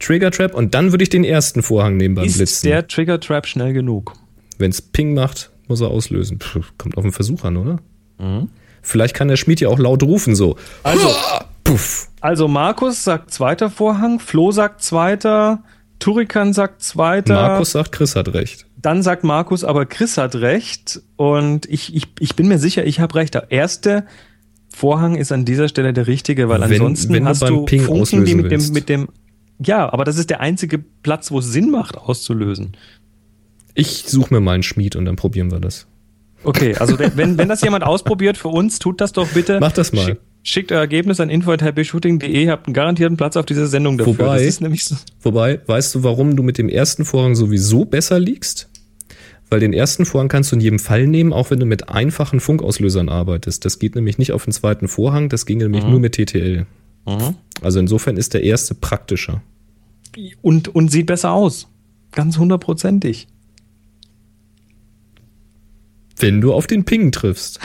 [0.00, 2.52] Trigger Trap und dann würde ich den ersten Vorhang nehmen beim Ist Blitzen.
[2.52, 4.12] Ist der Trigger Trap schnell genug?
[4.58, 6.38] Wenn es Ping macht, muss er auslösen.
[6.38, 7.78] Puh, kommt auf den Versuch an, oder?
[8.18, 8.48] Mhm.
[8.82, 10.56] Vielleicht kann der Schmied ja auch laut rufen, so.
[10.82, 11.08] Also,
[11.64, 12.08] Puff.
[12.20, 15.62] also Markus sagt zweiter Vorhang, Flo sagt zweiter,
[15.98, 17.34] Turikan sagt zweiter.
[17.34, 18.66] Markus sagt, Chris hat recht.
[18.80, 21.02] Dann sagt Markus, aber Chris hat recht.
[21.16, 23.34] Und ich, ich, ich bin mir sicher, ich habe recht.
[23.34, 24.04] Der erste
[24.68, 28.24] Vorhang ist an dieser Stelle der richtige, weil wenn, ansonsten wenn hast du, Ping Funken,
[28.24, 29.08] die mit dem, mit dem,
[29.58, 32.76] ja, aber das ist der einzige Platz, wo es Sinn macht, auszulösen.
[33.78, 35.86] Ich suche mir mal einen Schmied und dann probieren wir das.
[36.44, 39.58] Okay, also wenn, wenn das jemand ausprobiert für uns, tut das doch bitte.
[39.60, 40.18] Mach das mal.
[40.42, 44.18] Schickt euer Ergebnis an info.happyshooting.de, ihr habt einen garantierten Platz auf dieser Sendung dafür.
[44.18, 44.96] Wobei- das ist nämlich so.
[45.22, 48.68] Wobei, weißt du, warum du mit dem ersten Vorhang sowieso besser liegst?
[49.50, 52.38] Weil den ersten Vorhang kannst du in jedem Fall nehmen, auch wenn du mit einfachen
[52.40, 53.64] Funkauslösern arbeitest.
[53.64, 56.66] Das geht nämlich nicht auf den zweiten Vorhang, das ginge nämlich nur mit TTL.
[57.62, 59.42] Also insofern ist der erste praktischer.
[60.42, 61.68] Und, und sieht besser aus.
[62.12, 63.28] Ganz hundertprozentig.
[66.20, 67.58] Wenn du auf den Ping triffst.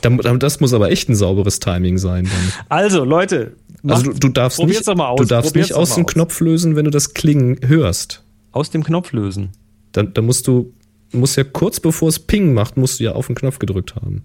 [0.00, 2.24] Dann- Das muss aber echt ein sauberes Timing sein.
[2.24, 2.52] Dann.
[2.68, 3.54] Also, Leute.
[3.86, 5.16] Also du, du darfst nicht, aus.
[5.18, 8.22] du darfst nicht aus dem Knopf lösen, wenn du das Klingen hörst.
[8.52, 9.50] Aus dem Knopf lösen.
[9.92, 10.72] Dann, dann musst du,
[11.12, 14.22] musst ja kurz bevor es Ping macht, musst du ja auf den Knopf gedrückt haben.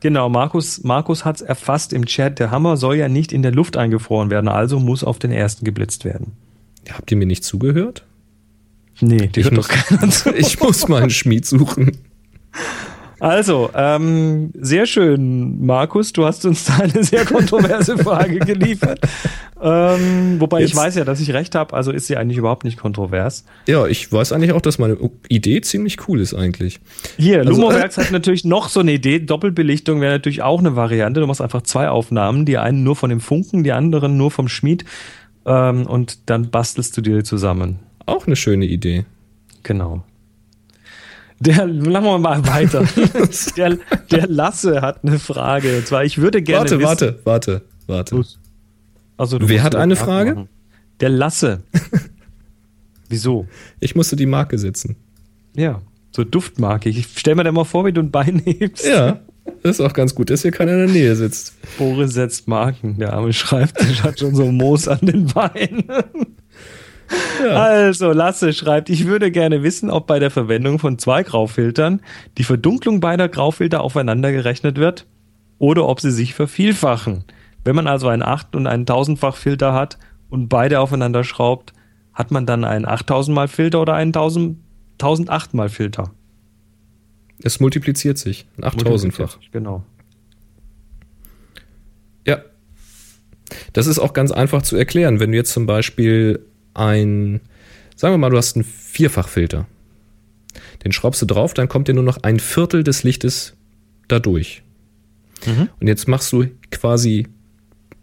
[0.00, 2.38] Genau, Markus, Markus hat es erfasst im Chat.
[2.38, 5.64] Der Hammer soll ja nicht in der Luft eingefroren werden, also muss auf den ersten
[5.64, 6.32] geblitzt werden.
[6.90, 8.04] Habt ihr mir nicht zugehört?
[9.00, 10.30] Nee, die Ich hört muss, doch keiner zu.
[10.36, 11.92] ich muss mal einen Schmied suchen.
[13.18, 16.12] Also, ähm, sehr schön, Markus.
[16.12, 18.98] Du hast uns da eine sehr kontroverse Frage geliefert.
[19.62, 22.64] Ähm, wobei ich Jetzt- weiß ja, dass ich recht habe, also ist sie eigentlich überhaupt
[22.64, 23.44] nicht kontrovers.
[23.68, 24.96] Ja, ich weiß eigentlich auch, dass meine
[25.28, 26.80] Idee ziemlich cool ist eigentlich.
[27.16, 29.20] Hier, Also, Lumowerks hat natürlich noch so eine Idee.
[29.20, 31.20] Doppelbelichtung wäre natürlich auch eine Variante.
[31.20, 32.44] Du machst einfach zwei Aufnahmen.
[32.44, 34.84] Die einen nur von dem Funken, die anderen nur vom Schmied.
[35.46, 37.78] Ähm, und dann bastelst du dir zusammen.
[38.06, 39.04] Auch eine schöne Idee.
[39.62, 40.04] Genau.
[41.40, 42.84] Der, machen wir mal weiter.
[43.56, 43.78] der,
[44.10, 45.78] der Lasse hat eine Frage.
[45.78, 46.70] Und zwar, ich würde gerne.
[46.70, 48.24] Warte, wissen, warte, warte, warte.
[49.16, 50.34] Also, Wer hat eine Frage?
[50.34, 50.48] machen.
[51.00, 51.62] Der Lasse.
[53.08, 53.46] Wieso?
[53.80, 54.96] Ich musste die Marke setzen.
[55.54, 56.88] Ja, so Duftmarke.
[56.88, 58.86] Ich stell mir da mal vor, wie du ein Bein hebst.
[58.86, 59.20] Ja,
[59.62, 61.54] das ist auch ganz gut, dass hier keiner in der Nähe sitzt.
[61.76, 62.98] Boris setzt Marken.
[62.98, 65.84] Der arme Schreibtisch hat schon so Moos an den Beinen.
[67.50, 72.00] Also, Lasse schreibt, ich würde gerne wissen, ob bei der Verwendung von zwei Graufiltern
[72.38, 75.06] die Verdunklung beider Graufilter aufeinander gerechnet wird
[75.58, 77.24] oder ob sie sich vervielfachen.
[77.64, 79.98] Wenn man also einen 8 und einen 1000-fach Filter hat
[80.30, 81.72] und beide aufeinander schraubt,
[82.12, 84.58] hat man dann einen 8000 mal Filter oder einen 1000,
[85.00, 86.10] 1008 mal Filter?
[87.42, 88.46] Es multipliziert sich.
[88.56, 89.38] Ein 8000-fach.
[89.50, 89.84] Genau.
[92.26, 92.38] Ja.
[93.72, 95.20] Das ist auch ganz einfach zu erklären.
[95.20, 97.40] Wenn du jetzt zum Beispiel ein,
[97.96, 99.66] sagen wir mal, du hast einen Vierfachfilter.
[100.84, 103.54] Den schraubst du drauf, dann kommt dir nur noch ein Viertel des Lichtes
[104.08, 104.62] dadurch.
[105.80, 107.26] Und jetzt machst du quasi,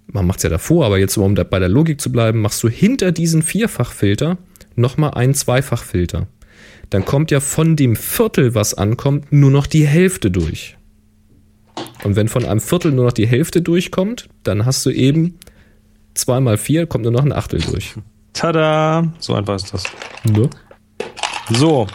[0.08, 2.64] man macht es ja davor, aber jetzt um da bei der Logik zu bleiben, machst
[2.64, 4.38] du hinter diesen Vierfachfilter
[4.76, 6.28] nochmal einen Zweifachfilter.
[6.90, 10.78] Dann kommt ja von dem Viertel, was ankommt, nur noch die Hälfte durch.
[12.04, 15.38] Und wenn von einem Viertel nur noch die Hälfte durchkommt, dann hast du eben
[16.14, 17.96] zwei mal vier, kommt nur noch ein Achtel durch.
[18.34, 19.12] Tada!
[19.20, 19.84] So einfach ist das.
[20.24, 20.50] Ne?
[21.52, 21.88] So,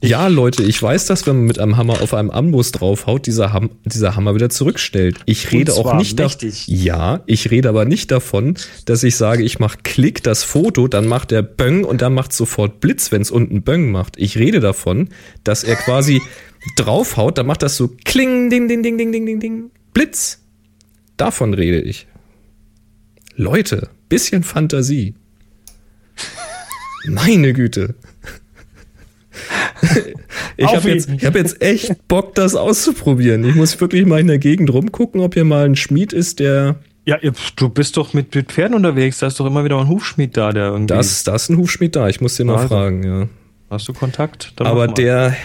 [0.00, 3.52] Ja, Leute, ich weiß, dass wenn man mit einem Hammer auf einem Amboss draufhaut, dieser,
[3.52, 5.18] Ham dieser Hammer wieder zurückstellt.
[5.26, 6.52] Ich rede auch nicht davon.
[6.66, 8.54] Ja, ich rede aber nicht davon,
[8.84, 12.32] dass ich sage, ich mache Klick das Foto, dann macht er Böng und dann macht
[12.32, 14.16] sofort Blitz, wenn es unten Böng macht.
[14.18, 15.08] Ich rede davon,
[15.42, 16.22] dass er quasi
[16.76, 20.44] draufhaut, dann macht das so Kling, ding, ding, ding, ding, ding, ding, ding, Blitz.
[21.16, 22.06] Davon rede ich.
[23.34, 25.14] Leute, bisschen Fantasie.
[27.06, 27.94] Meine Güte.
[30.56, 33.44] Ich habe jetzt, ich hab jetzt echt Bock, das auszuprobieren.
[33.48, 36.76] Ich muss wirklich mal in der Gegend rumgucken, ob hier mal ein Schmied ist, der.
[37.06, 37.18] Ja,
[37.56, 40.52] du bist doch mit, mit Pferden unterwegs, da ist doch immer wieder ein Hufschmied da,
[40.52, 40.88] der irgendwie.
[40.88, 42.08] Da ist, da ist ein Hufschmied da.
[42.08, 42.68] Ich muss den mal Also.
[42.68, 43.28] fragen, ja.
[43.70, 44.52] Hast du Kontakt?
[44.56, 45.36] Dann Aber der.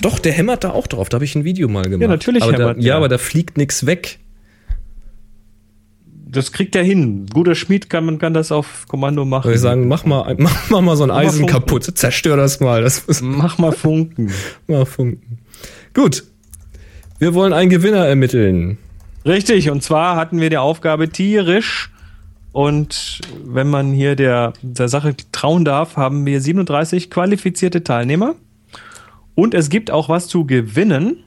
[0.00, 1.08] Doch, der hämmert da auch drauf.
[1.08, 2.08] Da habe ich ein Video mal gemacht.
[2.08, 2.96] natürlich aber da, hämmert Ja, der.
[2.96, 4.18] aber da fliegt nichts weg.
[6.30, 7.26] Das kriegt er hin.
[7.32, 9.50] Guter Schmied kann, man kann das auf Kommando machen.
[9.52, 11.84] Ich sagen, mach mal, mach, mach mal so ein mal Eisen kaputt.
[11.84, 12.82] Zerstör das mal.
[12.82, 14.30] Das Mach mal Funken.
[14.66, 15.38] mal funken.
[15.94, 16.24] Gut.
[17.18, 18.78] Wir wollen einen Gewinner ermitteln.
[19.24, 21.90] Richtig, und zwar hatten wir die Aufgabe tierisch.
[22.52, 28.34] Und wenn man hier der, der Sache trauen darf, haben wir 37 qualifizierte Teilnehmer.
[29.34, 31.24] Und es gibt auch was zu gewinnen.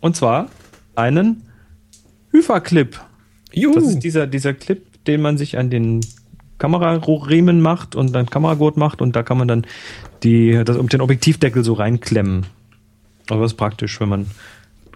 [0.00, 0.48] Und zwar
[0.94, 1.42] einen
[2.30, 2.98] Hyfa-Clip.
[3.54, 3.74] Juhu.
[3.74, 6.00] Das ist dieser, dieser Clip, den man sich an den
[6.58, 9.66] Kamerariemen macht und dann Kameragurt macht und da kann man dann
[10.22, 12.46] die, das, den Objektivdeckel so reinklemmen.
[13.28, 14.26] Aber das ist praktisch, wenn man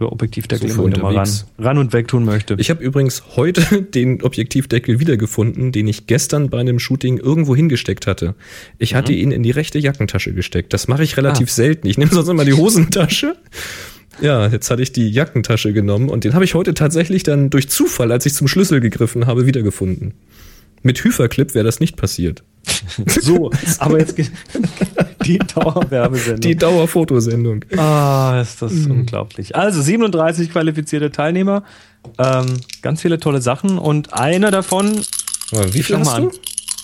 [0.01, 1.29] der Objektivdeckel So immer ran,
[1.59, 2.55] ran und weg tun möchte.
[2.59, 8.07] Ich habe übrigens heute den Objektivdeckel wiedergefunden, den ich gestern bei einem Shooting irgendwo hingesteckt
[8.07, 8.35] hatte.
[8.79, 10.73] Ich hatte ihn in die rechte Jackentasche gesteckt.
[10.73, 11.87] Das mache ich relativ selten.
[11.89, 13.37] Ich nehme sonst immer die Hosentasche.
[14.21, 17.69] Ja, jetzt hatte ich die Jackentasche genommen und den habe ich heute tatsächlich dann durch
[17.69, 20.15] Zufall, als ich zum Schlüssel gegriffen habe, wiedergefunden.
[20.83, 22.43] Mit Hyferclip wäre das nicht passiert.
[23.21, 24.17] so, aber jetzt
[25.25, 26.41] Die Dauerwerbesendung.
[26.41, 27.65] Die Dauerfotosendung.
[27.77, 29.57] Ah, ist das unglaublich.
[29.57, 31.65] Also 37 qualifizierte Teilnehmer,
[32.19, 32.47] ähm,
[32.83, 35.01] ganz viele tolle Sachen und einer davon,
[35.53, 36.29] Aber Wie viel hast du?
[36.29, 36.31] an,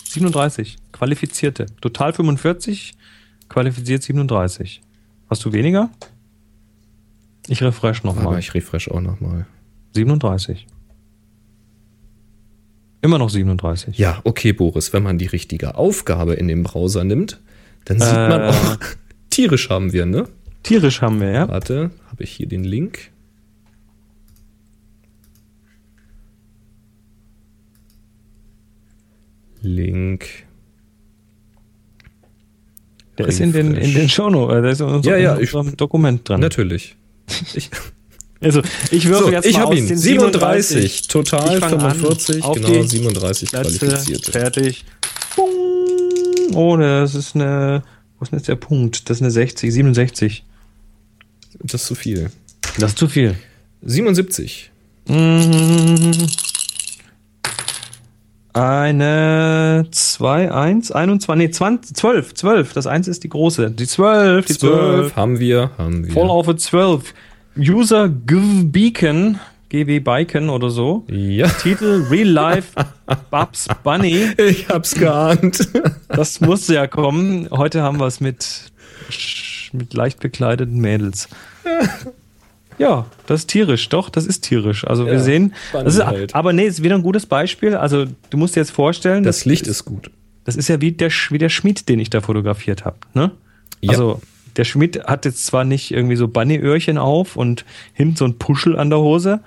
[0.09, 1.66] 37 qualifizierte.
[1.81, 2.93] Total 45,
[3.48, 4.82] qualifiziert 37.
[5.31, 5.90] Hast du weniger?
[7.49, 8.39] Ich refresh nochmal.
[8.39, 9.47] ich refresh auch nochmal.
[9.95, 10.66] 37.
[13.03, 13.99] Immer noch 37.
[13.99, 17.41] Ja, okay, Boris, wenn man die richtige Aufgabe in dem Browser nimmt,
[17.85, 18.29] dann sieht Äh.
[18.29, 18.79] man auch,
[19.31, 20.27] tierisch haben wir, ne?
[20.62, 21.49] Tierisch haben wir, ja.
[21.49, 23.11] Warte, habe ich hier den Link?
[29.62, 30.27] Link.
[33.19, 35.45] Der ist in den, in den Shownotes, äh, der ist in unserem, Ja, ja, in
[35.45, 36.41] ich- unserem Dokument dran.
[36.41, 36.97] Natürlich.
[37.55, 37.71] Ich,
[38.41, 38.61] Also,
[38.91, 39.89] ich würfe so, jetzt ich mal aus ihn.
[39.89, 41.95] den 37, total Ich fang an.
[41.99, 44.33] 45, Auf genau, die 37 Plätze, qualifizierte.
[44.33, 44.85] fertig.
[45.37, 46.55] Bung.
[46.55, 47.83] Oh, das ist eine,
[48.19, 49.09] wo ist denn jetzt der Punkt?
[49.09, 50.45] Das ist eine 60, 67.
[51.63, 52.31] Das ist zu viel.
[52.79, 53.35] Das ist zu viel.
[53.83, 54.71] 77.
[55.09, 56.27] Mhm.
[58.55, 62.72] Eine 2, 1, 21, nee, 20, 12, 12.
[62.72, 63.72] Das 1 ist die große.
[63.72, 64.72] Die 12, die 12.
[64.72, 66.12] 12 haben wir, haben wir.
[66.12, 67.14] Voll auf a 12.
[67.59, 69.40] User Give Beacon,
[69.70, 71.05] GW Beacon oder so.
[71.09, 72.74] Ja, Titel Real Life
[73.32, 74.28] Babs Bunny.
[74.36, 75.68] ich hab's geahnt.
[76.09, 77.48] Das musste ja kommen.
[77.51, 78.70] Heute haben wir es mit,
[79.72, 81.28] mit leicht bekleideten Mädels.
[82.79, 84.85] Ja, das ist tierisch, doch, das ist tierisch.
[84.87, 86.35] Also wir Ja, sehen, Bunny das ist, halt.
[86.35, 87.77] aber nee, ist wieder ein gutes Beispiel.
[87.77, 90.11] Also du musst dir jetzt vorstellen, Das Licht ist gut.
[90.45, 92.97] das ist ja wie der, wie der Schmied, den ich da fotografiert habe.
[93.15, 93.31] Ne?
[93.81, 93.91] Ja.
[93.93, 94.21] Also
[94.57, 98.79] der Schmied hat jetzt zwar nicht irgendwie so Bunny-Öhrchen auf und hinten so ein Puschel
[98.79, 99.41] an der Hose,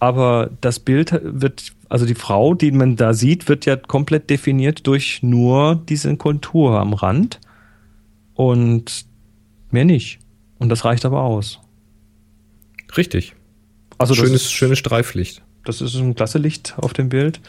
[0.00, 4.86] aber das Bild wird, also die Frau, die man da sieht, wird ja komplett definiert
[4.86, 7.40] durch nur diese Kontur am Rand
[8.34, 9.06] und
[9.70, 10.18] mehr nicht.
[10.58, 11.60] Und das reicht aber aus.
[12.96, 13.34] Richtig.
[13.98, 15.42] Also schönes, ist- schönes Streiflicht.
[15.64, 17.40] Das ist ein klasse Licht auf dem Bild.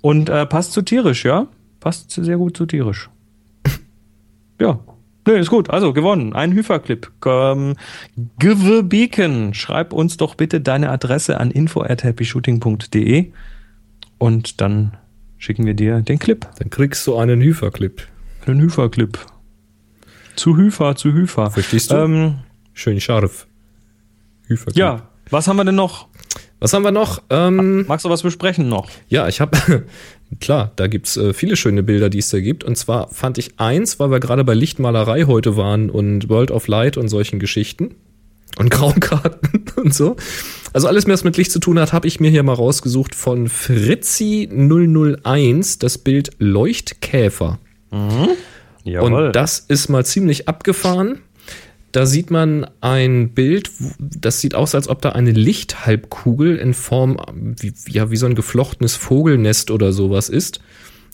[0.00, 1.46] Und äh, passt zu tierisch, ja?
[1.80, 3.08] Passt sehr gut zu tierisch.
[4.60, 4.80] ja.
[5.26, 5.70] Nee, ist gut.
[5.70, 6.32] Also gewonnen.
[6.34, 7.10] Ein Hüferclip.
[7.24, 7.76] Ähm,
[8.38, 9.54] Give Beacon.
[9.54, 13.32] Schreib uns doch bitte deine Adresse an info at happyshooting.de
[14.18, 14.96] und dann
[15.38, 16.46] schicken wir dir den Clip.
[16.58, 18.06] Dann kriegst du einen Hüferclip.
[18.46, 19.18] Den Hüferclip.
[20.36, 21.50] Zu Hüfer, zu Hüfer.
[21.50, 21.94] Verstehst du?
[21.96, 22.34] Ähm,
[22.72, 23.46] Schön scharf.
[24.54, 24.76] Hüferclip.
[24.76, 25.08] ja.
[25.30, 26.08] Was haben wir denn noch?
[26.60, 27.22] Was haben wir noch?
[27.30, 28.90] Ähm, Magst du was besprechen noch?
[29.08, 29.56] ja, ich habe,
[30.40, 32.62] klar, da gibt's äh, viele schöne Bilder, die es da gibt.
[32.62, 36.68] Und zwar fand ich eins, weil wir gerade bei Lichtmalerei heute waren und World of
[36.68, 37.94] Light und solchen Geschichten
[38.58, 40.16] und Graukarten und so.
[40.74, 43.48] Also alles, was mit Licht zu tun hat, habe ich mir hier mal rausgesucht von
[43.48, 47.58] Fritzi001, das Bild Leuchtkäfer.
[47.90, 51.20] Und das ist mal ziemlich abgefahren.
[51.94, 57.18] Da sieht man ein Bild, das sieht aus, als ob da eine Lichthalbkugel in Form,
[57.36, 60.58] wie, ja, wie so ein geflochtenes Vogelnest oder sowas ist.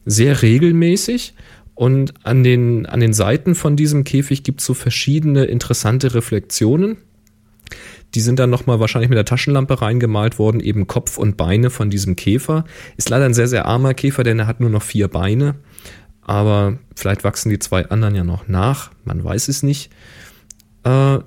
[0.07, 1.35] Sehr regelmäßig.
[1.74, 6.97] Und an den, an den Seiten von diesem Käfig gibt es so verschiedene interessante Reflexionen.
[8.15, 11.90] Die sind dann nochmal wahrscheinlich mit der Taschenlampe reingemalt worden, eben Kopf und Beine von
[11.90, 12.65] diesem Käfer.
[12.97, 15.57] Ist leider ein sehr, sehr armer Käfer, denn er hat nur noch vier Beine.
[16.23, 18.93] Aber vielleicht wachsen die zwei anderen ja noch nach.
[19.05, 19.90] Man weiß es nicht.
[20.85, 21.19] Äh,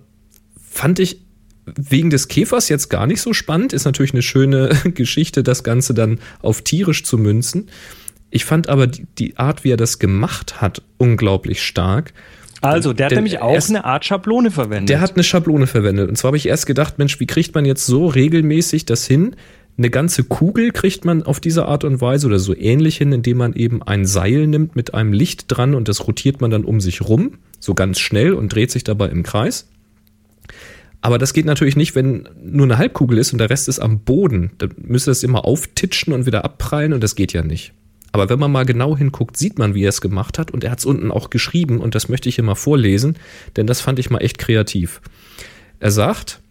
[0.61, 1.21] fand ich
[1.65, 3.73] wegen des Käfers jetzt gar nicht so spannend.
[3.73, 7.69] Ist natürlich eine schöne Geschichte, das Ganze dann auf tierisch zu münzen.
[8.31, 12.13] Ich fand aber die, die Art, wie er das gemacht hat, unglaublich stark.
[12.61, 14.89] Also, der hat nämlich auch erst- eine Art Schablone verwendet.
[14.89, 16.09] Der hat eine Schablone verwendet.
[16.09, 19.35] Und zwar habe ich erst gedacht, Mensch, wie kriegt man jetzt so regelmäßig das hin?
[19.77, 23.37] Eine ganze Kugel kriegt man auf diese Art und Weise oder so ähnlich hin, indem
[23.37, 26.79] man eben ein Seil nimmt mit einem Licht dran und das rotiert man dann um
[26.79, 29.69] sich rum, so ganz schnell und dreht sich dabei im Kreis.
[30.99, 33.99] Aber das geht natürlich nicht, wenn nur eine Halbkugel ist und der Rest ist am
[33.99, 34.51] Boden.
[34.57, 37.73] Dann müsste das immer auftitschen und wieder abprallen und das geht ja nicht.
[38.11, 40.71] Aber wenn man mal genau hinguckt, sieht man, wie er es gemacht hat und er
[40.71, 43.15] hat es unten auch geschrieben und das möchte ich hier mal vorlesen,
[43.55, 45.01] denn das fand ich mal echt kreativ.
[45.79, 46.41] Er sagt,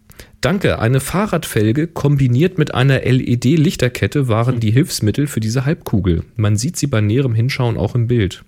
[0.40, 6.24] Danke, eine Fahrradfelge kombiniert mit einer LED-Lichterkette waren die Hilfsmittel für diese Halbkugel.
[6.34, 8.42] Man sieht sie bei näherem Hinschauen auch im Bild.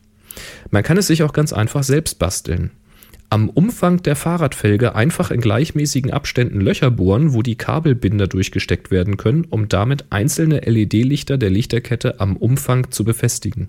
[0.71, 2.71] Man kann es sich auch ganz einfach selbst basteln.
[3.31, 9.17] Am Umfang der Fahrradfelge einfach in gleichmäßigen Abständen Löcher bohren, wo die Kabelbinder durchgesteckt werden
[9.17, 13.69] können, um damit einzelne LED-Lichter der Lichterkette am Umfang zu befestigen.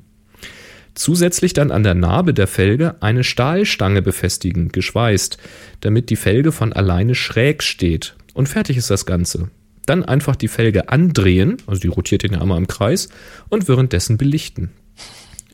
[0.93, 5.37] Zusätzlich dann an der Narbe der Felge eine Stahlstange befestigen, geschweißt,
[5.81, 8.15] damit die Felge von alleine schräg steht.
[8.33, 9.49] Und fertig ist das Ganze.
[9.85, 13.09] Dann einfach die Felge andrehen, also die rotiert den ja einmal im Kreis,
[13.49, 14.71] und währenddessen belichten.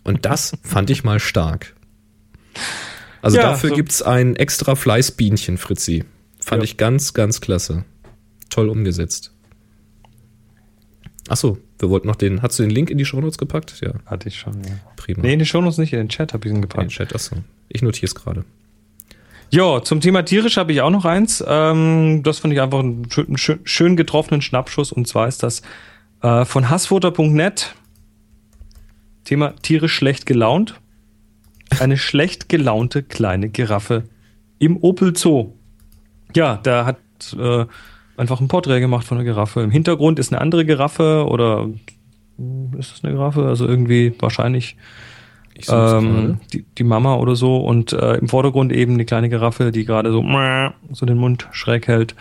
[0.04, 1.76] Und das fand ich mal stark.
[3.22, 6.04] Also Ja, dafür so- gibt's ein extra Fleißbienchen, Fritzi.
[6.40, 6.66] Fand Ja.
[6.66, 7.86] ich ganz, ganz klasse.
[8.50, 9.32] Toll umgesetzt.
[11.30, 12.42] Achso, wir wollten noch den.
[12.42, 13.80] Hast du den Link in die Shownotes gepackt?
[13.82, 14.72] Ja, Hatte ich schon, ja.
[14.96, 15.22] prima.
[15.22, 16.90] Nee, in die Shownotes nicht, in den Chat habe ich ihn in den gepackt.
[16.92, 17.38] Chat, achso.
[17.70, 18.44] Ich notiere es gerade.
[19.52, 21.44] Ja, zum Thema tierisch habe ich auch noch eins.
[21.46, 24.92] Ähm, das fand ich einfach einen schön, schön, schön getroffenen Schnappschuss.
[24.92, 25.62] Und zwar ist das
[26.22, 27.76] äh, von hassfutter.net.
[29.24, 30.80] Thema tierisch schlecht gelaunt.
[31.80, 34.04] Eine schlecht gelaunte kleine Giraffe
[34.60, 35.54] im Opel Zoo.
[36.36, 36.98] Ja, da hat
[37.38, 37.66] äh,
[38.18, 39.62] einfach ein Porträt gemacht von einer Giraffe.
[39.62, 41.70] Im Hintergrund ist eine andere Giraffe oder
[42.38, 43.46] hm, ist das eine Giraffe?
[43.46, 44.76] Also irgendwie wahrscheinlich
[45.70, 49.86] ähm, die, die Mama oder so und äh, im Vordergrund eben die kleine Giraffe, die
[49.86, 50.24] gerade so,
[50.92, 52.16] so den Mund schräg hält.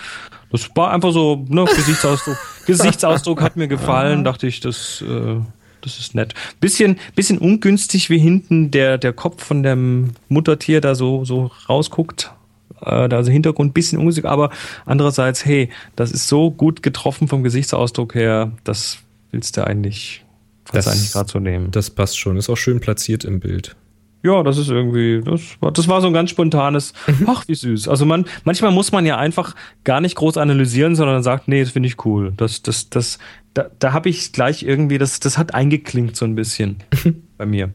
[0.50, 2.36] Das war einfach so, ne, Gesichtsausdruck.
[2.66, 5.36] Gesichtsausdruck hat mir gefallen, dachte ich, das, äh,
[5.82, 6.34] das ist nett.
[6.60, 12.32] Bisschen, bisschen ungünstig, wie hinten der, der Kopf von dem Muttertier da so, so rausguckt.
[12.80, 14.50] Äh, da also Hintergrund bisschen ungünstig, aber
[14.86, 18.98] andererseits, hey, das ist so gut getroffen vom Gesichtsausdruck her, das
[19.30, 20.24] willst du eigentlich,
[20.72, 21.70] das eigentlich gerade so nehmen.
[21.70, 22.36] Das passt schon.
[22.36, 23.76] Ist auch schön platziert im Bild.
[24.22, 26.92] Ja, das ist irgendwie, das war, das war so ein ganz spontanes,
[27.26, 27.88] ach, wie süß.
[27.88, 31.70] Also man, manchmal muss man ja einfach gar nicht groß analysieren, sondern sagt, nee, das
[31.70, 32.32] finde ich cool.
[32.36, 33.18] Das, das, das,
[33.54, 36.76] da, da habe ich gleich irgendwie, das, das hat eingeklingt so ein bisschen
[37.38, 37.70] bei mir.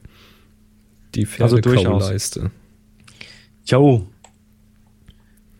[1.16, 1.84] Die Also durchaus.
[1.84, 2.52] Pferdekauleiste.
[3.66, 4.08] Jo.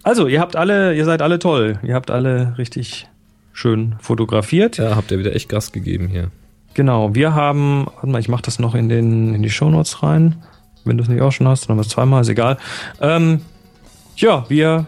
[0.04, 1.80] Also, ihr habt alle, ihr seid alle toll.
[1.82, 3.08] Ihr habt alle richtig
[3.54, 4.78] schön fotografiert.
[4.78, 6.30] Ja, habt ihr wieder echt Gas gegeben hier.
[6.76, 10.44] Genau, wir haben, warte mal, ich mache das noch in, den, in die Shownotes rein.
[10.86, 12.58] Wenn du es nicht auch schon hast, dann haben wir es zweimal, ist egal.
[13.02, 13.42] Ähm,
[14.16, 14.86] ja, wir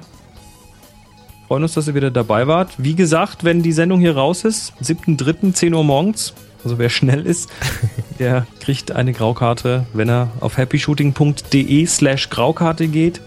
[1.48, 2.72] freuen uns, dass ihr wieder dabei wart.
[2.78, 6.34] Wie gesagt, wenn die Sendung hier raus ist, 7.3., 10 Uhr morgens,
[6.64, 7.50] also wer schnell ist,
[8.20, 13.22] der kriegt eine Graukarte, wenn er auf happyshooting.de slash Graukarte geht.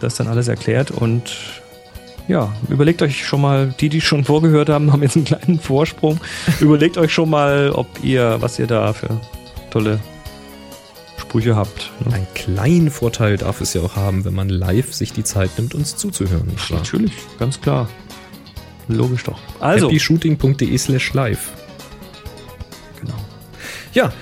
[0.00, 1.32] Das ist dann alles erklärt und
[2.28, 6.18] ja, überlegt euch schon mal, die, die schon vorgehört haben, haben jetzt einen kleinen Vorsprung.
[6.60, 9.20] überlegt euch schon mal, ob ihr, was ihr da für
[9.70, 10.00] tolle
[11.36, 11.90] Sprüche habt.
[12.06, 12.14] ne?
[12.14, 15.74] Einen kleinen Vorteil darf es ja auch haben, wenn man live sich die Zeit nimmt,
[15.74, 16.50] uns zuzuhören.
[16.70, 16.78] Wahr?
[16.78, 17.88] Natürlich, ganz klar.
[18.88, 19.38] Logisch doch.
[19.60, 21.50] Also, happyshooting.de slash live.
[23.00, 23.16] genau.
[23.92, 24.12] Ja,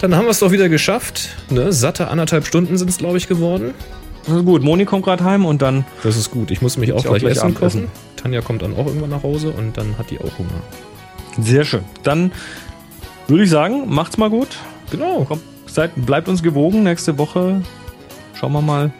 [0.00, 1.30] dann haben wir es doch wieder geschafft.
[1.48, 1.72] Ne?
[1.72, 3.72] Satte anderthalb Stunden sind es, glaube ich, geworden.
[4.26, 4.62] Das ist gut.
[4.62, 6.50] Moni kommt gerade heim und dann Das ist gut.
[6.50, 7.88] Ich muss mich auch Ich auch gleich, gleich Essen kochen.
[8.16, 10.62] Tanja kommt dann auch irgendwann nach Hause und dann hat die auch Hunger.
[11.40, 11.84] sehr schön.
[12.02, 12.32] Dann
[13.28, 14.48] würde ich sagen, macht's mal gut.
[14.90, 15.24] Genau.
[15.24, 15.42] Kommt,
[15.74, 16.82] seid, bleibt uns gewogen.
[16.82, 17.62] Nächste Woche
[18.34, 18.92] schauen wir mal,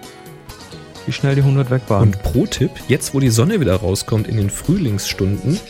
[1.07, 2.03] wie schnell die 100 weg waren.
[2.03, 5.61] Und Pro-Tipp, jetzt wo die Sonne wieder rauskommt in den Frühlingsstunden,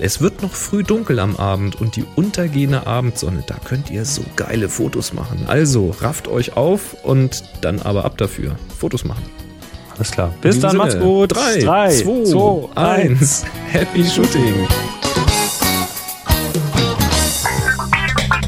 [0.00, 4.22] es wird noch früh dunkel am Abend und die untergehende Abendsonne, da könnt ihr so
[4.34, 5.44] geile Fotos machen.
[5.46, 8.56] Also rafft euch auf und dann aber ab dafür.
[8.76, 9.24] Fotos machen.
[9.96, 10.34] Alles klar.
[10.40, 11.36] Bis dann, diesem macht's Sinne, gut.
[11.36, 13.44] Drei, Drei, zwei, zwei, eins.
[13.70, 14.66] Happy Shooting.